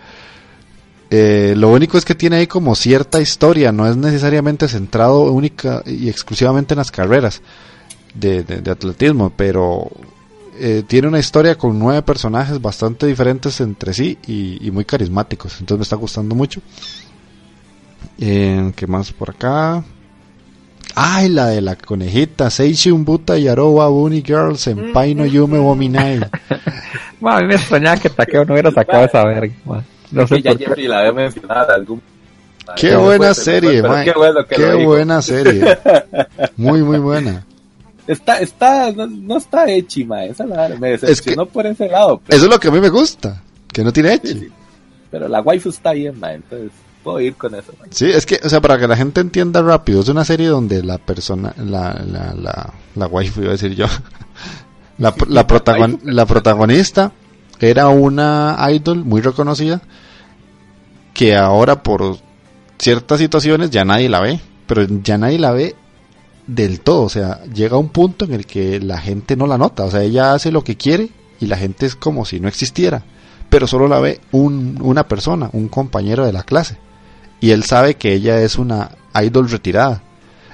[1.13, 5.83] Eh, lo único es que tiene ahí como cierta historia, no es necesariamente centrado única
[5.85, 7.43] y exclusivamente en las carreras
[8.15, 9.91] de, atletismo, pero
[10.63, 15.55] eh, tiene una historia con nueve personajes bastante diferentes entre sí y, muy carismáticos.
[15.59, 16.61] Entonces me está gustando mucho.
[18.19, 19.83] Eh, ¿Qué más por acá?
[20.95, 22.51] Ay, la de la conejita.
[22.51, 26.21] Seishi Umbuta Yarowa Bunny Girl Senpai no Yume Wominai.
[27.23, 29.55] a mí me extrañaba que Takeo no hubiera sacado esa verga.
[30.11, 30.89] No sé por qué.
[30.89, 32.03] la había mencionado algún...
[32.77, 34.05] Qué buena serie, man.
[34.05, 35.79] Qué, bueno qué buena serie.
[36.57, 37.47] Muy, muy buena.
[38.11, 40.25] Está, está, no, está echi, ma.
[40.25, 42.21] Esa la, me decepcionó por ese lado.
[42.27, 43.41] Eso es lo que a mí me gusta.
[43.73, 44.49] Que no tiene echi.
[45.13, 46.33] Pero la waifu está bien, ma.
[46.33, 46.73] Entonces
[47.05, 47.73] puedo ir con eso.
[47.91, 50.83] Sí, es que, o sea, para que la gente entienda rápido, es una serie donde
[50.83, 53.87] la persona, la, la, la, la waifu, iba a decir yo,
[54.99, 55.47] la, la,
[56.03, 57.13] la protagonista
[57.61, 59.81] era una idol muy reconocida
[61.15, 62.17] que ahora por
[62.77, 65.77] ciertas situaciones ya nadie la ve, pero ya nadie la ve
[66.55, 69.85] del todo, o sea, llega un punto en el que la gente no la nota,
[69.85, 71.11] o sea, ella hace lo que quiere
[71.41, 73.03] y la gente es como si no existiera,
[73.49, 76.79] pero solo la ve un, una persona, un compañero de la clase
[77.41, 78.91] y él sabe que ella es una
[79.21, 80.03] idol retirada.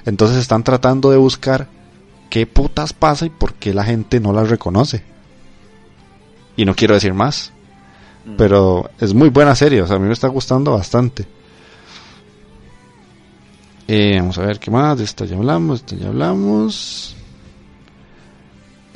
[0.05, 1.67] Entonces están tratando de buscar
[2.29, 5.03] qué putas pasa y por qué la gente no la reconoce.
[6.55, 7.51] Y no quiero decir más.
[8.25, 8.35] Mm.
[8.37, 11.27] Pero es muy buena serie, o sea, a mí me está gustando bastante.
[13.87, 17.15] Eh, vamos a ver qué más, de esta ya hablamos, de esta ya hablamos.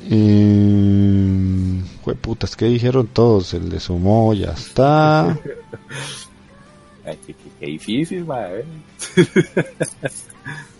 [0.09, 1.81] Eh,
[2.21, 3.53] putas, ¿qué dijeron todos?
[3.53, 5.37] El de Sumo ya está.
[7.59, 8.65] qué, difícil, ¿eh?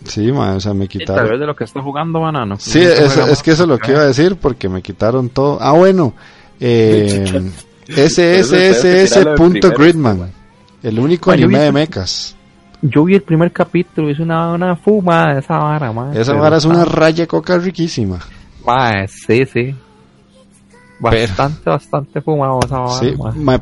[0.04, 1.22] Sí, o sea, me quitaron.
[1.22, 2.58] Tal vez de lo que está jugando Banano.
[2.58, 5.58] Sí, es, que eso es lo que iba a decir, porque me quitaron todo.
[5.60, 6.14] Ah, bueno,
[6.58, 7.52] eh,
[7.88, 9.22] SSS.gridman,
[10.82, 12.34] el único anime de mechas.
[12.82, 16.16] Yo vi el primer capítulo, es una, una fuma de esa vara, man.
[16.16, 18.18] Esa vara es una raya coca riquísima.
[19.06, 19.74] sí, sí.
[21.02, 22.60] Bastante, bastante fumado
[23.00, 23.16] sí,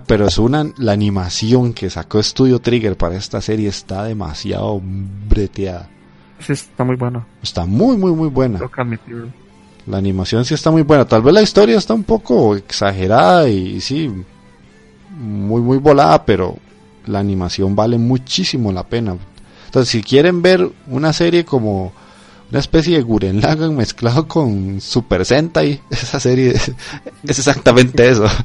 [0.06, 5.88] pero es una la animación que sacó Studio Trigger para esta serie está demasiado breteada.
[6.38, 7.26] Sí, está muy buena.
[7.42, 8.60] Está muy, muy, muy buena.
[9.86, 11.06] La animación sí está muy buena.
[11.06, 14.12] Tal vez la historia está un poco exagerada y sí,
[15.18, 16.56] muy, muy volada, pero
[17.10, 19.16] la animación vale muchísimo la pena.
[19.66, 21.92] Entonces, si quieren ver una serie como
[22.50, 25.80] una especie de Guren Lagan mezclado con Super Sentai.
[25.90, 26.72] Esa serie es,
[27.24, 28.26] exactamente eso.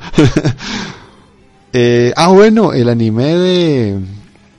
[1.77, 3.99] Eh, ah, bueno, el anime de,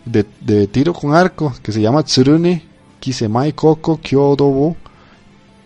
[0.04, 2.62] de, tiro con arco que se llama Tsurune
[3.00, 4.76] Kisemai Koko Kyodobo.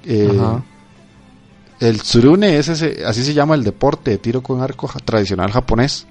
[0.04, 0.30] Eh,
[1.80, 6.06] el Tsurune es ese, así se llama el deporte de tiro con arco tradicional japonés.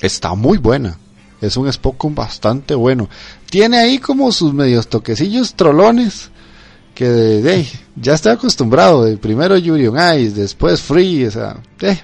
[0.00, 0.96] Está muy buena.
[1.40, 3.08] Es un Spokon bastante bueno.
[3.48, 6.30] Tiene ahí como sus medios toquecillos trolones
[6.94, 9.86] que de, ya estoy acostumbrado, de primero Yuri
[10.18, 11.98] Ice, después Free, o sea, eh.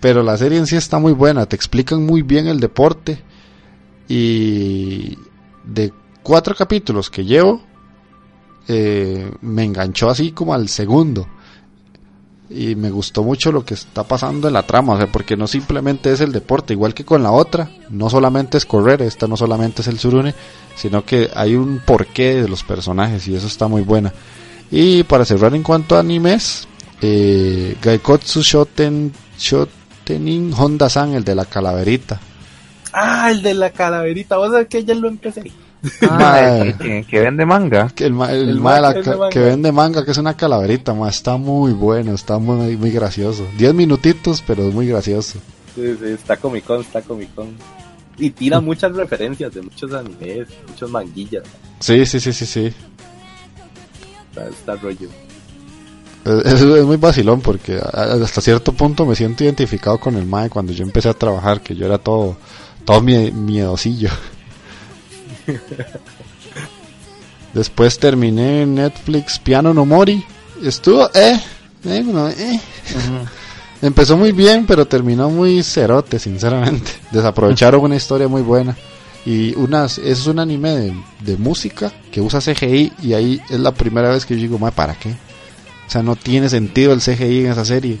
[0.00, 3.22] pero la serie en sí está muy buena, te explican muy bien el deporte
[4.08, 5.16] y
[5.62, 5.92] de
[6.24, 7.62] cuatro capítulos que llevo,
[8.66, 11.28] eh, me enganchó así como al segundo
[12.50, 15.46] y me gustó mucho lo que está pasando en la trama, o sea, porque no
[15.46, 19.36] simplemente es el deporte, igual que con la otra, no solamente es correr, esta no
[19.36, 20.34] solamente es el surune,
[20.74, 24.12] sino que hay un porqué de los personajes y eso está muy buena.
[24.70, 26.66] Y para cerrar en cuanto a animes,
[27.00, 32.20] eh, Gaikotsu Shoten, Shotenin Honda-san, el de la calaverita.
[32.92, 35.52] Ah, el de la calaverita, vos sabés que ya lo empecé.
[36.02, 37.88] Ah, que, vende manga.
[37.88, 38.60] Que el, el,
[39.30, 43.46] que, vende manga, que es una calaverita, está muy bueno, está muy, muy gracioso.
[43.56, 45.38] Diez minutitos, pero es muy gracioso.
[45.74, 47.48] Sí, sí, está Comic Con, está Comic Con.
[48.18, 51.44] Y tira muchas referencias de muchos animes, muchos manguillas.
[51.78, 52.72] Sí, sí, sí, sí, sí.
[54.50, 55.08] Está, rollo.
[56.24, 60.72] Es, es, muy vacilón porque hasta cierto punto me siento identificado con el Mae cuando
[60.72, 62.36] yo empecé a trabajar, que yo era todo,
[62.84, 64.10] todo miedosillo.
[67.54, 70.24] Después terminé en Netflix Piano no Mori.
[70.62, 71.40] Estuvo, eh,
[71.84, 72.04] eh,
[72.38, 72.60] eh.
[73.82, 76.92] Empezó muy bien, pero terminó muy cerote, sinceramente.
[77.10, 78.76] Desaprovecharon una historia muy buena.
[79.24, 84.10] Y unas, es un anime de, música que usa CGI y ahí es la primera
[84.10, 85.10] vez que yo digo, ¿para qué?
[85.10, 87.98] O sea, no tiene sentido el CGI en esa serie.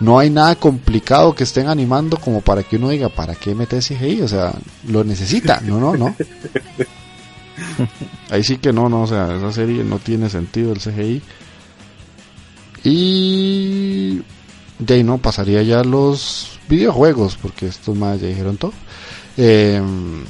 [0.00, 3.82] No hay nada complicado que estén animando como para que uno diga, ¿para qué meter
[3.82, 4.22] CGI?
[4.22, 4.52] O sea,
[4.88, 5.60] lo necesita.
[5.60, 6.14] No, no, no.
[8.30, 11.22] Ahí sí que no, no, o sea, esa serie no tiene sentido el CGI.
[12.84, 14.22] Y
[14.78, 18.72] de ahí no pasaría ya los videojuegos, porque estos más ya dijeron todo.
[19.36, 20.24] Em,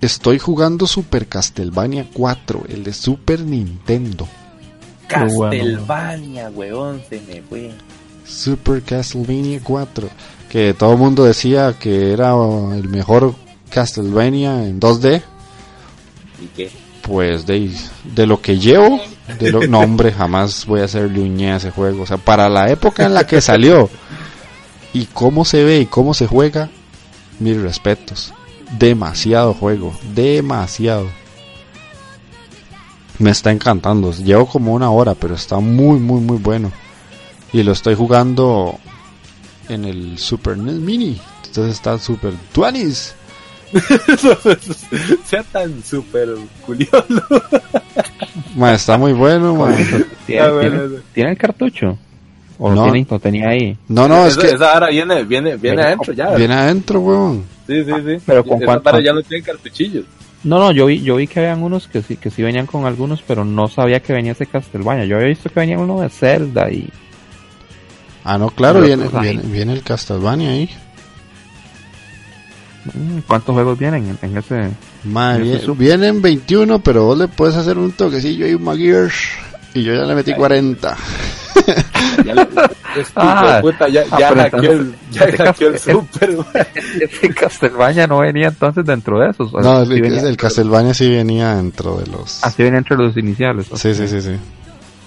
[0.00, 4.28] estoy jugando Super Castlevania 4, el de Super Nintendo.
[5.12, 7.70] Castlevania, weón, se me fue.
[8.24, 10.08] Super Castlevania 4,
[10.48, 12.32] que todo el mundo decía que era
[12.74, 13.34] el mejor
[13.70, 15.22] Castlevania en 2D.
[16.42, 16.70] ¿Y qué?
[17.02, 17.70] Pues de,
[18.14, 19.00] de lo que llevo,
[19.38, 22.02] de lo, no hombre, jamás voy a hacerle un a ese juego.
[22.02, 23.90] O sea, para la época en la que salió
[24.92, 26.70] y cómo se ve y cómo se juega,
[27.38, 28.32] mis respetos.
[28.78, 31.08] Demasiado juego, demasiado.
[33.18, 34.12] Me está encantando.
[34.12, 36.72] Llevo como una hora, pero está muy, muy, muy bueno.
[37.52, 38.78] Y lo estoy jugando
[39.68, 41.20] en el Super NES Mini.
[41.46, 43.14] Entonces está super tuanis.
[45.24, 46.28] sea tan súper
[46.64, 47.04] curioso.
[48.72, 49.66] está muy bueno,
[50.26, 51.98] ¿Tiene, el cartucho?
[52.58, 52.90] ¿O no.
[52.90, 53.76] Tiene, tenía ahí?
[53.88, 54.48] No, no, es que...
[54.48, 56.34] Esa ahora viene, viene, viene adentro ya.
[56.34, 57.44] Viene adentro, weón.
[57.66, 58.22] Sí, sí, sí.
[58.26, 59.00] Pero con cuánto...
[59.00, 60.04] ya no tiene cartuchillos.
[60.44, 62.84] No, no, yo vi, yo vi que habían unos que sí, que sí venían con
[62.84, 65.04] algunos, pero no sabía que venía ese Castlevania.
[65.04, 66.88] Yo había visto que venía uno de Zelda y...
[68.24, 70.70] Ah, no, claro, viene, viene, viene, el Castlevania ahí.
[72.84, 74.70] Mm, ¿Cuántos juegos vienen en, ese?
[75.04, 79.14] Madre, vienen 21, pero vos le puedes hacer un toquecillo y un Magiers.
[79.74, 80.96] Y yo ya le metí 40.
[82.24, 82.48] ya le,
[83.16, 86.36] ah, puta, ya, ya hackeó el, ya el super.
[87.00, 89.52] Ese Castlevania no venía entonces dentro de esos.
[89.52, 92.44] No, el, el Castlevania sí venía dentro de los.
[92.44, 93.66] Así venía entre los iniciales.
[93.74, 94.36] Sí, sí, sí, sí.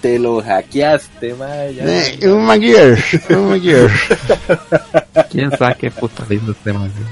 [0.00, 2.18] Te lo hackeaste, madre.
[2.20, 2.98] Eh, un Magier,
[3.30, 3.90] un Magier.
[5.30, 7.06] ¿Quién sabe qué puta lindo este Magier?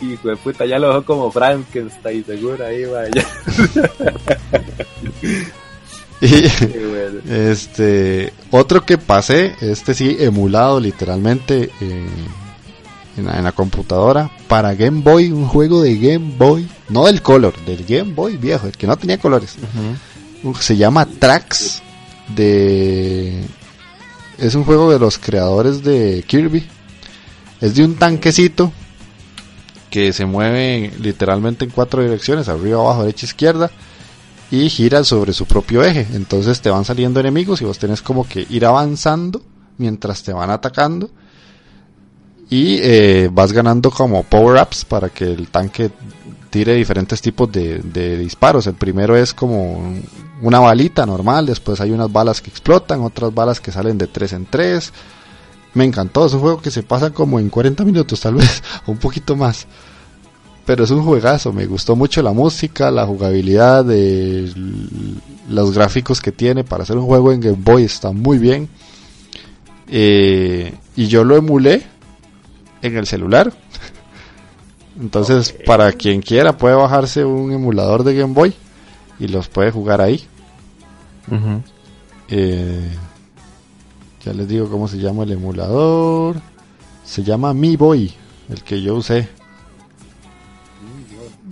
[0.00, 3.26] Hijo de puta, ya lo dejó como Frankenstein, seguro ahí, vaya.
[6.20, 6.44] y
[7.30, 15.46] este otro que pasé, este sí emulado literalmente en, la, computadora para Game Boy, un
[15.46, 19.18] juego de Game Boy, no del color, del Game Boy viejo, el que no tenía
[19.18, 19.56] colores.
[20.60, 21.82] Se llama Tracks
[22.34, 23.42] de
[24.38, 26.64] es un juego de los creadores de Kirby.
[27.60, 28.72] Es de un tanquecito
[29.90, 33.70] que se mueve literalmente en cuatro direcciones, arriba, abajo, derecha, izquierda,
[34.50, 36.06] y gira sobre su propio eje.
[36.14, 39.42] Entonces te van saliendo enemigos y vos tenés como que ir avanzando
[39.76, 41.10] mientras te van atacando.
[42.50, 45.90] Y eh, vas ganando como power-ups para que el tanque
[46.48, 48.66] tire diferentes tipos de, de, disparos.
[48.66, 49.94] El primero es como
[50.40, 54.32] una balita normal, después hay unas balas que explotan, otras balas que salen de 3
[54.32, 54.92] en 3
[55.74, 58.92] me encantó, es un juego que se pasa como en 40 minutos tal vez, o
[58.92, 59.66] un poquito más.
[60.68, 64.52] Pero es un juegazo, me gustó mucho la música, la jugabilidad, de
[65.48, 68.68] los gráficos que tiene para hacer un juego en Game Boy está muy bien.
[69.86, 71.84] Eh, y yo lo emulé
[72.82, 73.50] en el celular.
[75.00, 78.52] Entonces, para quien quiera puede bajarse un emulador de Game Boy
[79.18, 80.22] y los puede jugar ahí.
[82.28, 82.90] Eh,
[84.22, 86.36] ya les digo cómo se llama el emulador.
[87.06, 88.12] Se llama Mi Boy,
[88.50, 89.37] el que yo usé.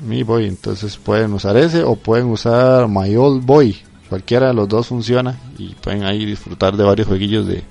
[0.07, 3.77] Mi Boy, entonces pueden usar ese o pueden usar My Old Boy.
[4.09, 7.65] Cualquiera de los dos funciona y pueden ahí disfrutar de varios jueguillos de,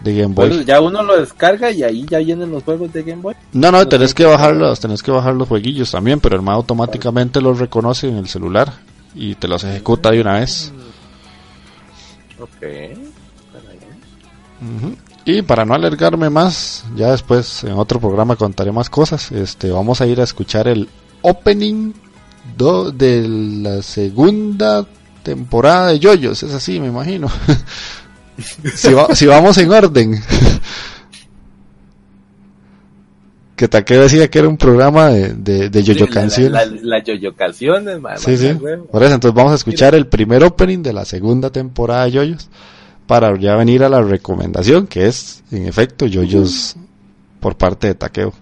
[0.00, 0.64] de Game Boy.
[0.64, 3.34] ya uno lo descarga y ahí ya vienen los juegos de Game Boy.
[3.52, 7.42] No, no, tenés que bajarlos, tenés que bajar los jueguillos también, pero el MAD automáticamente
[7.42, 8.72] los reconoce en el celular
[9.14, 10.72] y te los ejecuta de una vez.
[12.40, 12.66] Ok.
[15.26, 19.30] Y para no alargarme más, ya después en otro programa contaré más cosas.
[19.30, 20.88] Este, vamos a ir a escuchar el
[21.22, 21.92] opening
[22.56, 24.86] do de la segunda
[25.22, 27.28] temporada de Yoyos, es así, me imagino.
[28.74, 30.20] si, vamos en orden.
[33.56, 36.52] que Taque decía que era un programa de, de, de yoyo canciones.
[36.52, 38.54] La, la, yoyo canciones, Sí, sí.
[38.54, 42.48] Por eso, entonces vamos a escuchar el primer opening de la segunda temporada de Yoyos
[43.06, 46.76] para ya venir a la recomendación que es, en efecto, Yoyos
[47.38, 48.32] por parte de Taqueo.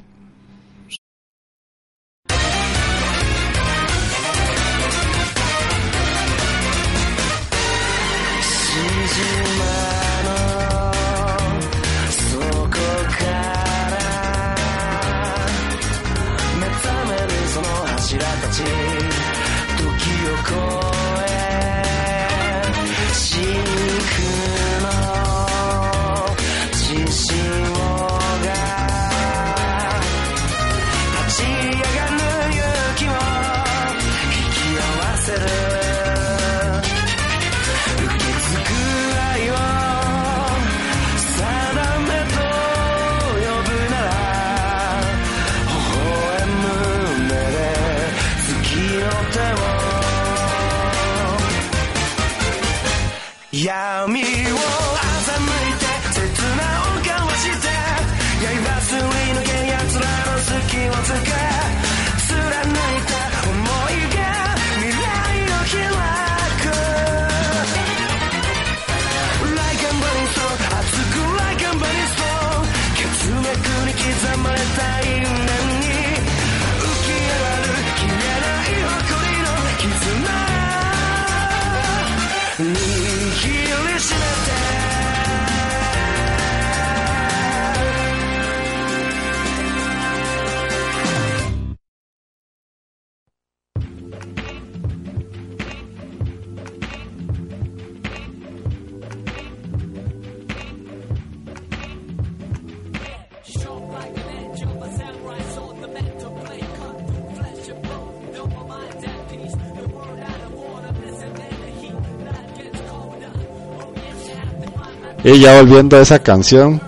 [115.30, 116.80] Y ya volviendo a esa canción,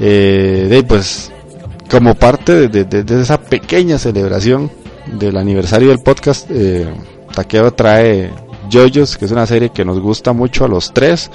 [0.00, 1.30] eh, de, pues
[1.90, 4.70] como parte de, esa pequeña celebración
[5.18, 6.88] del aniversario del podcast, eh,
[7.34, 8.30] Takeo trae
[8.72, 11.30] Jojo's, que es una serie que nos gusta mucho a los tres,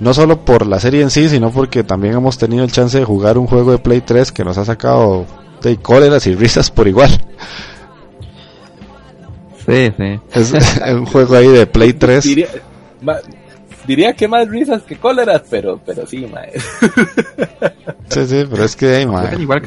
[0.00, 3.04] no solo por la serie en sí, sino porque también hemos tenido el chance de
[3.06, 5.24] jugar un juego de Play 3 que nos ha sacado
[5.62, 7.10] de cóleras y risas por igual.
[9.64, 10.20] Sí, sí.
[10.34, 10.52] Es
[10.92, 12.48] un juego ahí de Play 3 diría
[14.16, 16.52] que más risas que cóleras, pero, pero sí, mae.
[18.08, 19.62] Sí, sí, pero es que, Igual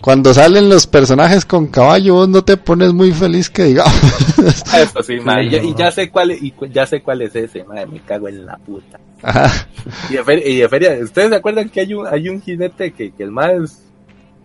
[0.00, 3.94] Cuando salen los personajes con caballo, vos no te pones muy feliz que digamos.
[4.74, 5.44] Eso sí, mae.
[5.44, 7.86] y, ya sé cuál, y ya sé cuál es ese, mae.
[7.86, 8.98] Me cago en la puta.
[10.08, 12.92] Y, de feria, y de feria, ¿ustedes se acuerdan que hay un, hay un jinete
[12.92, 13.82] que, que el más es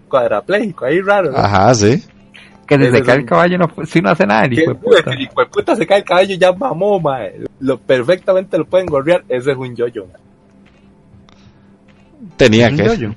[0.10, 1.36] cuadrapléjico, ahí raro?
[1.36, 2.04] Ajá, sí.
[2.68, 5.12] Que desde cae el caballo no, si no hace nada, el hijo de puta.
[5.12, 7.42] El hijo de puta se cae el caballo ya mamó, mae.
[7.60, 9.24] Lo, perfectamente lo pueden gorrear.
[9.30, 10.22] Ese es un yoyo, mae.
[12.38, 12.86] Tenía que.
[12.86, 13.16] Yoyo?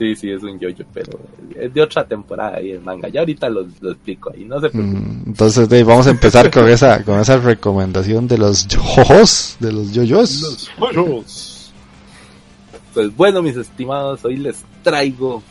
[0.00, 1.20] Sí, sí, es un yoyo, pero
[1.54, 3.08] es de otra temporada ahí el manga.
[3.08, 7.04] Ya ahorita lo, lo explico ahí, no se mm, entonces, vamos a empezar con esa,
[7.04, 10.70] con esa recomendación de los yoyos, de los yoyos.
[10.94, 11.72] Los.
[12.94, 15.42] Pues bueno, mis estimados, hoy les traigo,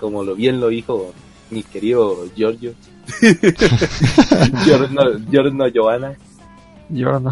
[0.00, 1.12] como lo bien lo dijo
[1.52, 2.74] mi querido Giorgio.
[4.64, 6.16] Giorno, Giorno Joana.
[6.88, 7.30] Giorno.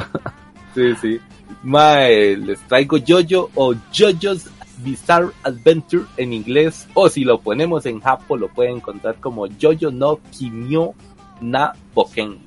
[0.74, 1.20] Sí, sí.
[1.62, 4.48] Mae, les traigo Jojo o Jojo's
[4.78, 6.86] Bizarre Adventure en inglés.
[6.94, 10.94] O si lo ponemos en Japo, lo pueden encontrar como Jojo no Kimyo
[11.40, 12.38] na Boken.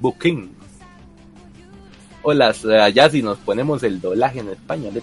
[0.00, 0.50] Boken.
[2.22, 5.02] O las, allá si nos ponemos el doblaje en español,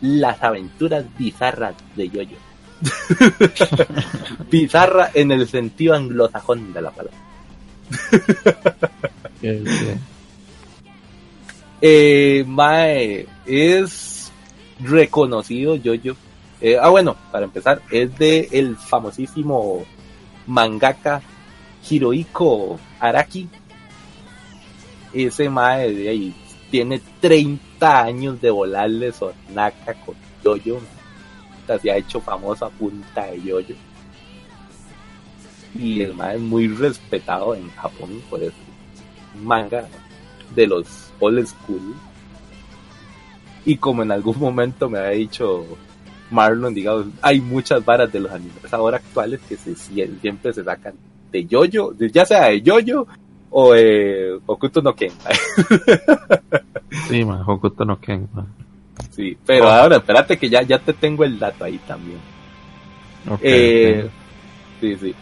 [0.00, 2.47] Las aventuras bizarras de Jojo.
[4.50, 7.18] Bizarra en el sentido anglosajón de la palabra.
[11.80, 14.30] eh, Mae es
[14.80, 16.14] reconocido yo-yo.
[16.60, 19.84] Eh, ah, bueno, para empezar, es de el famosísimo
[20.46, 21.22] mangaka
[21.88, 23.48] Hirohiko Araki.
[25.12, 26.34] Ese Mae de ahí
[26.70, 30.14] tiene 30 años de volarle sonaca con
[31.68, 33.74] yo-yo se ha hecho famosa a punta de yoyo.
[35.74, 38.56] Y el manga es muy respetado en Japón por eso.
[39.42, 39.86] Manga
[40.54, 41.94] de los old school.
[43.64, 45.66] Y como en algún momento me ha dicho
[46.30, 50.94] Marlon, digamos, hay muchas varas de los animes ahora actuales que siempre se sacan
[51.30, 53.06] de yoyo, ya sea de yoyo
[53.50, 55.12] o de Okuto no Ken.
[57.08, 58.28] sí, man, Okuto no Ken.
[59.10, 62.20] Sí, pero ahora espérate que ya, ya te tengo el dato ahí también.
[63.42, 64.08] Eh,
[64.80, 65.14] sí, sí.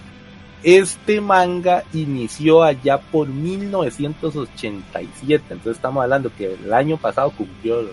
[0.62, 7.84] Este manga inició allá por 1987, entonces estamos hablando que el año pasado cumplió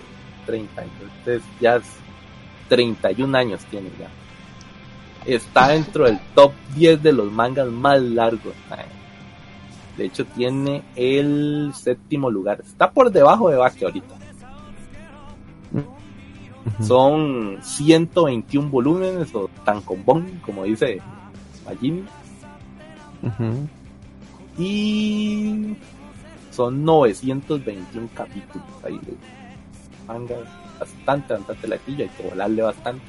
[0.46, 1.82] 30, entonces ya
[2.70, 4.08] 31 años tiene ya.
[5.26, 8.54] Está dentro del top 10 de los mangas más largos.
[9.98, 12.62] De hecho tiene el séptimo lugar.
[12.66, 14.16] Está por debajo de Baki ahorita.
[16.82, 21.02] Son 121 volúmenes o tan tankobon, como dice
[21.66, 22.08] Majin.
[24.58, 25.76] Y
[26.52, 29.16] son 921 capítulos ahí de
[30.08, 30.36] manga.
[30.80, 33.06] Bastante, bastante latilla, hay que volarle bastante.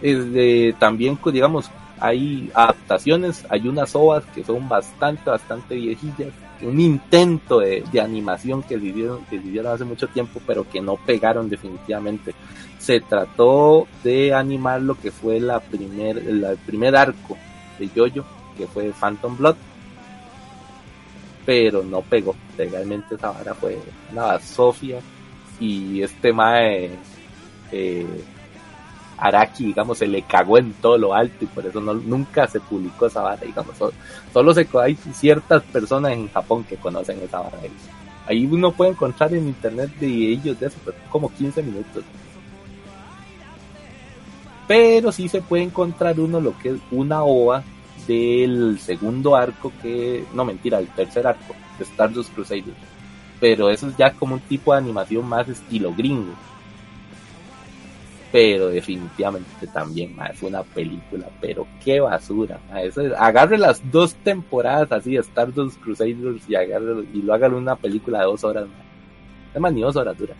[0.00, 1.70] Es también, digamos,
[2.00, 8.76] hay adaptaciones, hay unas ovas que son bastante, bastante viejillas un intento de, animación que
[8.76, 12.34] vivieron, que vivieron hace mucho tiempo, pero que no pegaron definitivamente.
[12.78, 17.36] Se trató de animar lo que fue la primer, el primer arco
[17.78, 18.24] de Yoyo,
[18.56, 19.56] que fue Phantom Blood,
[21.44, 22.34] pero no pegó.
[22.56, 23.78] Legalmente esa vara fue
[24.12, 25.00] una Sofía
[25.60, 26.90] y este mae
[27.72, 28.06] eh,
[29.18, 32.60] Araki, digamos, se le cagó en todo lo alto y por eso no, nunca se
[32.60, 33.74] publicó esa vara, digamos.
[34.32, 37.58] Solo, se, hay ciertas personas en Japón que conocen esa vara.
[38.26, 42.04] Ahí uno puede encontrar en internet de ellos de eso, pero como 15 minutos.
[44.68, 47.64] Pero sí se puede encontrar uno lo que es una ova
[48.06, 52.76] del segundo arco que, no mentira, el tercer arco de Stardust Crusaders.
[53.40, 56.34] Pero eso es ya como un tipo de animación más estilo gringo
[58.30, 62.60] pero definitivamente también fue una película, pero qué basura.
[63.16, 68.24] agarre las dos temporadas así, Stardust Crusaders y, agarre, y lo hagan una película de
[68.26, 68.66] dos horas.
[69.52, 70.34] Además, ni dos horas dura.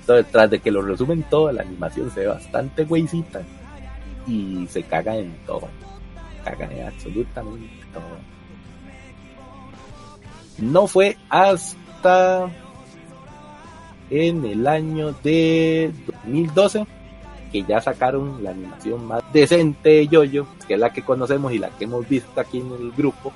[0.00, 3.42] Entonces, tras de que lo resumen todo, la animación se ve bastante güeycita
[4.26, 5.68] y se caga en todo.
[6.44, 8.02] Caga en absolutamente todo.
[10.58, 12.50] No fue hasta
[14.10, 15.92] en el año de
[16.24, 16.86] 2012
[17.50, 21.58] que ya sacaron la animación más decente de Yoyo, que es la que conocemos y
[21.58, 23.32] la que hemos visto aquí en el grupo.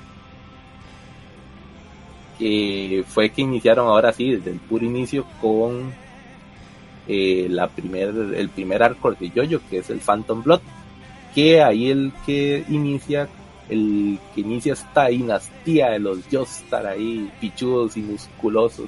[2.39, 5.93] Que fue que iniciaron ahora sí, desde el puro inicio, con
[7.07, 10.61] eh, la primer, el primer arco de Yoyo, que es el Phantom Blood,
[11.33, 13.27] que ahí el que inicia,
[13.69, 18.87] el que inicia esta dinastía de los Yostar ahí, pichudos y musculosos,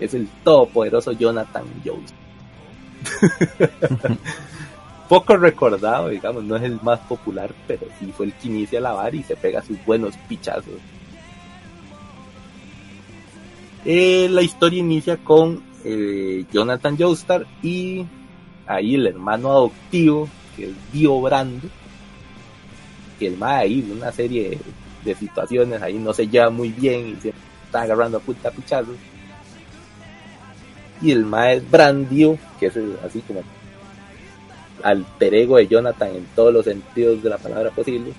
[0.00, 2.12] es el todopoderoso Jonathan Jones.
[5.08, 8.92] Poco recordado, digamos, no es el más popular, pero sí fue el que inicia la
[8.92, 10.80] bar y se pega sus buenos pichazos.
[13.84, 18.06] Eh, la historia inicia con eh, Jonathan Joestar y
[18.66, 20.26] ahí el hermano adoptivo,
[20.56, 21.68] que es Dio Brando,
[23.18, 24.58] que el más ahí, una serie
[25.04, 27.34] de, situaciones ahí no se lleva muy bien y se
[27.66, 28.96] está agarrando a puta pichazos
[31.04, 33.42] y el mae Brandio, que es así como
[34.82, 38.12] alter ego de Jonathan en todos los sentidos de la palabra posible.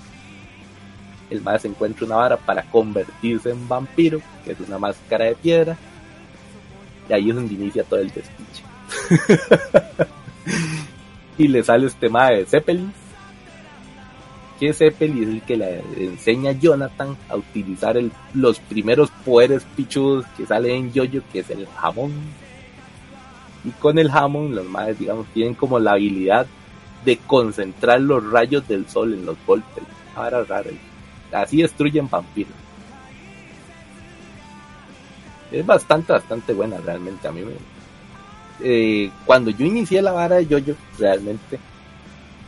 [1.31, 5.75] El mae encuentra una vara para convertirse en vampiro, que es una máscara de piedra.
[7.09, 8.63] Y ahí es donde inicia todo el despiche.
[11.39, 12.93] y le sale este mae de Zeppelin.
[14.59, 17.99] Que Zeppelin es el que le enseña a Jonathan a utilizar
[18.35, 22.13] los primeros poderes pichudos que salen en Yoyo, que es el jamón
[23.65, 26.45] y con el Hammond, los madres, digamos, tienen como la habilidad
[27.03, 29.83] de concentrar los rayos del sol en los golpes.
[30.15, 30.69] Ahora raro.
[31.31, 32.53] Así destruyen vampiros.
[35.51, 37.27] Es bastante, bastante buena realmente.
[37.27, 37.41] A mí
[38.61, 41.59] eh, cuando yo inicié la vara de Yoyo, realmente,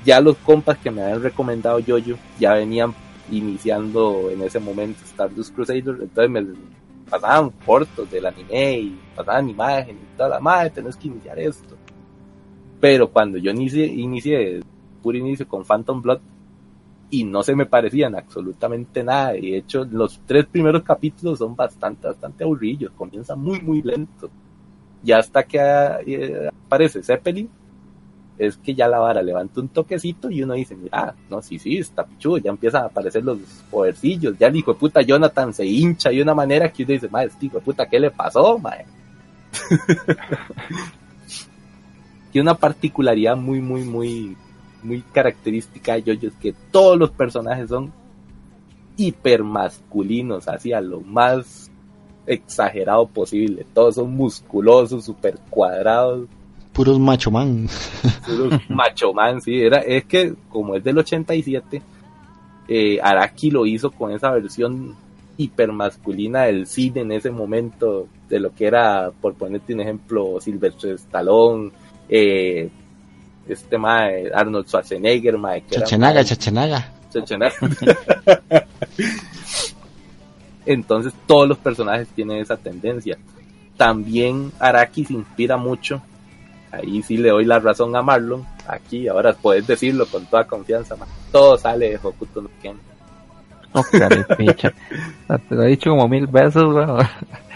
[0.05, 2.93] ya los compas que me habían recomendado Yoyo ya venían
[3.29, 6.45] iniciando en ese momento Stardust Crusader, entonces me
[7.09, 11.75] pasaban cortos del anime y pasaban imágenes y toda la madre, tenés que iniciar esto.
[12.79, 14.61] Pero cuando yo inicié, inicié
[15.01, 16.19] puro inicio con Phantom Blood
[17.09, 21.55] y no se me parecían absolutamente nada, y de hecho los tres primeros capítulos son
[21.55, 24.29] bastante, bastante aburridos, comienza muy, muy lento.
[25.03, 27.49] Y hasta que eh, aparece Zeppelin,
[28.37, 31.77] es que ya la vara levanta un toquecito y uno dice, mira, no, sí, sí,
[31.77, 33.39] está pichudo, ya empiezan a aparecer los
[33.71, 37.09] podercillos, ya el hijo de puta Jonathan se hincha de una manera que uno dice,
[37.09, 38.85] madre, este hijo de puta, ¿qué le pasó, madre?
[42.31, 44.37] Tiene una particularidad muy, muy, muy,
[44.83, 47.91] muy característica de Jojo es que todos los personajes son
[48.97, 51.71] hiper masculinos, así a lo más
[52.27, 56.27] exagerado posible, todos son musculosos, super cuadrados,
[56.77, 57.67] puros macho man.
[58.27, 61.81] Puros macho man, sí, era, es que como es del 87,
[62.67, 64.95] eh, Araki lo hizo con esa versión
[65.37, 70.91] hipermasculina del cine en ese momento, de lo que era, por ponerte un ejemplo, Silvestre
[70.93, 71.71] Stallone,
[72.09, 72.69] eh,
[73.47, 76.93] este mae, Arnold Schwarzenegger, mae, Chachenaga, Chachenaga.
[80.67, 83.17] Entonces todos los personajes tienen esa tendencia.
[83.77, 86.03] También Araki se inspira mucho
[86.71, 88.45] ahí sí le doy la razón a Marlon.
[88.67, 90.95] Aquí, ahora puedes decirlo con toda confianza,
[91.31, 92.77] todo sale de Hokuto no Ken.
[93.73, 97.05] Oh, Te lo he dicho como mil veces, weón.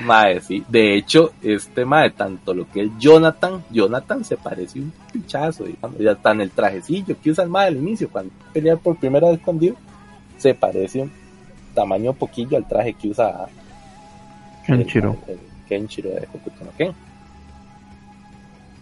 [0.04, 0.64] Mae, sí.
[0.68, 5.98] De hecho, este mae, tanto lo que es Jonathan, Jonathan se parece un pichazo, digamos.
[6.00, 9.30] Ya está en el trajecillo que usa el mae al inicio, cuando pelea por primera
[9.30, 9.76] vez con Dio,
[10.38, 11.12] se parece un
[11.74, 13.48] tamaño poquillo al traje que usa
[14.66, 15.18] Kenshiro.
[15.28, 16.94] El, Kenshiro de Hokuto no Ken.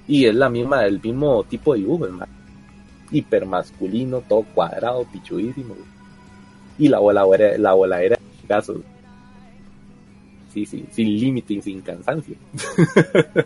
[0.10, 2.34] Y es la misma, el mismo tipo de dibujo, hermano.
[3.12, 5.76] Hiper masculino, todo cuadrado, pichudísimo.
[6.80, 8.18] Y la bola era, la bola era
[8.48, 8.82] caso.
[10.52, 12.36] Sí, sí, sin límite y sin cansancio.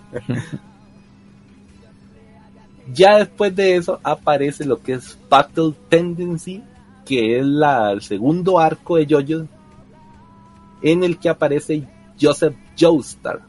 [2.93, 6.63] ya después de eso aparece lo que es Battle Tendency,
[7.05, 9.47] que es la, el segundo arco de JoJo,
[10.81, 11.83] en el que aparece
[12.19, 13.41] Joseph Joestar,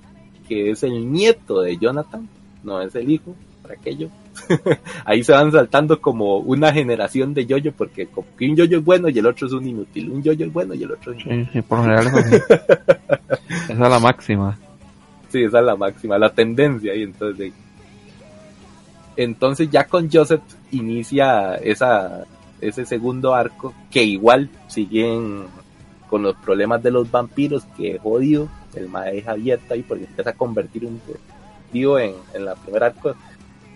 [0.49, 2.29] que es el nieto de Jonathan,
[2.65, 4.11] no es el hijo, para aquello.
[5.05, 8.85] Ahí se van saltando como una generación de yoyo, porque como que un yoyo es
[8.85, 10.11] bueno y el otro es un inútil.
[10.11, 11.47] Un yoyo es bueno y el otro es inútil.
[11.47, 12.07] Sí, sí, por general
[13.49, 14.59] esa es la máxima.
[15.29, 17.53] Sí, esa es la máxima, la tendencia ahí entonces.
[19.17, 20.43] Entonces ya con Joseph
[20.73, 22.25] inicia esa,
[22.61, 25.45] ese segundo arco que igual siguen
[26.11, 30.35] con los problemas de los vampiros que jodido, el mae abierta ahí porque empieza a
[30.35, 31.01] convertir un
[31.75, 33.15] en, la primera arco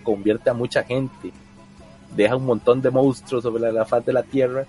[0.03, 1.31] convierte a mucha gente,
[2.15, 4.65] deja un montón de monstruos sobre la faz de la tierra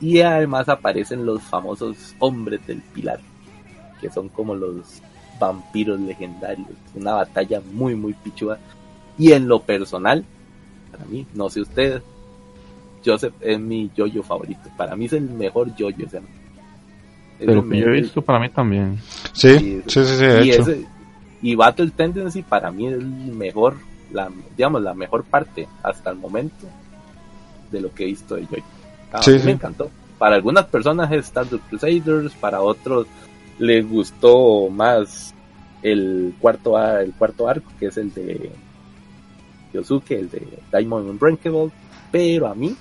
[0.00, 3.20] y además aparecen los famosos hombres del pilar,
[4.00, 5.00] que son como los
[5.40, 8.58] vampiros legendarios, una batalla muy muy pichuda.
[9.16, 10.24] Y en lo personal,
[10.92, 12.02] para mí, no sé ustedes,
[13.04, 16.06] Joseph es mi yoyo favorito, para mí es el mejor yoyo,
[17.38, 18.98] pero que yo he visto para mí también.
[19.32, 20.86] Sí, sí, sí, sí,
[21.44, 23.76] y Battle Tendency para mí es el mejor,
[24.10, 26.66] la, digamos, la mejor parte hasta el momento
[27.70, 28.62] de lo que he visto de Joy.
[29.12, 29.90] A mí me encantó.
[30.16, 33.06] Para algunas personas es Stardust Crusaders, para otros
[33.58, 35.34] les gustó más
[35.82, 38.50] el cuarto, el cuarto arco, que es el de
[39.74, 41.70] Yosuke, el de Diamond Unbreakable,
[42.10, 42.74] pero a mí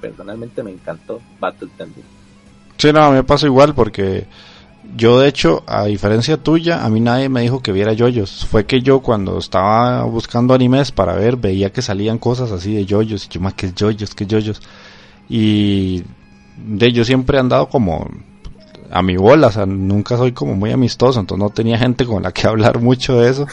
[0.00, 2.08] personalmente me encantó Battle Tendency.
[2.78, 4.24] Sí, no, me pasa igual porque
[4.94, 8.46] yo, de hecho, a diferencia tuya, a mí nadie me dijo que viera yoyos.
[8.46, 12.84] Fue que yo cuando estaba buscando animes para ver, veía que salían cosas así de
[12.84, 13.26] yoyos.
[13.26, 14.62] Y yo, más que yoyos, que yoyos.
[15.28, 16.04] Y
[16.56, 18.08] de yo siempre he andado como
[18.90, 22.22] a mi bola, o sea, nunca soy como muy amistoso, entonces no tenía gente con
[22.22, 23.46] la que hablar mucho de eso.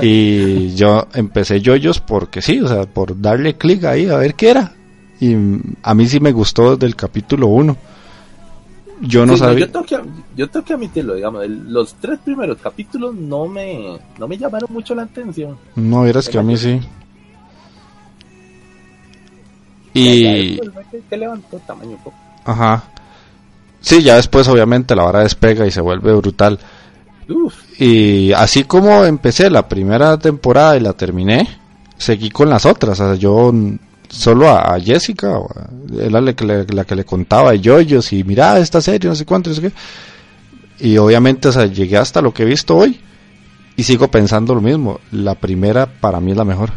[0.00, 4.50] Y yo empecé yoyos porque sí, o sea, por darle clic ahí a ver qué
[4.50, 4.72] era.
[5.20, 5.36] Y
[5.82, 7.76] a mí sí me gustó desde el capítulo 1
[9.06, 9.66] yo no sabía.
[9.66, 10.00] yo, tengo que,
[10.36, 14.94] yo tengo que admitirlo, digamos, los tres primeros capítulos no me, no me llamaron mucho
[14.94, 15.56] la atención.
[15.76, 16.80] No, verás que a mí sí.
[19.94, 20.58] Y.
[21.08, 22.16] Que levantó tamaño un poco.
[22.44, 22.84] Ajá.
[23.80, 26.58] Sí, ya después obviamente la vara despega y se vuelve brutal.
[27.78, 31.48] Y así como empecé la primera temporada y la terminé,
[31.96, 32.98] seguí con las otras.
[33.00, 33.52] O sea, yo
[34.14, 35.38] solo a, Jessica,
[35.98, 39.14] era la que, le, la que le contaba a Yoyos y mira esta serie, no
[39.16, 39.72] sé cuánto, no sé qué.
[40.80, 43.00] Y obviamente, o sea, llegué hasta lo que he visto hoy.
[43.76, 45.00] Y sigo pensando lo mismo.
[45.10, 46.70] La primera para mí es la mejor.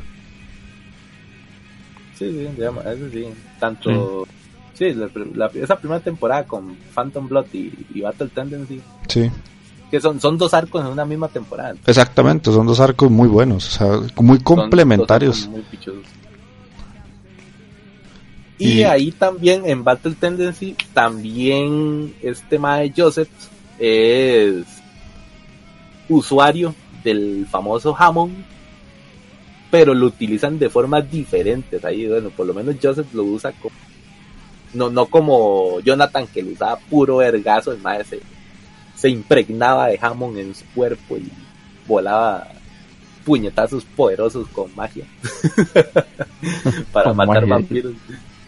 [2.17, 3.25] Sí, sí, digamos, eso sí.
[3.59, 4.27] Tanto.
[4.73, 8.81] Sí, la, la- esa primera temporada con Phantom Blood y, y Battle Tendency.
[9.07, 9.29] Sí,
[9.91, 11.73] Que son, son dos arcos en una misma temporada.
[11.85, 12.51] exactamente.
[12.51, 13.67] Son dos arcos muy buenos.
[13.67, 15.47] O sea, muy complementarios.
[15.47, 16.05] muy pichudos.
[18.59, 23.29] Y, ahí también en Battle Tendency, también este Mae Joseph
[23.77, 24.65] es
[26.09, 26.73] usuario
[27.03, 28.33] del famoso Hammond,
[29.69, 31.83] pero lo utilizan de formas diferentes.
[31.85, 33.75] Ahí, bueno, por lo menos Joseph lo usa como,
[34.73, 38.21] no, no como Jonathan que lo usaba puro vergazo, el Mae se,
[38.95, 41.29] se impregnaba de Hammond en su cuerpo y
[41.87, 42.47] volaba
[43.23, 45.05] puñetazos poderosos con magia
[46.93, 47.55] para Con matar magia.
[47.55, 47.93] vampiros.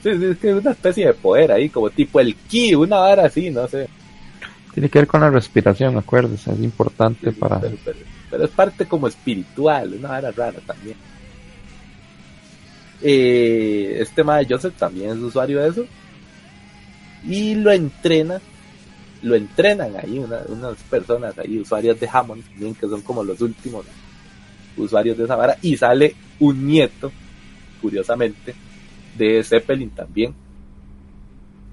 [0.02, 2.98] Sí, sí, es que es una especie de poder ahí, como tipo el ki, una
[2.98, 3.88] vara así, no sé.
[4.74, 7.60] Tiene que ver con la respiración, acuérdese, es importante para...
[7.60, 7.98] Pero, pero-
[8.30, 10.96] pero es parte como espiritual, una vara rara también.
[13.02, 15.86] Eh, este de Joseph también es usuario de eso.
[17.28, 18.40] Y lo entrena,
[19.24, 23.42] lo entrenan ahí una- unas personas ahí, usuarios de Hammond, también que son como los
[23.42, 23.86] últimos
[24.78, 25.58] usuarios de esa vara.
[25.62, 27.12] Y sale un nieto,
[27.82, 28.54] curiosamente,
[29.20, 30.34] de Zeppelin también,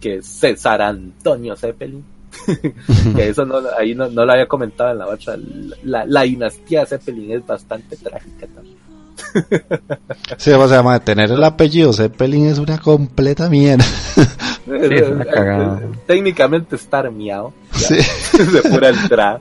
[0.01, 2.05] que es César Antonio Zeppelin.
[3.17, 5.37] que eso no, ahí no, no lo había comentado en la otra.
[5.85, 8.77] La, la dinastía Zeppelin es bastante trágica también.
[10.37, 13.85] Sí, o sea, mae, tener el apellido Zeppelin es una completa mierda.
[14.67, 15.81] es una cagada.
[16.07, 17.55] Técnicamente está armeado.
[17.73, 17.97] Sí.
[17.97, 19.41] de pura entrada.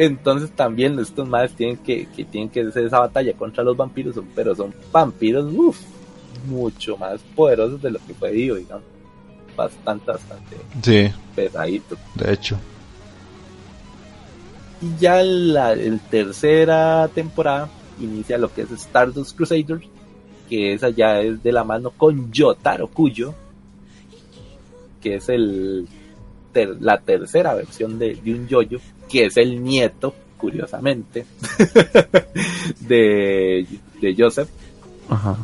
[0.00, 4.14] Entonces también estos madres tienen que, que tienen que hacer esa batalla contra los vampiros,
[4.32, 5.76] pero son vampiros uf,
[6.46, 8.84] mucho más poderosos de lo que fue Dio, digamos.
[9.56, 11.96] Bastante, bastante Sí, pesadito.
[12.14, 12.56] de hecho.
[14.80, 17.68] Y ya la el tercera temporada
[18.00, 19.82] inicia lo que es Stardust Crusaders,
[20.48, 23.34] que esa ya es de la mano con Yotaro Kuyo,
[25.00, 25.88] que es el
[26.52, 31.24] ter- la tercera versión de, de un yoyo, que es el nieto, curiosamente,
[32.80, 33.66] de,
[34.00, 34.48] de Joseph,
[35.08, 35.36] Ajá.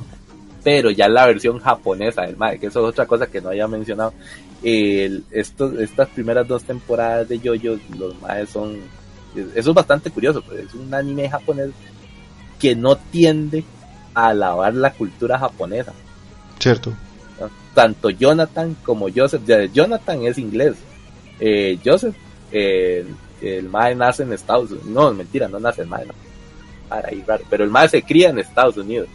[0.63, 3.69] pero ya la versión japonesa del Mae, que eso es otra cosa que no había
[3.69, 4.13] mencionado.
[4.63, 8.79] El- estos, estas primeras dos temporadas de Yoyo, los Maes son.
[9.35, 11.71] Eso es bastante curioso, pues es un anime japonés
[12.59, 13.65] que no tiende
[14.15, 15.93] a alabar la cultura japonesa.
[16.59, 16.93] Cierto.
[17.75, 19.43] Tanto Jonathan como Joseph.
[19.45, 20.77] ya, Jonathan es inglés.
[21.41, 22.15] Eh, Joseph,
[22.53, 23.05] eh,
[23.43, 24.87] el Mae nace en Estados Unidos.
[24.89, 26.07] No, mentira, no nace el Mae.
[26.07, 26.13] no.
[26.89, 27.45] Para ahí, raro.
[27.51, 29.09] Pero el Mae se cría en Estados Unidos.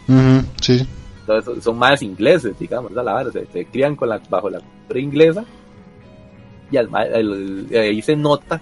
[0.60, 0.86] Sí.
[1.20, 5.00] Entonces son más ingleses, digamos, la vara, se, se crían con la, bajo la cultura
[5.00, 5.44] inglesa
[6.72, 8.60] y al el- ahí se nota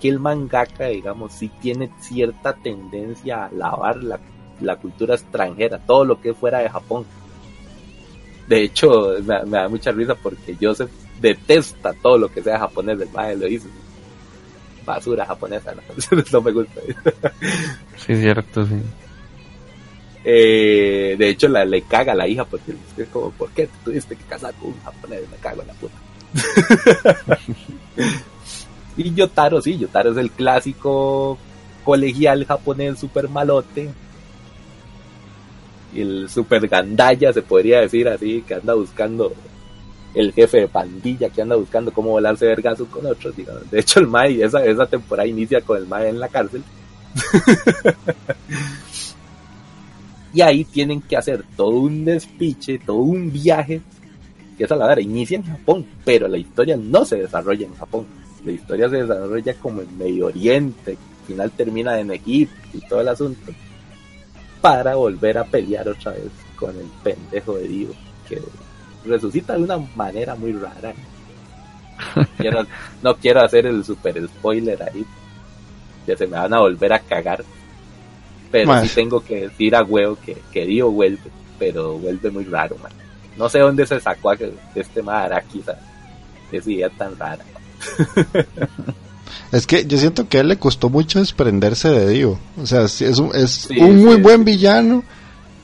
[0.00, 4.18] que el mangaka, digamos, sí tiene cierta tendencia a alabar la,
[4.60, 7.04] la cultura extranjera, todo lo que es fuera de Japón.
[8.48, 13.00] De hecho, me, me da mucha risa porque Joseph detesta todo lo que sea japonés,
[13.00, 13.68] el madre lo dice.
[14.84, 15.82] Basura japonesa, no,
[16.32, 16.80] no me gusta.
[17.96, 18.80] Sí, es cierto, sí.
[20.24, 23.72] Eh, de hecho, la, le caga a la hija porque es como, ¿por qué te
[23.84, 25.22] tuviste que casar con un japonés?
[25.30, 25.94] Me cago en la puta.
[28.96, 31.38] y Yotaro, sí, Yotaro es el clásico
[31.84, 33.90] colegial japonés super malote.
[35.94, 39.32] El super gandaya, se podría decir así, que anda buscando
[40.14, 43.36] el jefe de pandilla, que anda buscando cómo volarse vergazos con otros.
[43.36, 43.70] digamos.
[43.70, 46.62] De hecho, el Mai, esa, esa temporada inicia con el Mai en la cárcel.
[50.32, 53.80] y ahí tienen que hacer todo un despiche, todo un viaje,
[54.56, 58.06] que esa la verdad inicia en Japón, pero la historia no se desarrolla en Japón,
[58.44, 63.00] la historia se desarrolla como en Medio Oriente, al final termina en Egipto y todo
[63.00, 63.52] el asunto,
[64.60, 67.88] para volver a pelear otra vez con el pendejo de Dio,
[68.28, 68.40] que
[69.04, 70.92] resucita de una manera muy rara.
[72.38, 72.66] Quiero-
[73.02, 75.04] no quiero hacer el super spoiler ahí,
[76.06, 77.44] que se me van a volver a cagar.
[78.50, 81.18] Pero sí tengo que decir a huevo que, que Dio vuelve,
[81.58, 82.92] pero vuelve muy raro, man.
[83.36, 84.36] No sé dónde se sacó a
[84.74, 85.78] este Madaraki esa,
[86.50, 87.44] esa idea tan rara.
[89.52, 92.38] Es que yo siento que a él le costó mucho desprenderse de Dio.
[92.60, 94.44] O sea, es un, es Sí, un muy sí, buen sí.
[94.44, 95.04] villano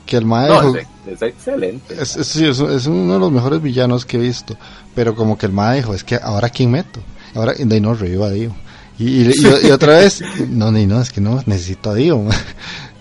[0.05, 0.75] que el No, maestro...
[0.75, 1.95] es, es excelente.
[2.01, 4.55] Es, uno de los mejores villanos que he visto.
[4.93, 6.99] Pero como que el ma dijo, es que ahora quién meto.
[7.33, 8.55] Ahora de no revivo a Dio.
[8.97, 12.23] Y, y, y- y otra vez, no, ni no, es que no, necesito a Dio.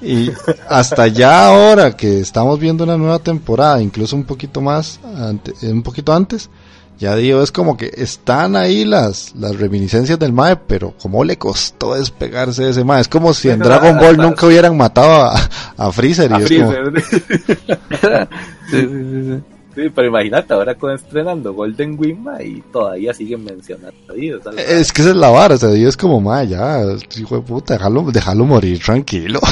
[0.03, 0.31] Y
[0.69, 5.83] hasta ya ahora que estamos viendo una nueva temporada, incluso un poquito más, ante- un
[5.83, 6.51] poquito antes,
[6.99, 11.37] ya digo, es como que están ahí las, las reminiscencias del Mae, pero como le
[11.37, 13.01] costó despegarse de ese Mae.
[13.01, 15.35] Es como si en Dragon Ball nunca hubieran matado a,
[15.77, 16.31] a Freezer.
[16.31, 17.03] Y A es Freezer.
[18.71, 19.43] sí, sí, sí, sí.
[19.75, 24.41] Sí, pero imagínate ahora con estrenando Golden Wimba y todavía siguen mencionando a Dios.
[24.57, 26.81] es que esa es la vara, o sea, Dios es como Mae, ya,
[27.19, 29.41] hijo de puta, déjalo, déjalo morir tranquilo.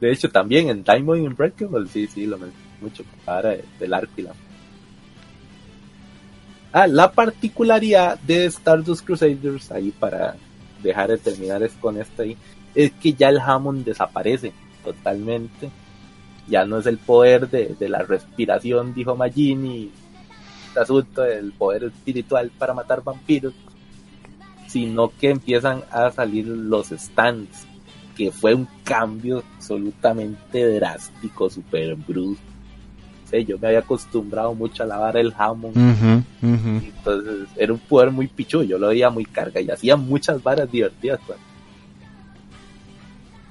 [0.00, 3.04] De hecho, también en Diamond Unbreakable, sí, sí, lo mencioné mucho.
[3.26, 4.32] Ahora de- del arco y la.
[6.72, 10.36] Ah, la particularidad de Stardust Crusaders, ahí para
[10.82, 12.36] dejar de terminar es con esta ahí,
[12.74, 14.52] es que ya el Hammond desaparece
[14.84, 15.70] totalmente.
[16.48, 19.90] Ya no es el poder de, de la respiración, dijo Magini,
[20.68, 23.54] este asunto del poder espiritual para matar vampiros,
[24.68, 27.66] sino que empiezan a salir los stands
[28.16, 32.42] que fue un cambio absolutamente drástico, super brusco.
[33.32, 36.22] Yo me había acostumbrado mucho a lavar el ujú.
[36.42, 40.70] entonces era un poder muy pichu, yo lo veía muy carga y hacía muchas varas
[40.70, 41.20] divertidas.
[41.26, 41.44] Cuando,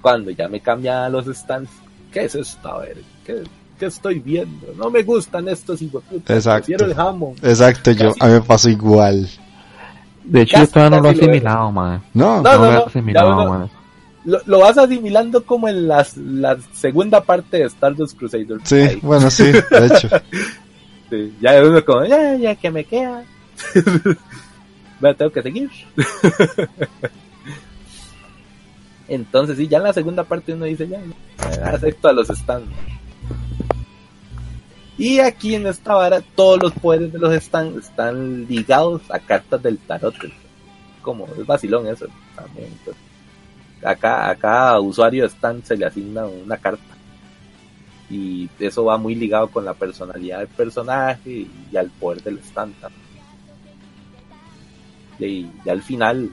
[0.01, 1.69] cuando ya me cambiaban los stands,
[2.11, 2.69] ¿qué es esto?
[2.69, 3.43] A ver, ¿qué,
[3.77, 4.73] qué estoy viendo?
[4.77, 6.65] No me gustan estos hijueputas, Exacto.
[6.67, 7.43] prefiero el Hammond.
[7.45, 9.27] Exacto, yo, a mí me pasó igual.
[10.23, 12.01] De hecho, yo todavía no lo he asimilado, man.
[12.13, 13.69] No, No, No, no, lo he no, asimilado, man.
[14.25, 18.61] Lo, lo vas asimilando como en las, la segunda parte de Stardust Crusaders.
[18.65, 18.99] sí, Ahí.
[19.01, 20.09] bueno, sí, de hecho.
[21.07, 23.23] Sí, ya uno como, ya, ya que me queda.
[24.99, 25.69] Bueno, tengo que seguir.
[29.07, 30.99] Entonces, sí, ya en la segunda parte uno dice, ya,
[31.37, 32.69] ya, acepto a los stands.
[34.97, 39.61] Y aquí en esta vara, todos los poderes de los stands están ligados a cartas
[39.61, 40.15] del tarot.
[41.01, 42.69] Como es vacilón eso también.
[42.83, 42.95] pues.
[43.85, 46.83] Acá, a cada usuario de stand se le asigna una carta.
[48.09, 52.73] Y eso va muy ligado con la personalidad del personaje y al poder del stand
[55.19, 56.29] y, y al final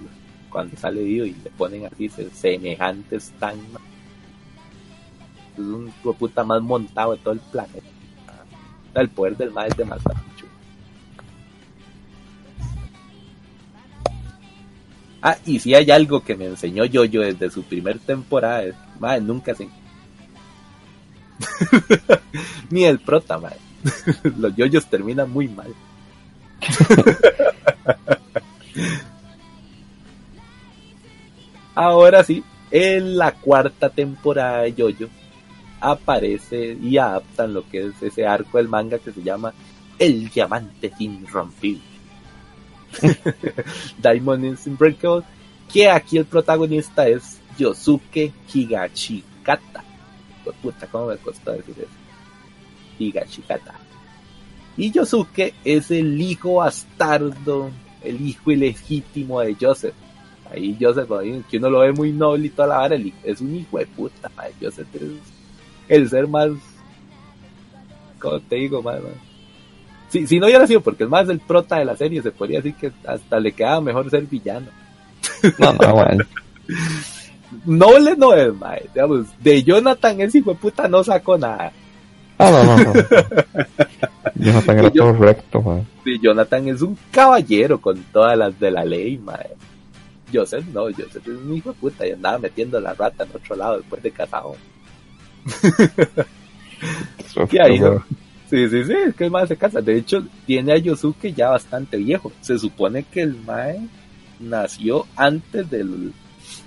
[0.50, 3.60] cuando sale Dio y le ponen así se- semejante stand
[5.54, 7.86] es un puta más montado de todo el planeta.
[8.94, 10.18] El poder del mal es demasiado
[15.22, 19.20] Ah, y si hay algo que me enseñó Yoyo desde su primer temporada, es, madre,
[19.20, 19.68] nunca se
[22.70, 23.58] ni el prota, madre.
[24.38, 25.74] Los yoyos terminan muy mal.
[31.74, 35.08] Ahora sí, en la cuarta temporada de Yoyo
[35.80, 39.54] aparece y adaptan lo que es ese arco del manga que se llama
[39.98, 41.91] El Diamante Irrompible.
[44.02, 45.24] Diamond is Unbreakable,
[45.72, 49.84] que aquí el protagonista es Yosuke Higashikata.
[50.44, 51.88] Pues, puta, ¿cómo me costó decir eso?
[52.98, 53.74] Higashikata.
[54.76, 57.70] Y Yosuke es el hijo bastardo,
[58.02, 59.94] el hijo ilegítimo de Joseph.
[60.50, 61.08] Ahí Joseph,
[61.50, 64.30] que uno lo ve muy noble y toda la vara, es un hijo de puta.
[64.60, 65.02] Joseph es
[65.88, 66.50] el ser más,
[68.18, 69.00] ¿cómo te digo, más,
[70.12, 72.58] Si, si no hubiera sido porque es más el prota de la serie, se podría
[72.58, 74.66] decir que hasta le quedaba mejor ser villano.
[75.58, 76.24] No, no, bueno.
[77.64, 78.82] Noble no es, mae.
[78.92, 81.72] Digamos, de Jonathan ese hijo de puta no sacó nada.
[82.36, 82.92] Ah, no, no, no.
[84.34, 85.86] Jonathan era todo recto, man.
[86.04, 89.48] Sí, Jonathan es un caballero con todas las de la ley, mae.
[90.30, 93.56] Joseph no, Joseph es un hijo de puta y andaba metiendo la rata en otro
[93.56, 94.56] lado después de casado.
[97.48, 98.04] ¿Qué no?
[98.52, 99.80] Sí, sí, sí, es que el mae se casa.
[99.80, 102.30] De hecho, tiene a Yosuke ya bastante viejo.
[102.42, 103.80] Se supone que el mae
[104.38, 106.12] nació antes del...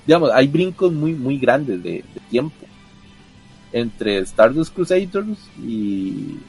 [0.08, 2.66] Digamos, hay brincos muy, muy grandes de, tiempo.
[3.72, 6.40] Entre Stardust Crusaders y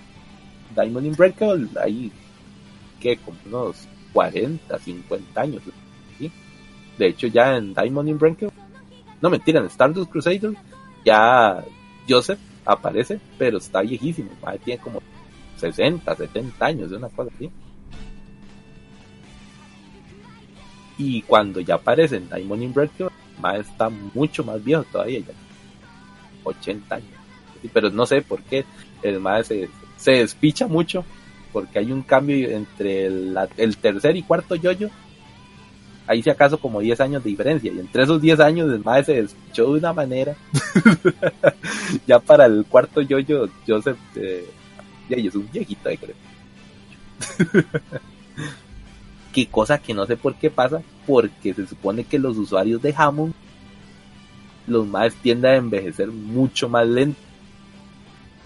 [0.74, 2.10] Diamond Unbreakable, hay
[2.98, 5.62] que como unos 40, 50 años.
[6.18, 6.32] ¿sí?
[6.96, 8.56] De hecho, ya en Diamond Unbreakable,
[9.20, 10.56] no mentira, en Stardust Crusaders,
[11.04, 11.62] ya
[12.08, 14.30] Joseph aparece, pero está viejísimo.
[14.42, 15.02] mae tiene como
[15.56, 17.50] 60, 70 años, de una cosa así.
[20.98, 25.34] Y cuando ya aparece en Diamond Unbreakable, el mae está mucho más viejo todavía, ya
[26.44, 27.08] 80 años.
[27.72, 28.64] Pero no sé por qué
[29.02, 29.68] el mae se,
[30.04, 31.04] despicha mucho,
[31.52, 34.88] porque hay un cambio entre el, el tercer y cuarto yoyo.
[36.06, 37.72] Ahí si acaso como 10 años de diferencia.
[37.72, 40.36] Y entre esos 10 años el mae se despichó de una manera.
[42.06, 44.48] ya para el cuarto yoyo, Joseph, eh,
[45.08, 46.14] ya es un viejito de creo.
[49.32, 52.94] Qué cosa que no sé por qué pasa, porque se supone que los usuarios de
[52.96, 53.34] Hammond,
[54.66, 57.20] los más tienden a envejecer mucho más lento.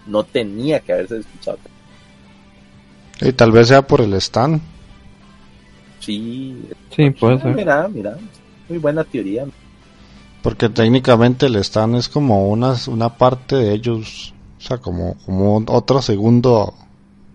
[0.07, 1.59] No tenía que haberse despichado.
[3.20, 4.61] Y tal vez sea por el stand.
[6.01, 6.57] Sí,
[6.97, 7.55] Sí, puede ser.
[7.55, 8.16] mira, mira,
[8.69, 9.47] muy buena teoría.
[10.43, 15.57] Porque técnicamente el stand es como una, una parte de ellos, o sea, como, como
[15.69, 16.74] otro segundo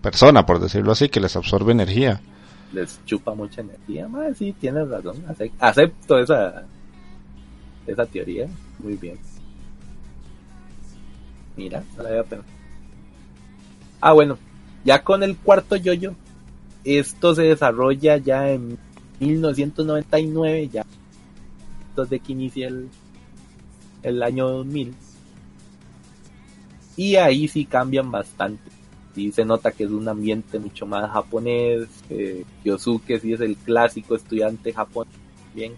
[0.00, 2.20] persona, por decirlo así, que les absorbe energía.
[2.72, 5.16] Les chupa mucha energía, más sí, tienes razón.
[5.28, 6.64] ace- Acepto esa,
[7.86, 8.46] esa teoría.
[8.78, 9.18] Muy bien.
[11.56, 12.52] Mira, no la había pensado.
[14.00, 14.38] Ah, bueno,
[14.84, 16.14] ya con el cuarto yoyo,
[16.84, 18.78] esto se desarrolla ya en
[19.20, 20.84] 1999, ya
[21.96, 22.88] desde que inicia el,
[24.02, 24.94] el año 2000.
[26.96, 28.70] Y ahí sí cambian bastante.
[29.14, 31.88] Sí se nota que es un ambiente mucho más japonés.
[32.10, 35.14] Eh, Yosuke sí es el clásico estudiante japonés.
[35.54, 35.72] Bien.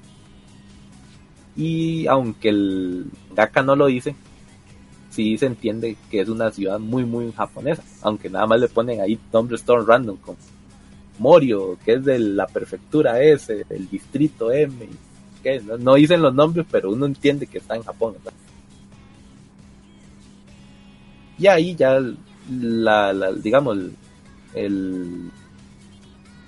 [1.56, 4.14] Y aunque el Gaka no lo dice,
[5.10, 7.82] sí se entiende que es una ciudad muy, muy japonesa.
[8.02, 10.38] Aunque nada más le ponen ahí nombres todo random, como
[11.18, 14.88] Morio, que es de la prefectura S, el distrito M.
[15.42, 18.14] que no, dicen los nombres, pero uno entiende que está en Japón.
[21.38, 22.00] Y ahí ya,
[22.50, 23.78] la, digamos,
[24.54, 25.30] el-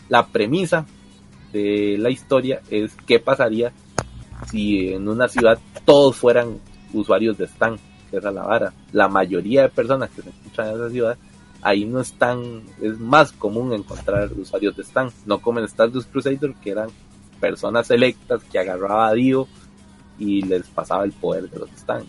[0.09, 0.87] la premisa
[1.53, 3.73] de la historia es qué pasaría
[4.51, 6.59] si en una ciudad todos fueran
[6.93, 7.77] usuarios de Stan,
[8.11, 8.73] que es la vara.
[8.93, 11.19] La mayoría de personas que se encuentran en esa ciudad,
[11.63, 16.55] ahí no están, es más común encontrar usuarios de Stan, no como en Stardust Crusader,
[16.63, 16.89] que eran
[17.39, 19.47] personas selectas que agarraba a Dio
[20.19, 22.03] y les pasaba el poder de los Stan.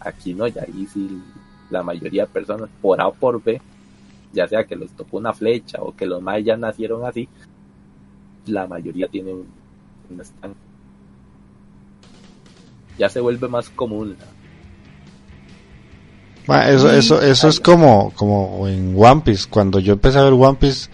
[0.00, 1.22] Aquí no, ya ahí sí
[1.70, 3.60] la mayoría de personas, por A o por B,
[4.32, 7.28] ya sea que les tocó una flecha o que los mayas ya nacieron así,
[8.46, 9.44] la mayoría tienen
[10.10, 10.54] un stand.
[12.98, 14.16] Ya se vuelve más común.
[16.48, 19.48] Eso, eso, eso es como, como en One Piece.
[19.50, 20.88] Cuando yo empecé a ver One Piece,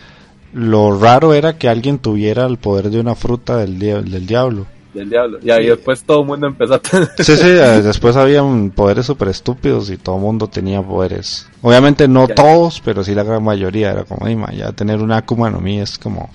[0.55, 4.67] lo raro era que alguien tuviera el poder de una fruta del, del diablo.
[4.95, 5.39] Del diablo.
[5.43, 7.09] Y ahí después todo el mundo empezó a tener.
[7.19, 11.49] Sí, sí, eh, después habían poderes súper estúpidos y todo el mundo tenía poderes.
[11.63, 12.35] Obviamente no Ya.
[12.35, 13.91] todos, pero sí la gran mayoría.
[13.93, 16.31] Era como, "Ay, ma, ya tener una Akuma no Mi es como,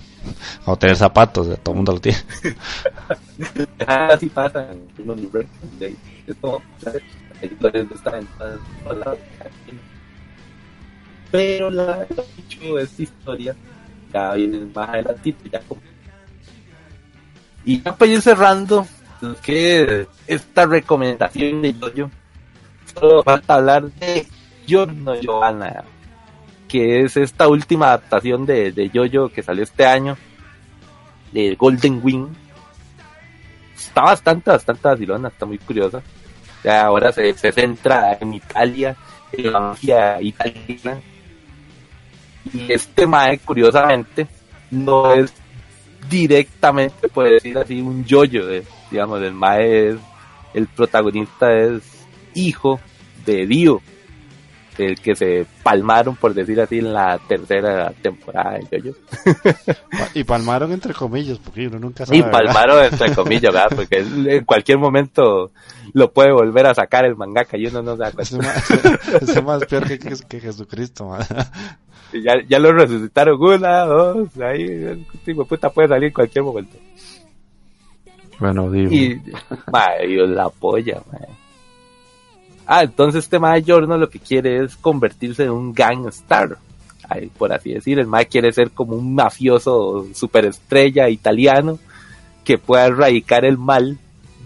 [0.66, 2.18] o tener zapatos, todo el mundo lo tiene.
[3.88, 5.50] Así pasa en el universo.
[5.80, 7.04] de- Es como, ¿sabes?
[7.42, 9.18] Hay historias de esta en todas- todas las-
[11.32, 13.56] Pero la, de esta historia
[14.14, 15.82] ya viene más adelantito, ya como.
[17.68, 18.88] Y ya para ir cerrando,
[19.44, 22.10] que esta recomendación de Yoyo,
[22.96, 24.26] solo falta hablar de
[24.66, 25.84] Giorno Giovanna,
[26.70, 30.16] que es esta última adaptación de, de Yoyo que salió este año,
[31.34, 32.28] de Golden Wing.
[33.76, 36.02] Está bastante, bastante vacilona, está muy curiosa.
[36.66, 38.96] Ahora se, se centra en Italia,
[39.34, 41.02] en la mafia italiana.
[42.54, 44.26] Y este Mae, curiosamente,
[44.72, 45.34] no es
[46.10, 48.50] directamente, puede decir así, un yoyo.
[48.52, 49.98] eh, digamos, el Mae es,
[50.54, 51.84] el protagonista es
[52.34, 52.80] hijo
[53.26, 53.82] de Dio,
[54.78, 58.96] el que se palmaron, por decir así, en la tercera temporada de Yoyo.
[60.14, 62.18] Y palmaron entre comillas, porque uno nunca sabe.
[62.18, 62.32] Y ¿verdad?
[62.32, 63.76] palmaron entre comillas, ¿verdad?
[63.76, 65.52] Porque en cualquier momento
[65.94, 68.38] lo puede volver a sacar el mangaka y uno no se da cuenta.
[68.38, 68.72] más,
[69.22, 71.18] ese más peor que, que, que Jesucristo.
[72.14, 76.78] Ya, ya lo resucitaron una, dos, ahí, el tipo puta puede salir en cualquier momento.
[78.40, 78.92] Bueno, digo.
[78.92, 79.22] Y,
[79.72, 81.28] madre, Dios la apoya, madre.
[82.66, 86.58] Ah, entonces este mae Giorno lo que quiere es convertirse en un gangstar.
[87.10, 91.80] Ahí, por así decir, el mae quiere ser como un mafioso superestrella italiano
[92.44, 93.98] que pueda erradicar el mal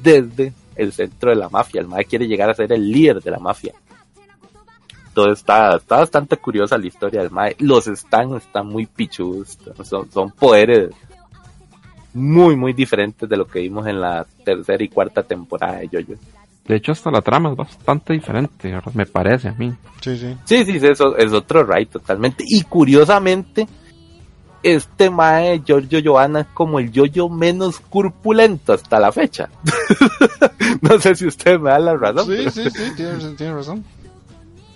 [0.03, 1.81] desde el centro de la mafia.
[1.81, 3.73] El mae quiere llegar a ser el líder de la mafia.
[5.11, 7.53] Entonces está, está bastante curiosa la historia del mae.
[7.59, 9.57] Los están, están muy pichudos.
[9.83, 10.91] Son, son poderes
[12.13, 16.19] muy, muy diferentes de lo que vimos en la tercera y cuarta temporada de Jojo.
[16.65, 19.73] De hecho, hasta la trama es bastante diferente, me parece a mí.
[19.99, 20.37] Sí, sí.
[20.45, 22.45] Sí, sí, eso es otro Ray totalmente.
[22.47, 23.67] Y curiosamente,
[24.63, 29.49] este Mae Giorgio Johanna es como el yoyo menos corpulento hasta la fecha.
[30.81, 32.27] no sé si usted me da la razón.
[32.27, 33.83] Sí, pero- sí, sí, tiene, tiene razón.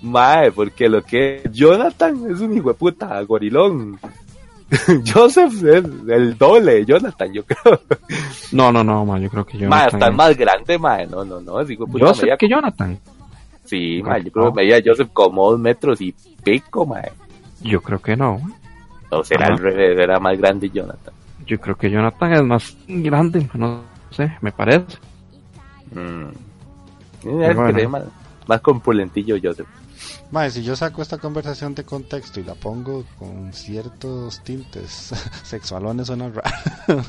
[0.05, 3.99] Mae, porque lo que Jonathan es un hijo de puta gorilón.
[5.13, 7.79] Joseph es el doble de Jonathan, yo creo.
[8.51, 9.95] No, no, no, ma, yo creo que Jonathan.
[9.95, 11.07] hasta el más grande, mae.
[11.07, 12.99] No, no, no, de puta Yo sé medía que Jonathan.
[13.63, 16.13] Sí, mae, yo creo que medía Joseph como dos metros y
[16.43, 17.11] pico, mae.
[17.61, 18.39] Yo creo que no.
[19.09, 21.13] O será al revés, era más grande Jonathan.
[21.47, 24.97] Yo creo que Jonathan es más grande, no sé, me parece.
[25.91, 26.29] Mm.
[27.23, 27.89] Es bueno.
[27.89, 28.03] más,
[28.47, 29.67] más compulentillo Joseph.
[30.31, 35.13] Mae, si yo saco esta conversación de contexto y la pongo con ciertos tintes
[35.43, 37.03] sexualones suena raro.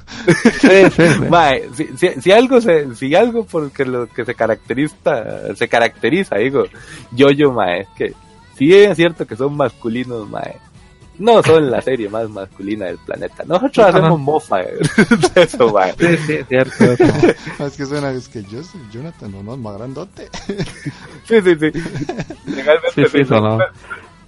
[0.61, 5.55] sí, sí, Mae, si, si, si, algo se, si algo porque lo que se caracteriza,
[5.55, 6.65] se caracteriza, digo,
[7.13, 8.15] yo yo mae, es que
[8.57, 10.57] si es cierto que son masculinos, mae,
[11.19, 13.45] no son la serie más masculina del planeta.
[13.47, 14.59] Nosotros hacemos mofa
[15.35, 15.91] de eso, man.
[15.99, 16.85] Sí, sí, cierto.
[17.65, 20.29] es que suena, es que yo soy Jonathan, no, no, más grandote.
[21.25, 21.73] sí, sí, sí.
[22.47, 23.59] Legalmente sí, sí, sonó.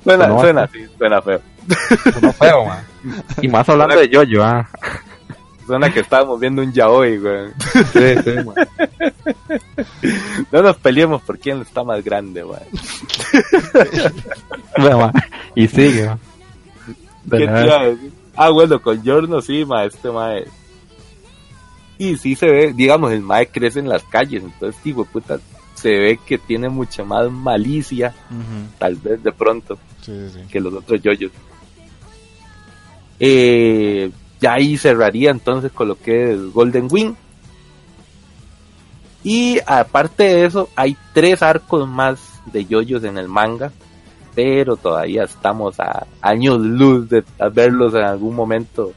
[0.02, 1.40] Suena, sonó suena así, suena feo.
[2.14, 2.84] Sonó feo, man.
[3.42, 4.68] Y más hablando suena, de Yoyo, ah.
[5.66, 7.48] Suena que estábamos viendo un yaoi, güey.
[7.92, 8.54] Sí, sí, man.
[10.50, 12.60] No nos peleemos por quién está más grande, güey.
[14.78, 15.12] bueno, man.
[15.54, 16.18] Y sigue, man.
[18.36, 20.46] Ah, bueno, con Giorno sí, ma, este mae.
[21.98, 25.40] Y sí se ve, digamos, el mae crece en las calles, entonces, tipo, puta,
[25.74, 28.14] se ve que tiene mucha más malicia,
[28.78, 29.76] tal vez de pronto,
[30.50, 31.32] que los otros yoyos.
[33.18, 37.14] Eh, ya ahí cerraría entonces con lo que es Golden Wing.
[39.24, 43.72] Y aparte de eso, hay tres arcos más de yoyos en el manga
[44.38, 48.92] pero todavía estamos a años luz de verlos en algún momento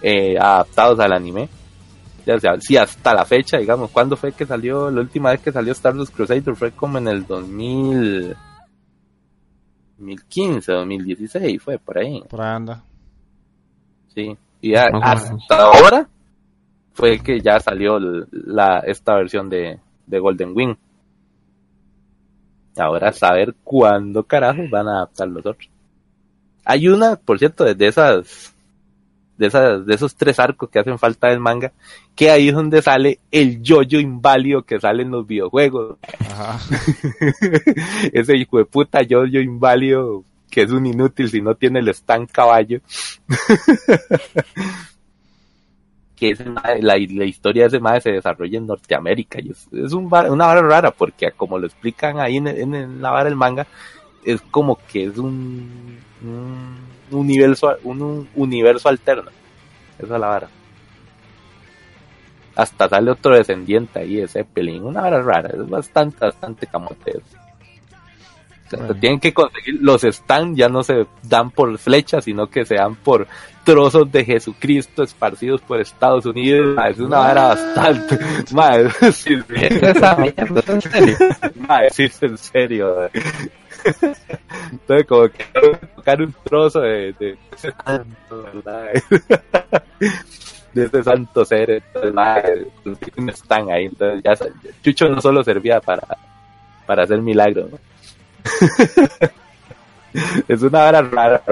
[0.00, 1.48] eh, adaptados al anime.
[2.24, 4.88] Ya sea, sí, hasta la fecha, digamos, ¿cuándo fue que salió?
[4.88, 8.36] La última vez que salió Star Wars Crusader fue como en el 2000,
[9.98, 12.22] 2015, 2016, fue por ahí.
[12.30, 12.84] Por ahí anda.
[14.14, 16.08] Sí, y hasta ahora
[16.92, 17.98] fue que ya salió
[18.30, 20.76] la, esta versión de, de Golden Wing.
[22.78, 25.68] Ahora saber cuándo carajos van a adaptar los otros.
[26.64, 28.52] Hay una, por cierto, de esas,
[29.38, 31.72] de esas, de esos tres arcos que hacen falta del manga,
[32.14, 35.96] que ahí es donde sale el yoyo inválido que sale en los videojuegos.
[38.12, 42.30] Ese hijo de puta yoyo inválido que es un inútil si no tiene el stand
[42.30, 42.80] caballo.
[46.18, 46.34] que
[46.80, 49.40] la, la, historia de ese madre se desarrolla en Norteamérica.
[49.40, 53.24] Y es, es un una vara rara porque como lo explican ahí en, la vara
[53.24, 53.66] del manga,
[54.24, 56.78] es como que es un, un
[57.10, 59.30] universo, un, universo alterno.
[59.98, 60.48] Esa es la vara.
[62.56, 64.82] Hasta sale otro descendiente ahí de Zeppelin.
[64.82, 65.50] Una vara rara.
[65.50, 67.20] Es bastante, bastante camote
[69.00, 72.94] tienen que conseguir, los stands ya no se dan por flechas, sino que se dan
[72.96, 73.26] por
[73.64, 76.78] trozos de Jesucristo esparcidos por Estados Unidos.
[76.90, 78.18] es una vara bastante.
[78.52, 81.20] Madre, sí, en serio?
[81.90, 83.10] Sí, en serio.
[84.72, 85.44] Entonces, como que
[85.94, 88.86] tocar un trozo de, de ese santo, ¿verdad?
[90.72, 91.70] de ese santo ser.
[91.70, 92.66] Entonces, madre,
[93.28, 93.86] están ahí.
[93.86, 94.34] Entonces, ya,
[94.82, 96.02] Chucho no solo servía para,
[96.86, 97.78] para hacer milagros, ¿no?
[100.48, 101.42] es una hora rara.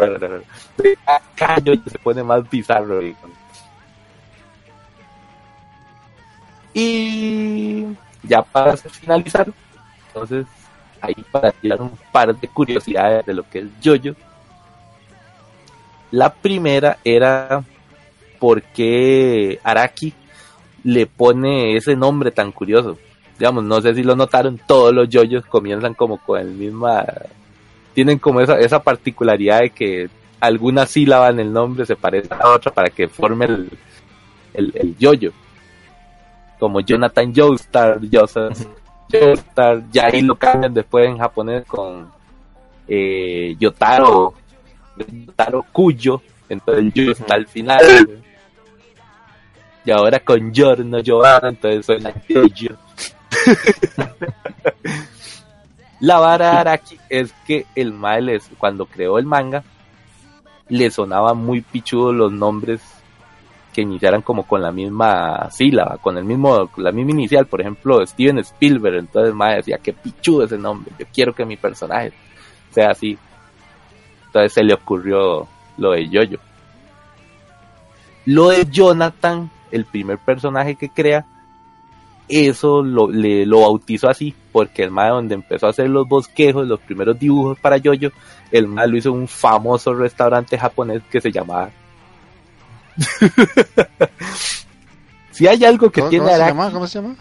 [1.06, 1.56] Acá
[1.88, 3.00] se pone más bizarro.
[6.74, 7.86] Y
[8.22, 9.46] ya para finalizar,
[10.08, 10.46] entonces
[11.00, 14.14] ahí para tirar un par de curiosidades de lo que es Jojo.
[16.10, 17.64] La primera era
[18.38, 20.12] por qué Araki
[20.84, 22.98] le pone ese nombre tan curioso
[23.38, 27.04] digamos, no sé si lo notaron, todos los yoyos comienzan como con el misma,
[27.94, 30.10] tienen como esa, esa particularidad de que
[30.40, 33.70] alguna sílaba en el nombre se parece a otra para que forme el,
[34.54, 35.32] el, el yoyo.
[36.58, 38.66] Como Jonathan Joestar, Joseph
[39.10, 42.10] Joestar, ya ahí lo cambian después en japonés con
[42.88, 44.34] eh, Yotaro,
[44.96, 48.22] Yotaro Cuyo, entonces el yo está al final.
[49.84, 52.76] Y ahora con Giorno Giovanna, entonces suena Yoyo.
[56.00, 59.62] La vara Araki es que el Mae cuando creó el manga
[60.68, 62.80] le sonaba muy pichudo los nombres
[63.72, 68.04] que iniciaran como con la misma sílaba, con el mismo, la misma inicial, por ejemplo,
[68.06, 72.12] Steven Spielberg, entonces Mae decía que pichudo ese nombre, yo quiero que mi personaje
[72.70, 73.18] sea así.
[74.26, 75.46] Entonces se le ocurrió
[75.76, 76.38] lo de Yoyo.
[78.24, 81.26] Lo de Jonathan, el primer personaje que crea,
[82.28, 86.66] eso lo, le, lo bautizó así, porque el mae donde empezó a hacer los bosquejos,
[86.66, 88.10] los primeros dibujos para Yoyo,
[88.50, 91.70] el mae lo hizo en un famoso restaurante japonés que se llamaba.
[95.30, 96.70] si hay algo que tiene ¿cómo se, llama?
[96.70, 97.14] ¿Cómo se llama?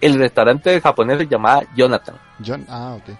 [0.00, 2.16] El restaurante japonés se llamaba Jonathan.
[2.44, 3.16] John, ah, ok.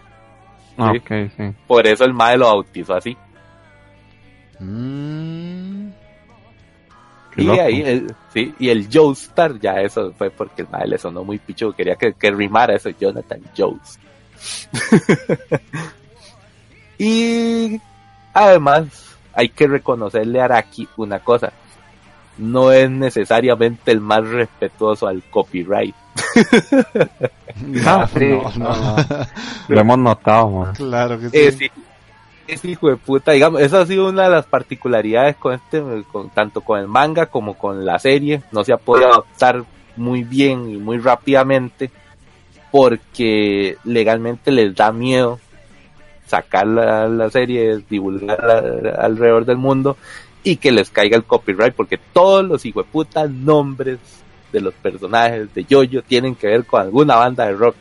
[0.79, 1.55] Ah, okay, sí.
[1.67, 3.17] Por eso el mae lo bautizó así.
[4.59, 5.91] Mm.
[7.37, 11.25] Y ahí, el, sí, y el Joestar, ya eso fue porque el madre le sonó
[11.25, 13.99] muy picho, quería que, que rimara eso, Jonathan Joes.
[17.05, 17.81] Y
[18.33, 21.53] además hay que reconocerle a Araki una cosa.
[22.39, 25.95] No es necesariamente el más respetuoso al copyright.
[27.85, 28.31] Ah, sí.
[28.57, 28.97] no, no.
[29.69, 30.75] Lo hemos notado, man.
[30.75, 31.39] Claro que sí.
[31.39, 31.71] Es,
[32.47, 36.31] es hijo de puta, digamos, esa ha sido una de las particularidades con este, con,
[36.31, 38.43] tanto con el manga como con la serie.
[38.53, 39.65] No se ha podido adaptar
[39.97, 41.91] muy bien y muy rápidamente
[42.71, 45.39] porque legalmente les da miedo
[46.27, 49.97] sacar la, la serie, divulgarla alrededor del mundo
[50.43, 53.99] y que les caiga el copyright porque todos los hijueputas nombres
[54.53, 57.77] de los personajes de Yoyo tienen que ver con alguna banda de rock.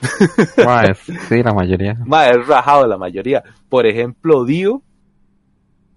[0.64, 0.98] Ma, es-
[1.28, 1.96] sí, la mayoría.
[2.06, 3.42] Mae, es rajado la mayoría.
[3.68, 4.82] Por ejemplo, Dio,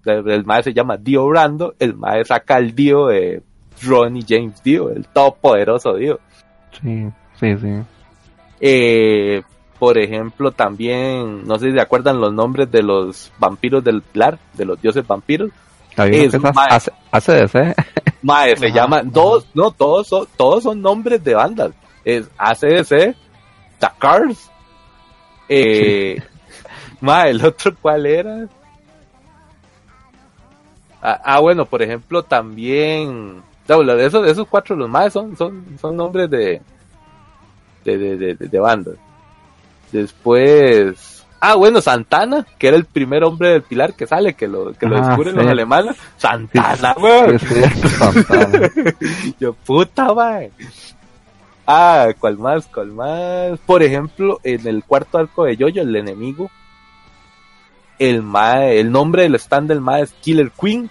[0.06, 3.42] el, el se llama Dio Brando, el mae saca el Dio de
[3.82, 6.20] Ronnie James Dio, el todopoderoso Dio.
[6.82, 7.08] Sí,
[7.40, 7.70] sí, sí.
[8.60, 9.42] Eh,
[9.80, 14.38] por ejemplo, también, no sé si se acuerdan los nombres de los vampiros del Pilar,
[14.54, 15.50] de los dioses vampiros.
[15.98, 17.76] Es AC- ACDC.
[18.24, 19.10] Mae, se Ajá, llama, ajá.
[19.14, 21.72] todos, no, todos son, todos son nombres de bandas.
[22.06, 23.16] Es ACDC,
[23.92, 24.50] Cars,
[25.50, 26.22] eh,
[27.02, 28.48] mae, el otro cuál era.
[31.02, 35.66] Ah, ah, bueno, por ejemplo, también, de esos, de esos cuatro, los más son, son,
[35.82, 36.62] son nombres de,
[37.84, 38.96] de, de, de, de- de bandas.
[39.92, 44.72] Después, ah, bueno, Santana, que era el primer hombre del pilar que sale, que lo,
[44.74, 45.42] que lo Ah, descubren sí.
[45.42, 45.98] los alemanes.
[46.18, 46.96] Santana,
[47.38, 48.72] sí, Santana.
[49.42, 50.52] Yo, puta, mae.
[51.66, 52.68] Ah, ¿cuál más?
[52.68, 53.60] ¿Cuál más?
[53.66, 56.52] Por ejemplo, en el cuarto arco de Yoyo, el enemigo,
[58.00, 60.90] el mae, el nombre del stand del mae es Killer Queen,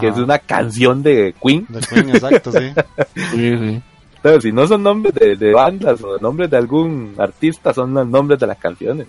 [0.00, 1.66] que es una canción de Queen.
[1.68, 2.72] De Queen, exacto, sí.
[3.30, 3.82] Sí, sí.
[4.22, 8.06] Pero si no son nombres de, de bandas o nombres de algún artista, son los
[8.06, 9.06] nombres de las canciones.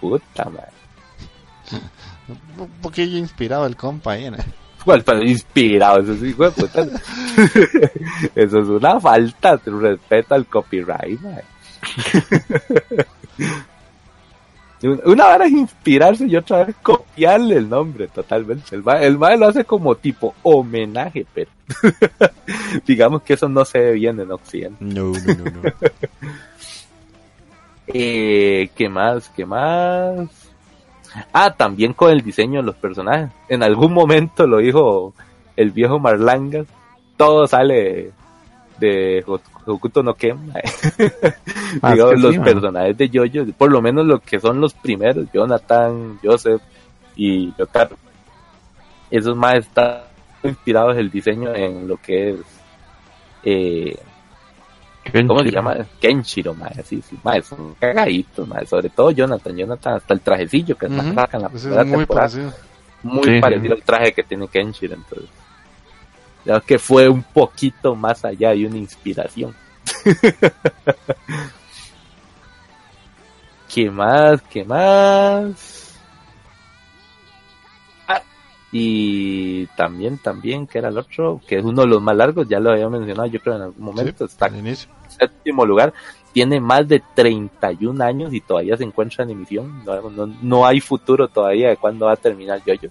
[0.00, 1.80] Puta, mae.
[2.58, 4.36] Un poquillo inspirado el compa ahí, ¿no?
[4.84, 6.82] Igual, pero inspirado, eso sí, puta.
[8.34, 11.42] Eso es una falta de respeto al copyright, mae.
[15.06, 18.76] Una vara es inspirarse y otra vez copiarle el nombre totalmente.
[18.76, 21.50] El mae, el mae lo hace como tipo homenaje, pero
[22.86, 24.84] digamos que eso no se ve bien en Occidente.
[24.84, 25.62] No, no, no, no.
[27.86, 29.30] Eh, ¿Qué más?
[29.30, 30.43] ¿Qué más?
[31.32, 33.30] Ah, también con el diseño de los personajes.
[33.48, 35.14] En algún momento lo dijo
[35.56, 36.66] el viejo Marlangas.
[37.16, 38.10] Todo sale
[38.78, 40.38] de Ho- Hokuto no Ken.
[41.82, 45.26] Ah, que los sí, personajes de Jojo, por lo menos lo que son los primeros,
[45.32, 46.62] Jonathan, Joseph
[47.16, 47.96] y Yotaro.
[49.10, 50.02] Esos más están
[50.44, 52.36] inspirados el diseño en lo que es
[53.42, 53.96] eh,
[55.12, 55.76] ¿Cómo se llama?
[56.00, 60.76] Kenshiro, mae, sí, sí, mae, son cagaditos, mae, sobre todo Jonathan, Jonathan, hasta el trajecillo
[60.76, 61.14] que Ujú.
[61.14, 62.52] sacan la primera es muy temporada, parecido.
[63.02, 63.40] muy Sí, sí.
[63.40, 65.28] parecido al traje que tiene Kenshiro, entonces,
[66.44, 69.54] ya que fue un poquito más allá y una inspiración.
[73.72, 74.40] ¿Qué más?
[74.42, 75.83] ¿Qué más?
[78.76, 82.58] Y también, también, que era el otro, que es uno de los más largos, ya
[82.58, 84.90] lo había mencionado, yo creo en algún momento, Sí, está inicio.
[85.06, 85.94] séptimo lugar,
[86.32, 89.84] tiene más de 31 años y todavía se encuentra en emisión.
[89.84, 92.90] No, no- no hay futuro todavía de cuándo va a terminar Yoyo.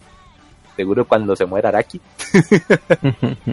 [0.78, 2.00] Seguro cuando se muera Araki.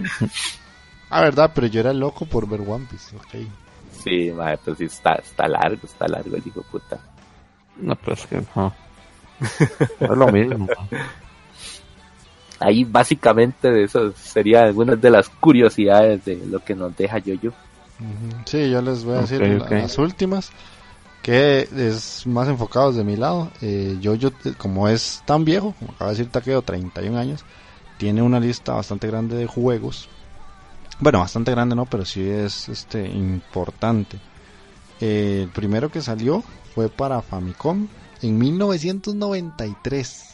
[1.13, 3.45] Ah, verdad, pero yo era loco por ver One Piece, ok.
[4.01, 6.99] Sí, madre, pues sí, está, está largo, está largo el hijo de puta.
[7.75, 8.45] No, pues que no.
[8.55, 8.73] No
[10.13, 10.67] es lo mismo.
[12.61, 17.53] Ahí básicamente de eso serían algunas de las curiosidades de lo que nos deja Yoyo.
[18.45, 19.71] Sí, yo les voy a decir Ok, la- ok.
[19.71, 20.51] las últimas,
[21.21, 23.51] que es más enfocados de mi lado.
[23.61, 23.97] Eh,
[24.57, 27.43] como es tan viejo, como acaba de decir Takeo, 31 años,
[27.97, 30.09] tiene una lista bastante grande de juegos.
[30.99, 34.19] Bueno, bastante grande no, pero sí es este importante.
[34.99, 36.43] Eh, el primero que salió
[36.75, 37.87] fue para Famicom
[38.21, 40.30] en 1993.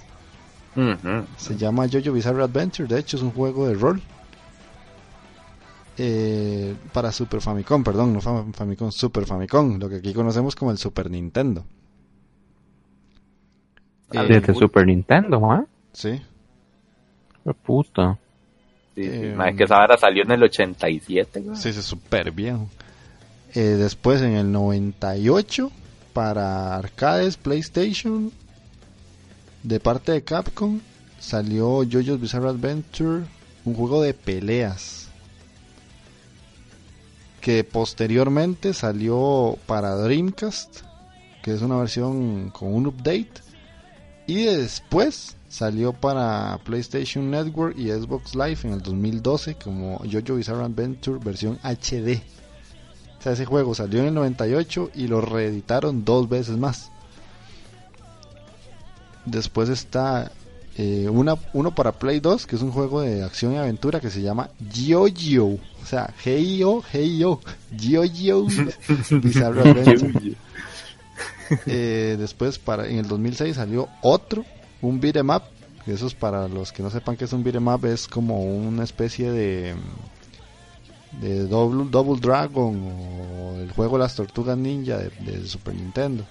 [1.38, 4.02] Se llama Jojo Bizarre Adventure, de hecho es un juego de rol.
[6.00, 10.70] Eh, para Super Famicom, perdón, no Fam- Famicom, Super Famicom, lo que aquí conocemos como
[10.72, 11.66] el Super Nintendo.
[14.16, 15.66] Ah, Eh, Desde Super Nintendo, ¿ah?
[15.94, 16.22] sí,
[17.44, 18.18] Qué puta.
[18.94, 21.40] Sí, sí, Eh, madre, que esa vara salió en el 87.
[21.42, 21.56] güey.
[21.56, 22.68] sí, es súper viejo.
[23.56, 25.72] Eh, después en el 98
[26.14, 28.32] para arcades, PlayStation,
[29.64, 30.80] de parte de Capcom,
[31.20, 33.26] salió JoJo's Bizarre Adventure,
[33.66, 35.08] un juego de peleas.
[37.42, 40.82] Que posteriormente salió para Dreamcast,
[41.44, 43.32] que es una versión con un update.
[44.26, 50.66] Y después salió para PlayStation Network y Xbox Live en el 2012 como JoJo Bizarre
[50.66, 52.22] Adventure versión HD.
[53.18, 56.92] O sea, ese juego salió en el 98 y lo reeditaron dos veces más.
[59.28, 60.32] Después está
[60.78, 64.10] eh, una, uno para Play 2, que es un juego de acción y aventura que
[64.10, 66.84] se llama Gio O sea, G-I-O,
[69.22, 70.36] Bizarre Adventure.
[71.66, 74.46] Eh, después, para, en el 2006 salió otro,
[74.82, 75.44] un beat'em up.
[75.86, 78.84] Eso es para los que no sepan que es un beat'em up, es como una
[78.84, 79.76] especie de
[81.22, 86.24] de Double, Double Dragon o el juego Las Tortugas Ninja de, Super Nintendo.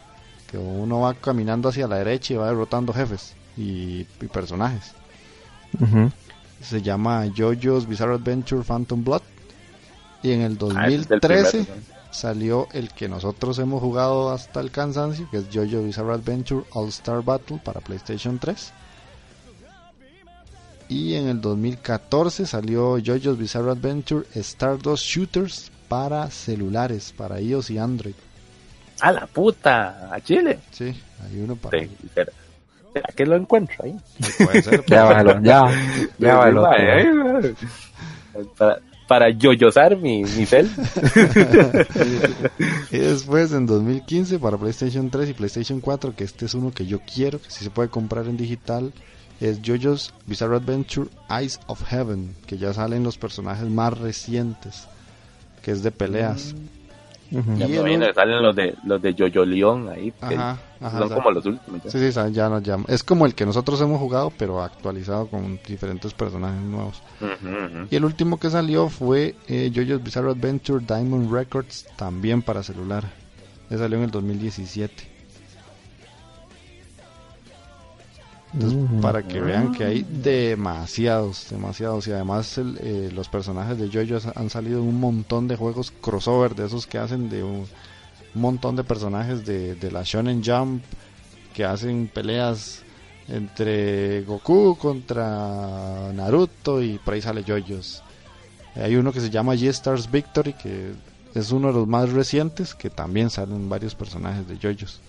[0.57, 4.93] Que uno va caminando hacia la derecha y va derrotando jefes y, personajes.
[6.63, 9.21] Se llama JoJo's Bizarre Adventure Phantom Blood.
[10.23, 11.75] Y en el 2013 ah,
[12.11, 16.89] salió el que nosotros hemos jugado hasta el cansancio, que es JoJo Bizarre Adventure All
[16.89, 18.73] Star Battle para PlayStation 3.
[20.89, 27.77] Y en el 2014 salió JoJo's Bizarre Adventure Stardust Shooters para celulares, para iOS y
[27.77, 28.15] Android.
[29.01, 30.09] ¡A la puta!
[30.13, 30.59] ¿A Chile?
[30.71, 31.79] Sí, hay uno para...
[31.79, 31.91] Sí,
[32.93, 33.95] ¿Será que lo encuentro ahí?
[34.39, 34.85] Puede ser.
[34.87, 35.71] ya, ya,
[36.19, 37.55] ya,
[38.57, 40.71] Para, para yoyosar mi, mi cel.
[42.91, 46.87] y después en 2015 para PlayStation 3 y PlayStation 4, que este es uno que
[46.87, 48.93] yo quiero, que si se puede comprar en digital,
[49.41, 54.89] es JoJo's Bizarre Adventure Eyes of Heaven, que ya salen los personajes más recientes,
[55.63, 56.55] que es de peleas.
[57.31, 60.13] Ya salen los de los de Jojo León ahí,
[60.81, 61.83] son como los últimos.
[61.87, 62.85] Sí, sí, ya nos llama.
[62.89, 67.03] Es como el que nosotros hemos jugado, pero actualizado con diferentes personajes nuevos.
[67.91, 73.05] Y el último que salió fue eh, JoJo's Bizarre Adventure Diamond Records, también para celular.
[73.69, 75.16] Le salió en el 2017.
[79.03, 82.07] Para que vean que hay demasiados, demasiados.
[82.09, 86.55] Y además eh, los personajes de JoJo han salido en un montón de juegos crossover,
[86.55, 87.67] de esos que hacen de un,
[88.35, 90.83] montón de personajes de, de, la Shonen Jump,
[91.55, 92.83] que hacen peleas
[93.29, 98.03] entre Goku contra Naruto y por ahí sale JoJo's.
[98.75, 100.93] Hay uno que se llama G-Stars Victory, que
[101.35, 105.01] es uno de los más recientes, que también salen varios personajes de JoJo's.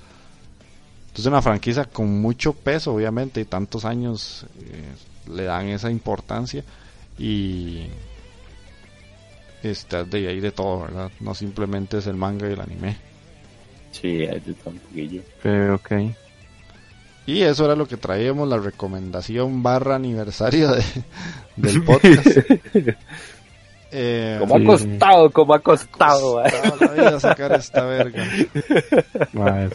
[1.18, 6.64] Entonces una franquicia con mucho peso, obviamente, y tantos años eh, le dan esa importancia
[7.18, 7.88] y
[9.64, 11.10] está de ahí de todo, ¿verdad?
[11.20, 12.98] No simplemente es el manga y el anime.
[13.90, 15.24] Sí, hay de todo un poquillo.
[15.74, 15.92] ok.
[17.26, 20.84] Y eso era lo que traíamos, la recomendación barra aniversario de,
[21.56, 22.28] del podcast.
[23.92, 26.44] eh, como ha costado, como ha costado.
[26.96, 28.24] La sacar esta verga.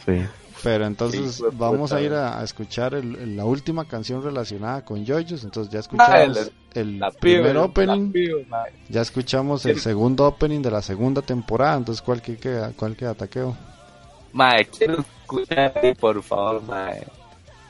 [0.06, 0.22] sí.
[0.62, 5.42] Pero entonces vamos a ir a, escuchar la última canción relacionada con Yoyos.
[5.44, 8.12] Entonces ya escuchamos ah, el, primer opening.
[8.88, 11.76] ya escuchamos el segundo opening de la segunda temporada.
[11.76, 12.72] Entonces, ¿cuál que queda?
[12.76, 13.56] ¿Cuál queda, Taqueo?
[14.32, 17.04] Mae, quiero escuchar, por favor, mae.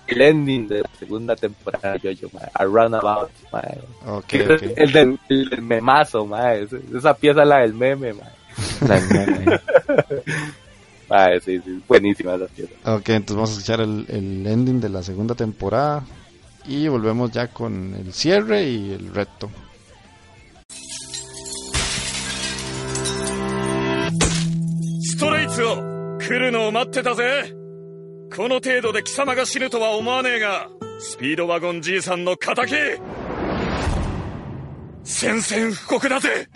[0.07, 2.49] El ending de la segunda temporada de Jojo, mae.
[2.53, 3.81] A Runabout, mae.
[4.07, 4.75] Okay, okay.
[4.77, 6.69] El, del, el memazo, mae.
[6.95, 8.31] Esa pieza es la del meme, mae.
[8.87, 9.61] La del meme.
[11.15, 12.73] Ah, sí, sí, buenísima esa pieza.
[12.87, 16.05] Ok, entonces vamos a escuchar el, el ending de la segunda temporada
[16.67, 19.51] y volvemos ya con el cierre y el reto.
[25.05, 25.77] ストレイツを
[26.19, 27.53] 来るのを待ってたぜ
[28.35, 30.69] この程度で貴様が死ぬとは思わねえが
[30.99, 32.67] スピードワゴンじいさんの仇
[35.05, 36.49] 宣戦布告だぜ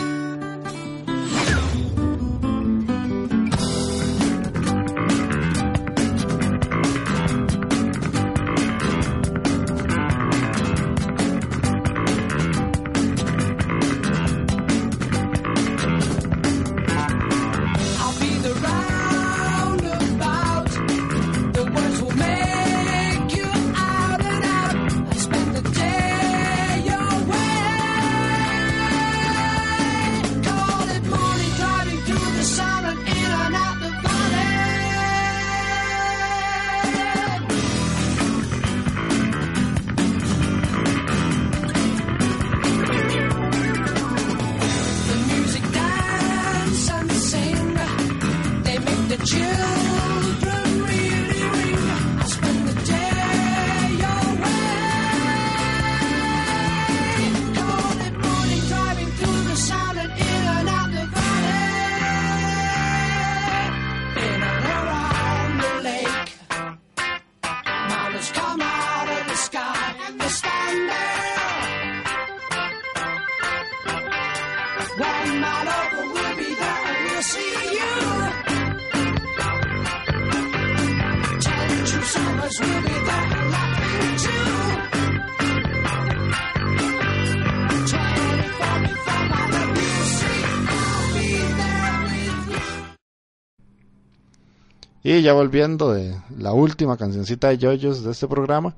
[95.16, 98.74] Y ya volviendo de la última cancioncita de Yoyos de este programa,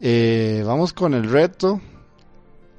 [0.00, 1.82] eh, vamos con el reto.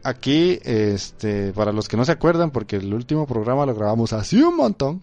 [0.04, 4.42] Aquí, este, para los que no se acuerdan, porque el último programa lo grabamos así
[4.42, 5.00] un montón.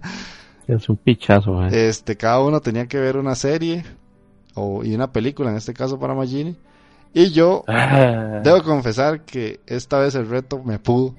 [0.66, 1.88] es un pichazo, eh.
[1.88, 3.84] Este, cada uno tenía que ver una serie
[4.54, 6.56] o, y una película, en este caso para Magini.
[7.12, 8.40] Y yo ah.
[8.42, 11.14] debo confesar que esta vez el reto me pudo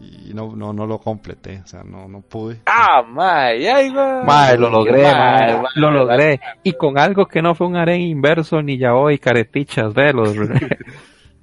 [0.00, 2.60] y no, no, no lo completé, o sea, no, no pude.
[2.66, 4.56] Ah, mae, ay, mae.
[4.56, 6.40] lo logré, mae, lo logré.
[6.62, 10.10] Y con algo que no fue un aren inverso ni ya hoy caretichas de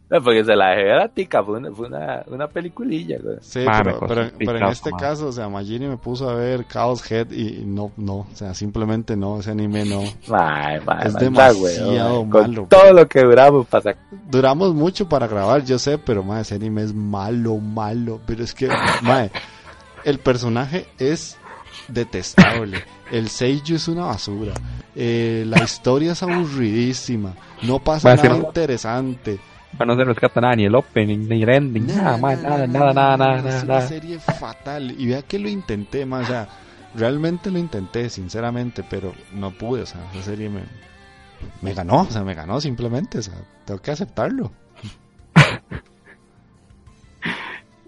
[0.23, 3.38] porque se la dejé a tica, fue una, fue una, una peliculilla, güey.
[3.41, 3.99] Sí, pero,
[4.39, 7.91] pero, en este caso, o sea, Magini me puso a ver Chaos Head y no,
[7.97, 10.03] no, o sea, simplemente no, ese anime no.
[10.34, 12.67] Ay, es demasiado malo.
[12.69, 13.97] todo lo que duramos para
[14.29, 18.53] Duramos mucho para grabar, yo sé, pero, madre, ese anime es malo, malo, pero es
[18.53, 18.69] que,
[19.01, 19.31] madre,
[20.05, 21.38] el personaje es
[21.89, 22.84] detestable.
[23.11, 24.53] El Seiyu es una basura.
[24.95, 27.34] Eh, la historia es aburridísima.
[27.61, 29.39] No pasa nada interesante
[29.85, 33.57] no se rescata nada, ni el opening, ni el ending, nada, nada, nada, nada, nada,
[33.57, 34.95] Es una serie fatal.
[34.97, 36.47] Y vea que lo intenté más, o sea,
[36.95, 40.61] realmente lo intenté, sinceramente, pero no pude, o sea, esa serie me,
[41.61, 43.35] me ganó, o sea, me ganó simplemente, o sea,
[43.65, 44.51] tengo que aceptarlo.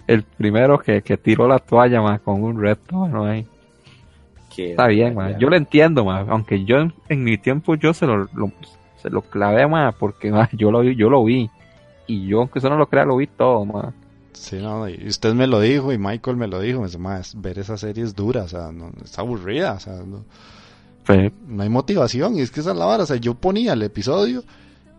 [0.07, 3.45] el primero que, que tiró la toalla, más con un reto, bueno, ahí.
[4.57, 5.37] Está bien, man.
[5.39, 8.27] yo lo entiendo, más aunque yo en, mi tiempo yo se lo,
[8.97, 11.49] se lo clavé más porque yo lo yo lo vi
[12.09, 13.93] y yo, aunque eso no lo crea, lo vi todo, ma.
[14.33, 17.21] Sí, no, y usted me lo dijo y Michael me lo dijo, me dice, ma,
[17.35, 20.23] ver esa serie es dura, o sea, no, está aburrida, o sea, no,
[21.47, 23.83] no hay motivación, y es que esa es la vara, o sea, yo ponía el
[23.83, 24.43] episodio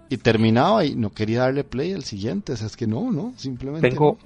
[0.08, 3.32] y terminaba y no quería darle play al siguiente, o sea, es que no, no,
[3.36, 4.18] simplemente Tengo,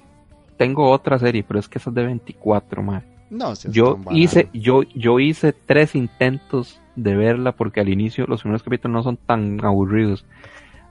[0.57, 3.03] tengo otra serie, pero es que esa es de 24, ma.
[3.31, 8.61] No, yo hice, yo, yo hice tres intentos de verla porque al inicio los primeros
[8.61, 10.25] capítulos no son tan aburridos.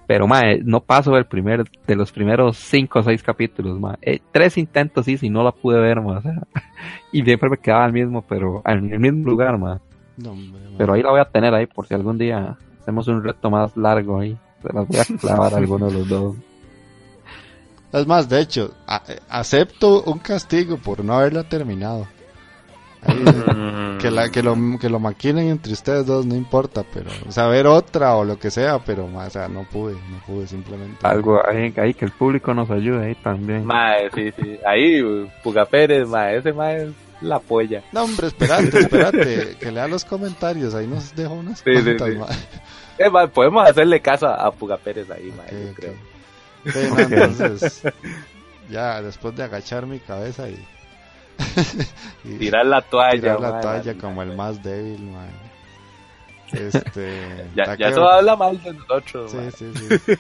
[0.07, 3.97] Pero, mae, no paso del primer, de los primeros cinco o seis capítulos, mae.
[4.03, 6.21] Eh, tres intentos sí, si no la pude ver, mae.
[7.13, 9.79] y siempre me quedaba el mismo, pero en el mismo lugar, mae.
[10.77, 13.77] pero ahí la voy a tener ahí por si algún día hacemos un reto más
[13.77, 14.37] largo ahí.
[14.63, 16.37] Se las voy a clavar a alguno de los dos.
[17.93, 18.75] Es más, de hecho,
[19.29, 22.09] acepto un castigo por no haberla terminado.
[24.01, 28.15] Que, la, que, lo, que lo maquinen entre ustedes dos, no importa, pero saber otra
[28.17, 30.99] o lo que sea, pero o sea, no pude, no pude simplemente.
[31.07, 33.65] Algo ahí, que el público nos ayude ahí también.
[33.65, 35.03] Mae, sí, sí, ahí
[35.43, 36.93] Puga Pérez, mae, ese mae es
[37.23, 37.83] la polla.
[37.93, 43.69] No, hombre, espérate, espérate, que lea los comentarios, ahí nos dejó unas sí, eh, podemos
[43.69, 45.95] hacerle caso a, Puga Pérez ahí, mae, yo creo.
[47.21, 47.83] entonces,
[48.71, 50.59] ya después de agachar mi cabeza y
[52.39, 53.21] tirar la toalla.
[53.21, 55.31] Tirar la toalla como el más débil, man.
[56.53, 59.33] Este, ya, ya todo habla mal de nosotros.
[59.33, 60.15] Sí, sí, sí.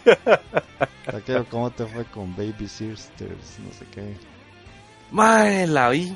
[1.10, 3.58] Taquero, ¿cómo te fue con Baby Sisters?
[3.64, 4.14] No sé qué.
[5.10, 6.14] Mae, la vi.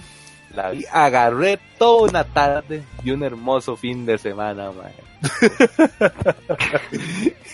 [0.55, 0.85] La vi.
[0.91, 4.95] Agarré toda una tarde y un hermoso fin de semana, mae.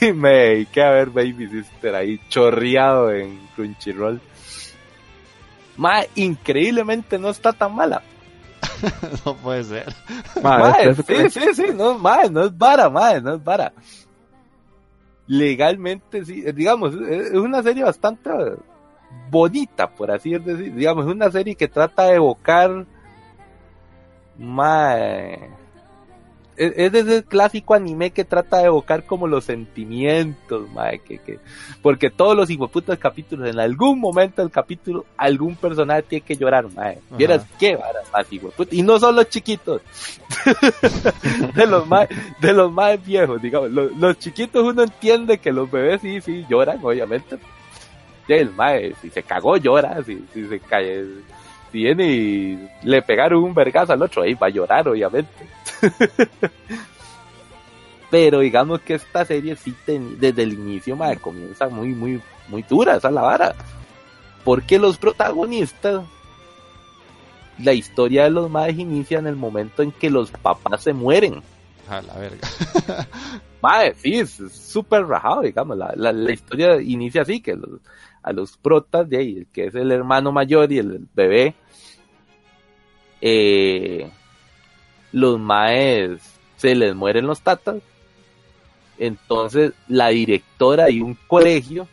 [0.00, 4.20] y me dediqué a ver Baby Sister ahí chorreado en Crunchyroll.
[5.76, 8.02] Mae, increíblemente no está tan mala.
[9.24, 9.94] no puede ser.
[10.42, 13.72] Mae, sí, sí, sí, no, mae, no es vara, mae, no es vara.
[15.26, 18.30] Legalmente, sí, digamos, es una serie bastante
[19.30, 20.74] bonita, por así decir.
[20.74, 22.86] Digamos, es una serie que trata de evocar,
[24.38, 25.50] mae,
[26.56, 31.38] es, ese clásico anime que trata de evocar como los sentimientos, madre, que, que,
[31.82, 36.70] porque todos los hijueputas capítulos, en algún momento del capítulo, algún personaje tiene que llorar,
[36.72, 36.98] madre.
[37.16, 38.26] Vieras qué varas más
[38.70, 39.82] Y no son los chiquitos,
[41.54, 42.08] de los más,
[42.40, 43.70] de los más viejos, digamos.
[43.70, 47.38] Los, chiquitos uno entiende que los bebés sí, sí lloran, obviamente.
[48.26, 51.04] Y el mae, si se cagó llora, si, si se cae,
[51.74, 55.28] viene y le pegaron un vergazo al otro, ahí va a llorar, obviamente.
[58.10, 62.96] Pero digamos que esta serie sí desde el inicio madre, comienza muy, muy, muy dura,
[62.96, 63.54] esa la vara.
[64.44, 66.04] Porque los protagonistas,
[67.58, 71.42] la historia de los madres inicia en el momento en que los papás se mueren.
[71.88, 72.48] A la verga.
[73.60, 75.76] madre, sí, es súper rajado, digamos.
[75.76, 77.58] La, la, historia inicia así, que
[78.24, 81.54] a los protas de ahí, que es el hermano mayor y el bebé,
[83.20, 84.10] eh,
[85.12, 86.20] los maes
[86.56, 87.76] se les mueren los tatas
[88.98, 91.86] Entonces, la directora de un colegio,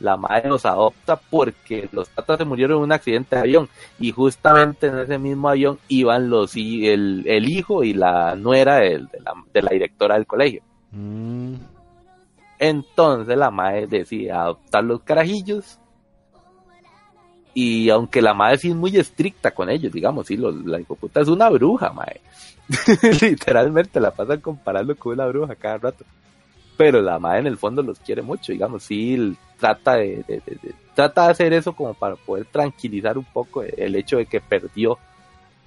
[0.00, 3.68] la madre los adopta porque los tatas se murieron en un accidente de avión
[3.98, 9.00] y justamente en ese mismo avión iban los el, el hijo y la nuera de,
[9.00, 10.62] la, de la directora del colegio.
[10.92, 11.73] Mm.
[12.58, 15.78] Entonces la madre decide adoptar los carajillos
[17.54, 21.28] y aunque la madre sí es muy estricta con ellos, digamos, sí, la hipoputa es
[21.28, 22.20] una bruja, madre.
[23.20, 26.04] Literalmente la pasan comparando con una bruja cada rato.
[26.76, 30.24] Pero la madre en el fondo los quiere mucho, digamos, sí trata de,
[30.94, 34.98] trata de hacer eso como para poder tranquilizar un poco el hecho de que perdió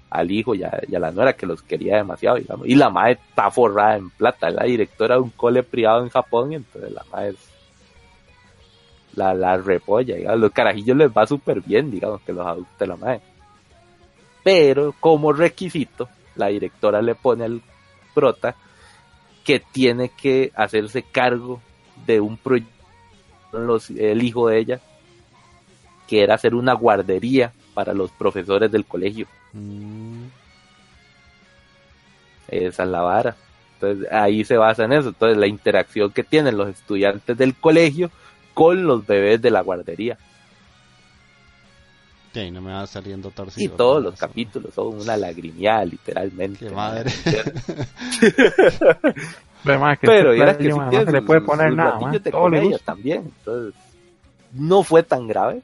[0.10, 2.68] al hijo y a, la nuera que los quería demasiado, digamos.
[2.68, 6.10] Y la madre está forrada en plata, es la directora de un cole privado en
[6.10, 7.36] Japón, y entonces la madre
[9.16, 10.40] la, la repolla, digamos.
[10.40, 13.22] Los carajillos les va súper bien, digamos, que los adopte la madre.
[14.44, 17.62] Pero como requisito, la directora le pone al
[18.14, 18.56] prota
[19.44, 21.62] que tiene que hacerse cargo
[22.06, 22.72] de un proyecto,
[23.98, 24.80] el hijo de ella,
[26.08, 29.28] que era hacer una guardería para los profesores del colegio.
[29.58, 30.28] Mm.
[32.48, 33.36] Esa es la vara.
[33.74, 35.10] Entonces ahí se basa en eso.
[35.10, 38.10] Entonces la interacción que tienen los estudiantes del colegio
[38.54, 40.18] con los bebés de la guardería.
[42.34, 43.74] Sí, no me va saliendo torcido.
[43.74, 46.68] Y todos los capítulos son una lagrimia, literalmente.
[46.68, 47.12] Qué madre.
[50.02, 52.22] Pero era que no se le puede poner nada más.
[52.24, 53.32] Todo le también.
[53.40, 53.74] Entonces,
[54.54, 55.62] no fue tan grave.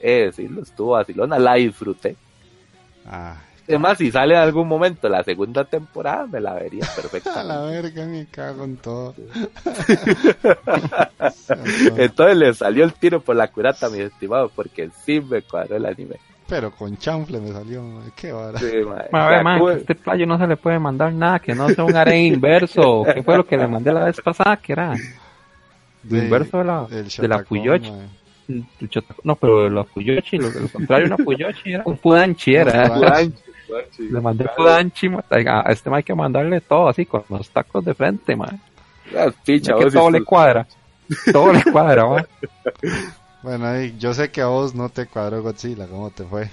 [0.00, 2.16] Es decirlo, estuvo vacilona, la disfruté.
[3.06, 7.32] Ah, Además, si sale en algún momento la segunda temporada, me la vería perfecta.
[7.40, 9.14] a la verga, me cago en todo.
[11.96, 15.86] Entonces le salió el tiro por la curata, mi estimado, porque sí me cuadró el
[15.86, 16.16] anime.
[16.46, 17.82] Pero con chanfle me salió,
[18.14, 18.58] qué vara.
[18.58, 18.66] Sí.
[19.12, 21.96] A ver, man, este playo no se le puede mandar nada, que no sea un
[21.96, 23.02] harén inverso.
[23.14, 24.58] ¿Qué fue lo que le mandé la vez pasada?
[24.58, 24.94] que era?
[26.02, 27.92] De- inverso de la, de la Shotacón, Puyochi.
[29.22, 32.88] No, pero la Puyochi, lo, lo contrario, una Puyochi era un Fudanchi, era.
[32.88, 33.42] Fudanchi.
[33.98, 35.24] Le mandé Fudanchi, ma.
[35.30, 38.60] a este man hay que mandarle todo así, con los tacos de frente, man.
[39.16, 40.66] Ah, picha, que todo le cuadra.
[41.32, 42.26] Todo le cuadra, man.
[43.42, 46.48] Bueno, ahí, yo sé que a vos no te cuadró Godzilla, ¿cómo te fue?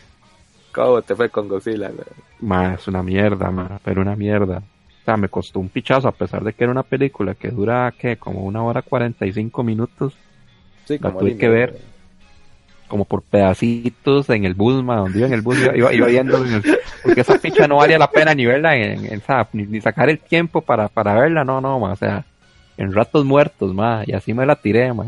[0.74, 1.92] ¿Cómo te fue con Godzilla?
[2.40, 4.58] Ma, es una mierda, ma, pero una mierda.
[4.58, 7.94] O sea, me costó un pichazo a pesar de que era una película que dura,
[7.98, 8.18] ¿qué?
[8.18, 10.16] Como una hora 45 minutos,
[10.98, 11.78] Sí, La como tuve anime, que ver.
[12.88, 16.08] como por pedacitos en el bus, ma, donde iba en el bus, iba, iba, iba
[16.08, 16.64] viendo, en el-
[17.04, 19.22] porque esa picha no valía la pena ni verla en, en-
[19.54, 22.26] ni, ni sacar el tiempo para, para verla, no, no, ma, o sea,
[22.78, 25.06] en ratos muertos, ma, y así me la tiré, ma,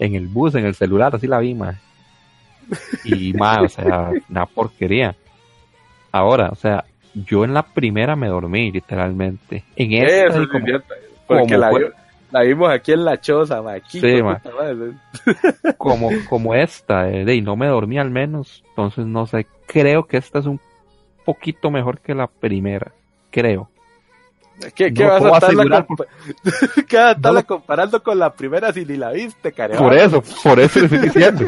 [0.00, 1.78] en el bus, en el celular, así la vi, ma,
[3.04, 5.14] y ma, o sea, una porquería.
[6.12, 9.64] Ahora, o sea, yo en la primera me dormí, literalmente.
[9.76, 10.66] En esta, Eso como-
[11.26, 11.92] como la, fue-
[12.30, 13.72] la vimos aquí en la choza, ma.
[13.72, 14.40] Aquí, Sí, ma.
[15.78, 18.62] como, como esta, eh, y no me dormí al menos.
[18.70, 20.60] Entonces, no sé, creo que esta es un
[21.24, 22.92] poquito mejor que la primera.
[23.30, 23.68] Creo.
[24.74, 26.06] ¿Qué, qué No vas a estarla compa-
[26.88, 27.46] ¿Qué vas a estarla No.
[27.46, 29.80] comparando con la primera si ni la viste, caramba?
[29.84, 31.44] Por eso, por eso le estoy diciendo.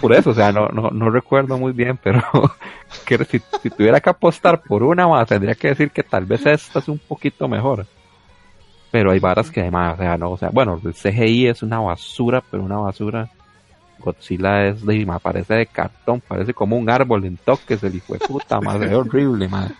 [0.00, 2.20] Por eso, o sea, no, no, no recuerdo muy bien, pero
[3.06, 6.44] que si, si tuviera que apostar por una más, tendría que decir que tal vez
[6.44, 7.86] esta es un poquito mejor.
[8.94, 11.80] Pero hay varas que además, o sea, no, o sea, bueno, el CGI es una
[11.80, 13.28] basura, pero una basura.
[13.98, 18.12] Godzilla es de, ma, parece de cartón, parece como un árbol en toques, el hijo
[18.12, 19.74] de puta, más es horrible, man.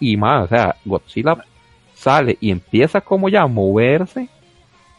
[0.00, 1.44] Y más, o sea, Godzilla
[1.94, 4.30] sale y empieza como ya a moverse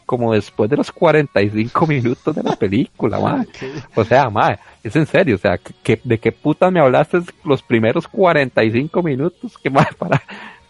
[0.06, 3.48] como después de los 45 minutos de la película, man.
[3.96, 7.64] O sea, ma, es en serio, o sea, ¿qué- ¿de qué putas me hablaste los
[7.64, 9.58] primeros 45 minutos?
[9.58, 10.22] Que ma, para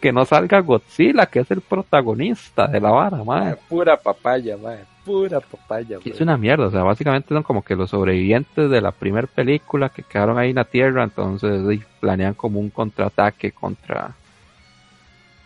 [0.04, 3.56] que no salga Godzilla, que es el protagonista de la vara, ma.
[3.70, 4.74] Pura papaya, ma.
[5.02, 8.90] Pura papaya, Es una mierda, o sea, básicamente son como que los sobrevivientes de la
[8.90, 14.10] primera película que quedaron ahí en la Tierra, entonces planean como un contraataque contra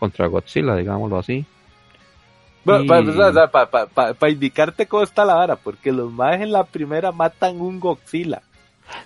[0.00, 1.46] contra Godzilla, digámoslo así.
[2.64, 5.92] Bueno, Y- pa- o sea, pa- pa- pa- pa indicarte cómo está la vara, porque
[5.92, 8.42] los maes en la primera matan un Godzilla.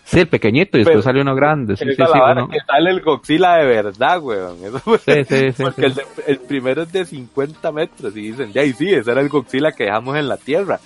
[0.05, 2.91] Sí, el pequeñito y después Pero- salió uno grande, sí, sí, sí, uno- que sale
[2.91, 4.57] el Godzilla de verdad, weón.
[4.65, 5.87] Eso fue- sí, sí, porque.
[5.87, 9.21] El, de- el primero es de 50 metros y dicen, ya, y sí, ese era
[9.21, 10.79] el Godzilla que dejamos en la Tierra.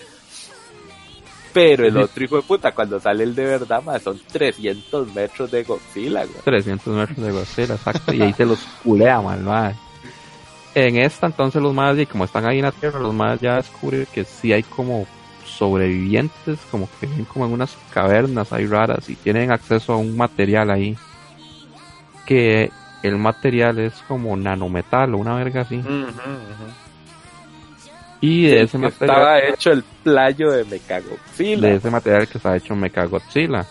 [1.52, 5.50] Pero el otro hijo de puta, cuando sale el de verdad, más son 300 metros
[5.50, 6.42] de Godzilla, weón.
[6.44, 9.74] 300 metros de Godzilla, exacto, y ahí se los culea mal, mae.
[10.74, 13.56] En esta entonces los más, y como están ahí en la Tierra, los más ya
[13.56, 15.06] descubren que sí hay como
[15.56, 20.16] sobrevivientes, como que viven como en unas cavernas ahí raras y tienen acceso a un
[20.16, 20.96] material ahí,
[22.26, 22.70] que
[23.02, 25.82] el material es como nanometal o una verga así.
[28.20, 29.18] Y de ese material.
[29.18, 31.68] Estaba hecho el playo de Mechagodzilla.
[31.68, 33.66] De ese material que estaba hecho Mechagodzilla.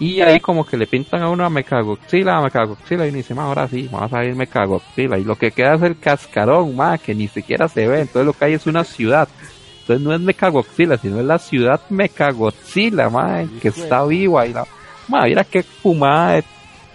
[0.00, 3.66] Y ahí como que le pintan a uno a Mechagodzilla, a Mechagodzilla y dice, ahora
[3.66, 5.18] sí, vamos a ir Mechagodzilla.
[5.18, 8.02] Y lo que queda es el cascarón, más que ni siquiera se ve.
[8.02, 9.28] Entonces lo que hay es una ciudad.
[9.88, 14.46] Entonces no es Mechagodzilla, sino es la ciudad Mechagodzilla, más que está viva.
[14.46, 14.66] Y la,
[15.08, 16.44] mira qué fumada de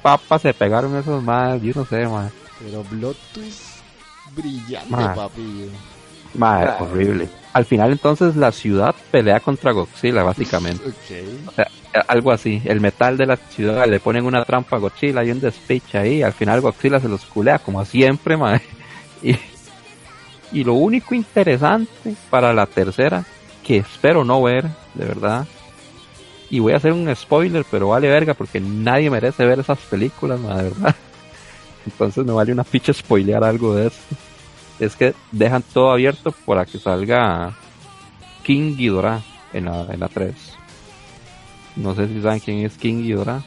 [0.04, 2.32] papas se pegaron esos más, yo no sé, más.
[2.60, 3.80] Pero Blood Twist
[4.36, 5.72] brillante, papi.
[6.36, 7.30] Madre, horrible.
[7.54, 10.84] Al final entonces la ciudad pelea contra Godzilla, básicamente.
[11.48, 11.68] O sea,
[12.08, 12.62] algo así.
[12.64, 16.22] El metal de la ciudad le ponen una trampa a Godzilla y un despiche ahí.
[16.22, 18.62] Al final Godzilla se los culea, como siempre, madre.
[19.24, 19.38] Y,
[20.54, 23.26] y lo único interesante para la tercera,
[23.64, 25.48] que espero no ver, de verdad.
[26.50, 30.40] Y voy a hacer un spoiler, pero vale verga, porque nadie merece ver esas películas,
[30.42, 30.96] de verdad.
[31.86, 34.00] Entonces no vale una ficha spoilear algo de eso
[34.80, 37.56] es que dejan todo abierto para que salga
[38.44, 39.22] King Ghidorah
[39.54, 40.34] en la, en la 3.
[41.78, 43.44] No sé si saben quién es King Ghidorah.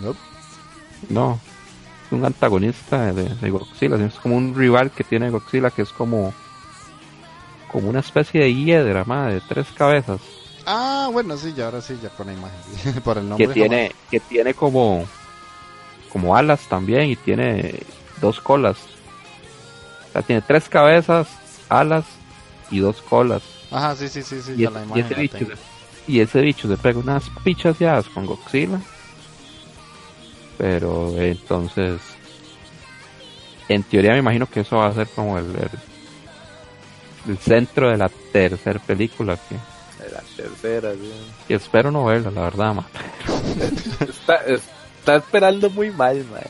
[0.00, 0.14] No.
[1.08, 1.40] No.
[2.10, 3.96] Un antagonista de, Godzilla.
[4.04, 6.32] Es como un rival que tiene Godzilla que es como
[7.70, 10.20] como una especie de hiedra, más de tres cabezas.
[10.64, 13.02] Ah, bueno, sí, ya ahora sí, ya con la imagen.
[13.04, 13.46] Por el nombre.
[13.46, 15.04] Que tiene, que tiene como,
[16.10, 17.80] como alas también y tiene
[18.22, 18.78] dos colas
[20.22, 21.28] tiene tres cabezas,
[21.68, 22.04] alas
[22.70, 23.42] y dos colas.
[23.70, 25.46] Ajá, sí, sí, sí, sí, y, la ese bicho,
[26.06, 28.80] y ese bicho se pega unas pichas ya con Godzilla.
[30.58, 32.00] Pero entonces,
[33.68, 35.46] en teoría me imagino que eso va a ser como el,
[37.28, 39.38] el, centro de la tercera película.
[39.48, 39.54] Que,
[40.04, 41.12] de la tercera, sí.
[41.48, 42.74] Y espero no verla, la verdad,
[44.00, 44.40] está,
[45.08, 46.42] está esperando muy mal, man.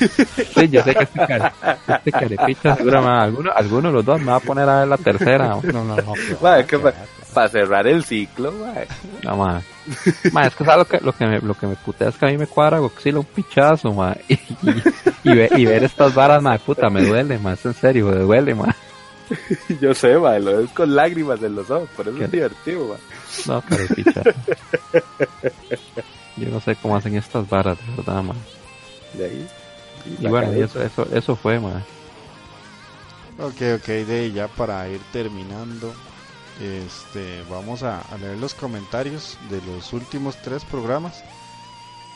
[0.54, 1.52] Sí, yo sé que este, care,
[1.86, 4.88] este carepicha seguro, man, alguno, alguno de los dos me va a poner a ver
[4.88, 5.48] la tercera.
[5.48, 6.14] No, no, no.
[6.40, 6.78] Man, que
[7.34, 8.86] para cerrar el ciclo, man.
[9.22, 9.62] No, man.
[10.32, 12.24] man es que ¿sabes lo que, lo que, me, lo que me putea es que
[12.24, 14.16] a mí me cuadra Godzilla un pichazo, man.
[15.22, 17.52] Y, y, y, ver, estas varas, man, puta, me duele, man.
[17.52, 18.74] Es en serio, me duele, man.
[19.82, 22.98] Yo sé, man, lo ves con lágrimas en los ojos, por eso es divertido, man.
[23.46, 24.22] No, carepicha.
[26.40, 28.36] Yo no sé cómo hacen estas varas, de verdad, man.
[29.14, 29.48] De ahí.
[30.18, 31.84] Y, bueno, eso, eso, eso fue, man.
[33.38, 35.92] Ok, ok, de ya para ir terminando,
[36.60, 41.22] este, vamos a, leer los comentarios de los últimos tres programas.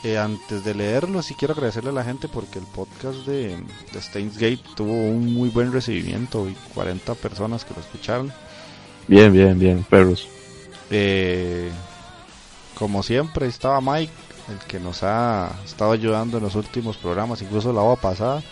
[0.03, 3.57] Eh, antes de leerlos, sí quiero agradecerle a la gente porque el podcast de,
[3.91, 8.31] de Steins Gate tuvo un muy buen recibimiento y 40 personas que lo escucharon.
[9.07, 10.27] Bien, bien, bien, perros.
[10.91, 11.71] Eh,
[12.75, 14.13] como siempre estaba Mike,
[14.49, 18.43] el que nos ha estado ayudando en los últimos programas, incluso la hora pasada.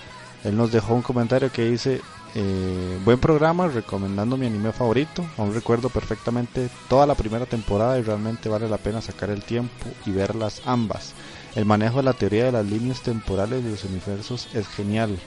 [0.43, 2.01] Él nos dejó un comentario que dice,
[2.35, 5.23] eh, buen programa, recomendando mi anime favorito.
[5.37, 9.85] Aún recuerdo perfectamente toda la primera temporada y realmente vale la pena sacar el tiempo
[10.05, 11.13] y verlas ambas.
[11.55, 15.19] El manejo de la teoría de las líneas temporales de los universos es genial.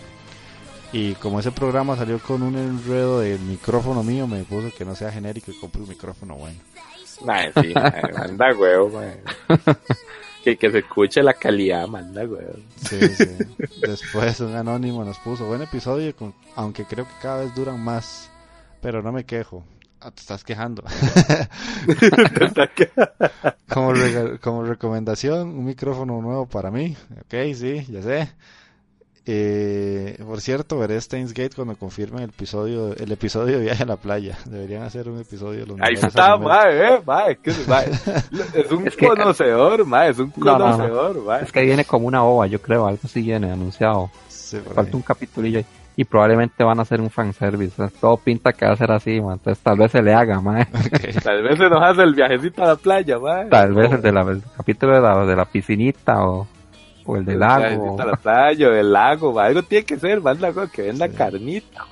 [0.92, 4.94] Y como ese programa salió con un enredo del micrófono mío, me puso que no
[4.96, 6.58] sea genérico y compre un micrófono bueno.
[7.18, 9.00] Sí, manda huevo,
[10.44, 12.54] Que, que se escuche la calidad, manda huevo.
[12.76, 13.26] Sí, sí.
[13.80, 16.14] Después un anónimo nos puso, buen episodio,
[16.54, 18.30] aunque creo que cada vez duran más,
[18.80, 19.64] pero no me quejo.
[20.00, 20.84] Ah, te estás quejando.
[23.68, 23.92] como,
[24.40, 26.96] como recomendación, un micrófono nuevo para mí.
[27.22, 28.28] Ok, sí, ya sé.
[29.28, 33.86] Eh, por cierto, veré Steins Gate cuando confirmen el episodio, el episodio de Viaje a
[33.86, 34.38] la Playa.
[34.44, 40.10] Deberían hacer un episodio de los Ahí está, mae, eh, mae, es, un conocedor, mae,
[40.10, 43.50] es un conocedor, no, Es que viene como una ova, yo creo, algo así viene
[43.50, 44.10] anunciado.
[44.74, 45.60] Falta un capitulillo
[45.96, 47.82] y probablemente van a hacer un fanservice.
[48.00, 49.34] todo pinta que va a ser así, man.
[49.34, 50.66] Entonces tal vez se le haga, mae.
[51.24, 53.48] Tal vez se nos hace el viajecito a la playa, mae.
[53.48, 56.46] Tal vez el, de la, el capítulo de la, de la piscinita o
[57.06, 57.96] o el del lago.
[57.98, 61.86] La playa, el lago, algo tiene que ser, manda que venda carnita.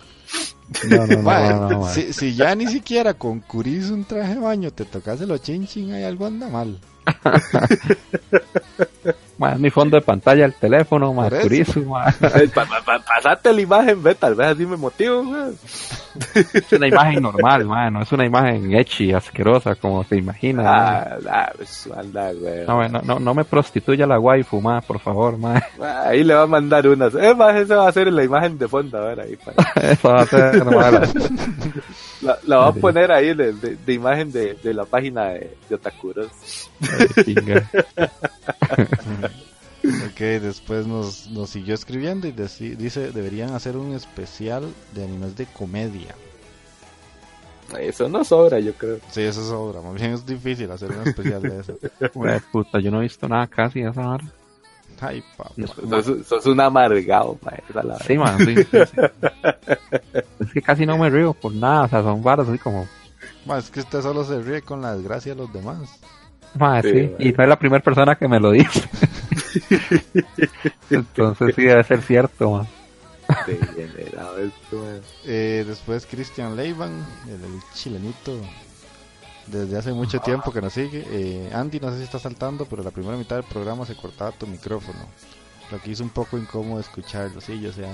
[0.88, 4.70] No, no, no, no, si, si, ya ni siquiera con Curis un traje de baño
[4.70, 6.78] te tocas el chin chin, hay algo anda mal.
[9.38, 11.96] más mi fondo de pantalla el teléfono, más purísimo.
[13.06, 15.24] pasate la imagen, ve, tal vez así me motivo.
[16.34, 20.62] es una imagen normal, man, no es una imagen y asquerosa como se imagina.
[20.66, 21.88] Ah, ah pues,
[22.66, 25.62] no, no, no, me prostituya la waifu, más por favor, man.
[26.04, 27.14] Ahí le va a mandar unas.
[27.14, 29.38] Es más, eso va a ser la imagen de fondo, a ver ahí.
[29.82, 30.64] eso va a ser
[32.24, 35.74] la, la va a poner ahí de, de, imagen de, de, la página de, de
[35.74, 36.70] Otakuros.
[40.10, 45.46] ok, después nos, nos siguió escribiendo y dice, deberían hacer un especial de animes de
[45.46, 46.14] comedia.
[47.78, 48.98] Eso no sobra, yo creo.
[49.10, 49.80] Sí, eso sobra.
[49.80, 51.78] Más bien es difícil hacer un especial de eso.
[52.14, 54.24] Güey, puta, yo no he visto nada casi de esa hora.
[55.00, 55.50] Ay, papá.
[56.02, 57.62] Sos, sos un amargado, mae.
[57.68, 58.96] esa es la Sí, man, sí, sí, sí.
[60.40, 62.86] Es que casi no me río por nada, o sea, son varas así como,
[63.46, 66.00] Ma, es que usted solo se ríe con la desgracia de los demás.
[66.58, 68.88] Ma, Sí, sí, y no es la primera persona que me lo dice.
[70.90, 72.66] Entonces sí debe ser cierto, man.
[73.46, 75.00] Degenerado esto.
[75.24, 78.38] Eh, después Christian Leivan, el, el chilenito,
[79.46, 81.04] desde hace mucho tiempo que nos sigue.
[81.10, 84.32] Eh, Andy, no sé si está saltando, pero la primera mitad del programa se cortaba
[84.32, 85.08] tu micrófono.
[85.70, 87.40] Lo que hizo un poco incómodo escucharlo.
[87.40, 87.86] Sí, yo sé.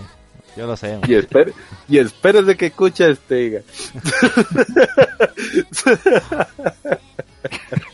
[0.57, 0.99] Yo lo sé.
[0.99, 1.09] man.
[1.09, 1.53] Y, espere,
[1.89, 3.61] y espérese que escucha este, diga.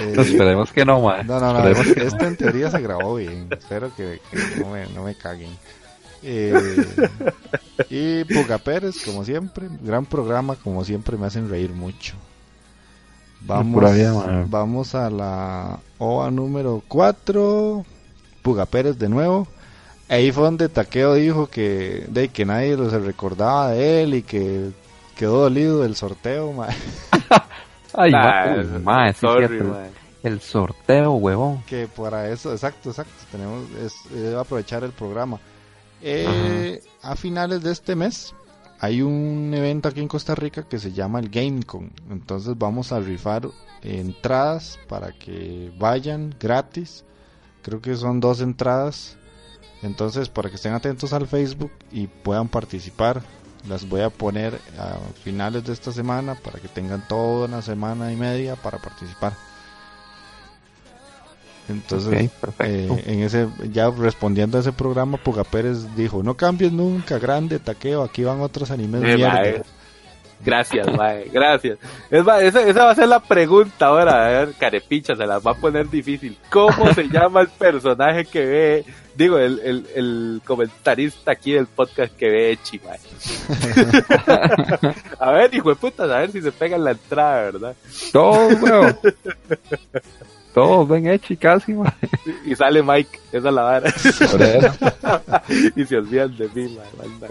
[0.00, 1.26] Eh, Esperemos que no, man.
[1.26, 2.06] No, no, no, Esperemos es- que no.
[2.08, 3.48] esta en teoría se grabó bien.
[3.50, 5.50] Espero que, que no, me, no me caguen.
[6.22, 6.54] Eh,
[7.90, 12.14] y Puga Pérez, como siempre, gran programa, como siempre me hacen reír mucho.
[13.42, 17.84] Vamos, vida, vamos a la OA número 4.
[18.42, 19.46] Puga Pérez de nuevo.
[20.08, 24.22] Ahí fue donde Taqueo dijo que, de, que nadie lo se recordaba de él y
[24.22, 24.70] que
[25.16, 26.52] quedó dolido del sorteo.
[27.96, 29.64] Ay, Nah, ma, uy, ma, sí, sorry, cierto.
[29.72, 29.90] mae.
[30.22, 31.62] El sorteo, huevón.
[31.66, 35.38] que para eso, exacto, exacto, tenemos es, eh, aprovechar el programa.
[36.02, 38.34] Eh, a finales de este mes
[38.80, 41.90] hay un evento aquí en Costa Rica que se llama el GameCon.
[42.10, 43.48] Entonces vamos a rifar
[43.82, 47.04] entradas para que vayan gratis.
[47.62, 49.16] Creo que son dos entradas.
[49.82, 53.22] Entonces para que estén atentos al Facebook y puedan participar.
[53.68, 58.12] Las voy a poner a finales de esta semana para que tengan toda una semana
[58.12, 59.32] y media para participar.
[61.68, 62.30] Entonces,
[62.60, 67.58] eh, en ese, ya respondiendo a ese programa, Puga Pérez dijo, no cambies nunca, grande
[67.58, 69.32] taqueo, aquí van otros animes Eh, mierda".
[69.32, 69.62] mae.
[70.44, 71.78] Gracias, mae, gracias.
[72.10, 74.26] Es más, esa, esa va a ser la pregunta ahora.
[74.26, 76.38] A ver, carepicha, se las va a poner difícil.
[76.50, 78.84] ¿Cómo se llama el personaje que ve,
[79.16, 82.98] digo, el, el, el comentarista aquí del podcast que ve Echi, mae?
[85.18, 87.76] a ver, hijo de puta, a ver si se pega en la entrada, ¿verdad?
[88.12, 88.98] Todos, weón.
[90.56, 91.92] Todos ven hecho casi, man.
[92.46, 93.92] Y sale Mike, esa es la vara.
[95.76, 96.78] Y se olvidan de mí,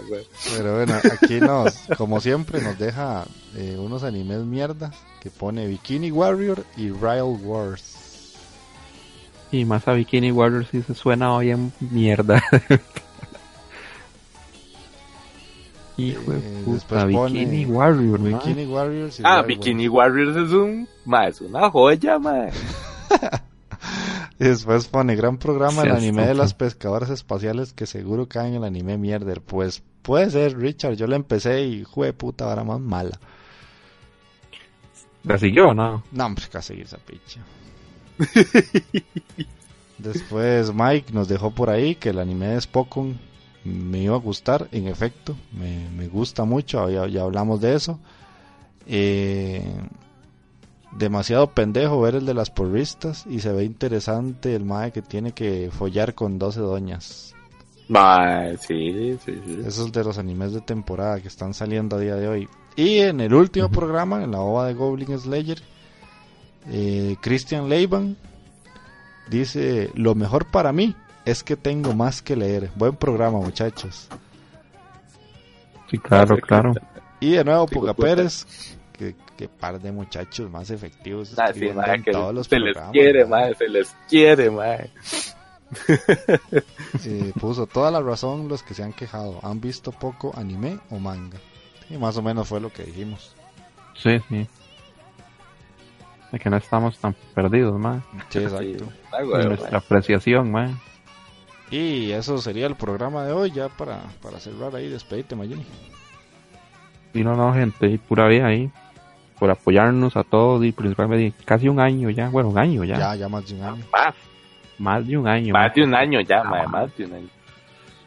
[0.08, 0.26] güey.
[0.56, 3.24] Pero bueno, aquí nos, como siempre, nos deja
[3.56, 7.96] eh, unos animes mierda que pone Bikini Warrior y Rival Wars.
[9.52, 12.42] Y más a Bikini Warriors sí se suena bien mierda.
[15.98, 18.38] Hijo de Eh, puta, Bikini Warrior, ¿no?
[18.38, 20.86] Bikini Warriors Ah, Bikini Warriors es un,
[21.26, 22.18] es una joya.
[24.38, 28.56] Y después pone gran programa el anime de las pescadoras espaciales que seguro caen en
[28.56, 29.40] el anime mierder.
[29.40, 33.18] Pues puede ser, Richard, yo lo empecé y jue puta, ahora más mala.
[35.24, 36.04] ¿La siguió o no?
[36.12, 37.40] No, hombre, casi seguir esa picha.
[39.98, 43.18] Después Mike nos dejó por ahí que el anime de Spokon
[43.64, 47.98] me iba a gustar, en efecto, me, me gusta mucho, ya, ya hablamos de eso.
[48.86, 49.64] Eh,
[50.92, 55.32] demasiado pendejo ver el de las porristas y se ve interesante el mae que tiene
[55.32, 57.34] que follar con 12 doñas.
[57.88, 59.60] Mae, sí, sí, sí.
[59.64, 62.48] Esos de los animes de temporada que están saliendo a día de hoy.
[62.74, 65.62] Y en el último programa, en la ova de Goblin Slayer,
[66.70, 68.16] eh, Christian Leiban
[69.28, 72.70] dice, lo mejor para mí es que tengo más que leer.
[72.76, 74.08] Buen programa, muchachos.
[75.90, 76.72] Sí, claro, claro.
[77.20, 77.94] Y de nuevo, Puga.
[77.94, 78.46] Pérez,
[78.92, 81.34] que, que par de muchachos más efectivos.
[81.38, 81.60] Ah, sí,
[82.04, 84.50] que todos los se les programas, quiere, mae, se les quiere.
[87.04, 89.40] Eh, puso toda la razón los que se han quejado.
[89.42, 91.38] Han visto poco anime o manga.
[91.90, 93.34] Y más o menos fue lo que dijimos.
[93.94, 94.46] Sí, sí.
[96.38, 98.02] Que no estamos tan perdidos, man.
[98.28, 98.86] Sí, exacto.
[99.12, 100.78] ah, nuestra apreciación, man.
[101.70, 105.64] Y eso sería el programa de hoy, ya para, para cerrar ahí, despedirte, Mayeni.
[107.14, 108.70] Y no, no, gente, y pura vida ahí.
[109.38, 112.28] Por apoyarnos a todos y principalmente casi un año ya.
[112.30, 112.96] Bueno, un año ya.
[112.98, 113.84] Ya, ya más de un año.
[113.92, 114.14] Más,
[114.78, 115.52] Más de un año.
[115.52, 115.72] más man.
[115.74, 116.70] de un año ya, Ah, man.
[116.70, 117.28] más de un año.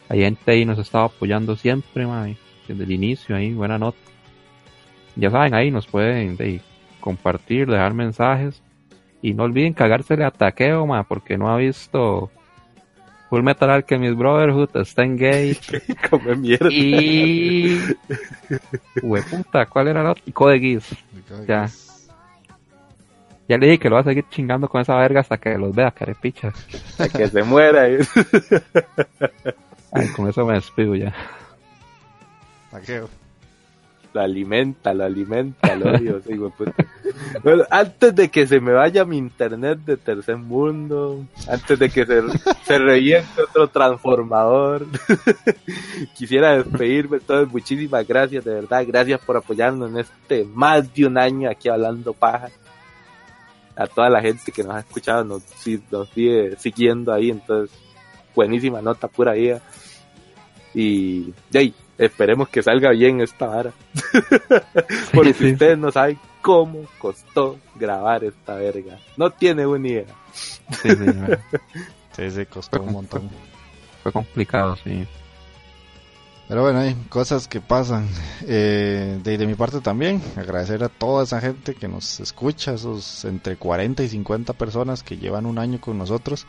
[0.09, 2.35] Hay gente ahí nos ha estado apoyando siempre, man.
[2.67, 3.97] Desde el inicio ahí, buena nota.
[5.15, 6.61] Ya saben, ahí nos pueden de,
[6.99, 8.61] compartir, dejar mensajes.
[9.21, 12.31] Y no olviden cagársele a taqueo, man, porque no ha visto
[13.29, 15.57] Full Metal Alchemist Brotherhood, está en gay.
[16.09, 16.69] Come mierda.
[16.71, 17.77] y.
[19.01, 20.23] Hueputa, ¿cuál era la otra?
[20.25, 20.95] Y Code Geass.
[21.47, 21.69] Ya.
[23.47, 25.73] Ya le dije que lo va a seguir chingando con esa verga hasta que los
[25.75, 26.53] vea, carepichas.
[26.99, 27.89] Hasta que se muera.
[27.89, 27.99] eh.
[29.91, 31.13] Ay, con eso me despido ya.
[32.71, 33.09] Taqueo.
[34.11, 36.73] Lo alimenta, lo alimenta, lo odio, sí, puta.
[37.43, 42.05] Bueno, antes de que se me vaya mi internet de tercer mundo, antes de que
[42.05, 42.21] se,
[42.63, 44.87] se reviente otro transformador,
[46.15, 47.17] quisiera despedirme.
[47.17, 48.83] Entonces, muchísimas gracias, de verdad.
[48.87, 52.49] Gracias por apoyarnos en este más de un año aquí hablando paja.
[53.75, 55.43] A toda la gente que nos ha escuchado, nos,
[55.91, 57.29] nos sigue siguiendo ahí.
[57.29, 57.77] Entonces,
[58.35, 59.61] buenísima nota, pura vida.
[60.73, 63.73] Y, hey, esperemos que salga bien esta vara.
[65.13, 68.97] Porque si ustedes no saben cómo costó grabar esta verga.
[69.17, 70.15] No tiene una idea.
[70.33, 70.89] Sí,
[72.15, 73.29] sí, sí, costó un montón.
[74.01, 75.05] Fue complicado, sí.
[76.47, 78.07] Pero bueno, hay cosas que pasan.
[78.47, 83.25] Eh, de, de, mi parte también, agradecer a toda esa gente que nos escucha, esos
[83.25, 86.47] entre 40 y 50 personas que llevan un año con nosotros.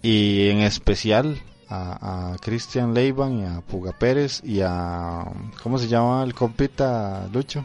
[0.00, 5.24] Y en especial a, a Cristian Leiban y a Puga Pérez y a...
[5.62, 7.64] ¿Cómo se llama el compita Lucho?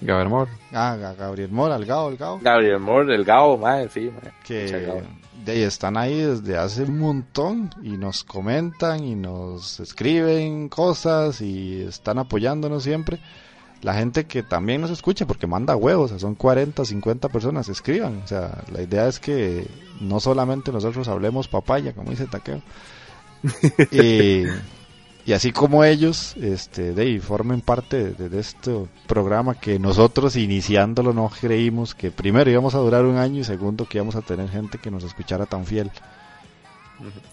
[0.00, 0.50] Gabriel Moore.
[0.72, 2.38] Ah, Gabriel Moore, el Gao, el Gao.
[2.42, 4.10] Gabriel Moore, el Gao, madre, sí,
[4.44, 5.02] Que
[5.44, 11.40] de ahí están ahí desde hace un montón y nos comentan y nos escriben cosas
[11.40, 13.20] y están apoyándonos siempre.
[13.82, 18.22] La gente que también nos escucha porque manda huevos, son 40, 50 personas, escriban.
[18.24, 19.66] O sea, la idea es que
[20.00, 22.62] no solamente nosotros hablemos papaya, como dice Taqueo.
[23.92, 24.44] y,
[25.26, 31.28] y así como ellos, este, de formen parte de, este programa que nosotros iniciándolo no
[31.40, 34.78] creímos que primero íbamos a durar un año y segundo que íbamos a tener gente
[34.78, 35.90] que nos escuchara tan fiel.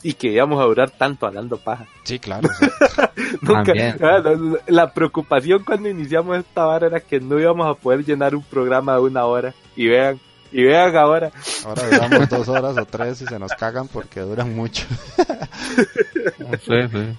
[0.01, 1.85] Y que íbamos a durar tanto hablando paja.
[2.03, 2.49] Sí, claro.
[3.41, 4.21] Nunca, ah,
[4.67, 8.95] la preocupación cuando iniciamos esta vara era que no íbamos a poder llenar un programa
[8.95, 9.53] de una hora.
[9.75, 10.19] Y vean,
[10.51, 11.31] y vean ahora.
[11.65, 14.85] Ahora duramos dos horas o tres y se nos cagan porque duran mucho.
[16.61, 17.17] sí, sí.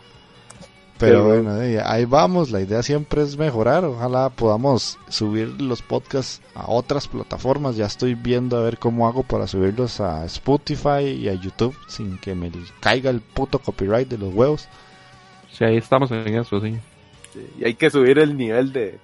[0.98, 6.70] Pero bueno, ahí vamos, la idea siempre es mejorar, ojalá podamos subir los podcasts a
[6.70, 11.34] otras plataformas, ya estoy viendo a ver cómo hago para subirlos a Spotify y a
[11.34, 12.50] YouTube sin que me
[12.80, 14.68] caiga el puto copyright de los huevos.
[15.50, 16.78] Sí, ahí estamos en eso, sí.
[17.58, 18.98] y hay que subir el nivel de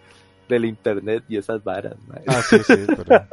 [0.51, 1.97] del internet y esas varas.
[2.27, 3.27] Ah, sí, sí, pero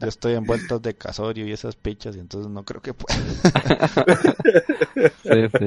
[0.00, 3.14] yo, estoy en vueltas de casorio y esas pichas y entonces no creo que pueda.
[5.22, 5.66] sí, sí.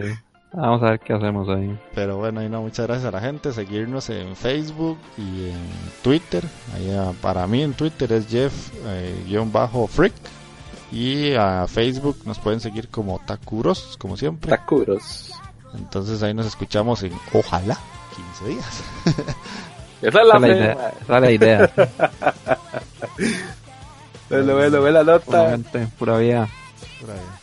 [0.54, 1.78] Vamos a ver qué hacemos ahí.
[1.94, 3.52] Pero bueno, y no, muchas gracias a la gente.
[3.52, 5.70] Seguirnos en Facebook y en
[6.02, 6.44] Twitter.
[6.76, 10.14] Ahí, ah, para mí en Twitter es Jeff-Freak.
[10.14, 10.20] Eh,
[10.92, 14.50] y a Facebook nos pueden seguir como Takuros, como siempre.
[14.50, 15.34] Takuros.
[15.74, 17.78] Entonces ahí nos escuchamos en ojalá
[18.40, 18.84] 15 días.
[20.02, 20.94] Esa es la, idea.
[21.02, 21.72] Esa es la idea.
[24.30, 25.58] bueno, bueno, ve la nota.
[25.98, 26.48] Pura vida.
[27.02, 27.42] Pura vida.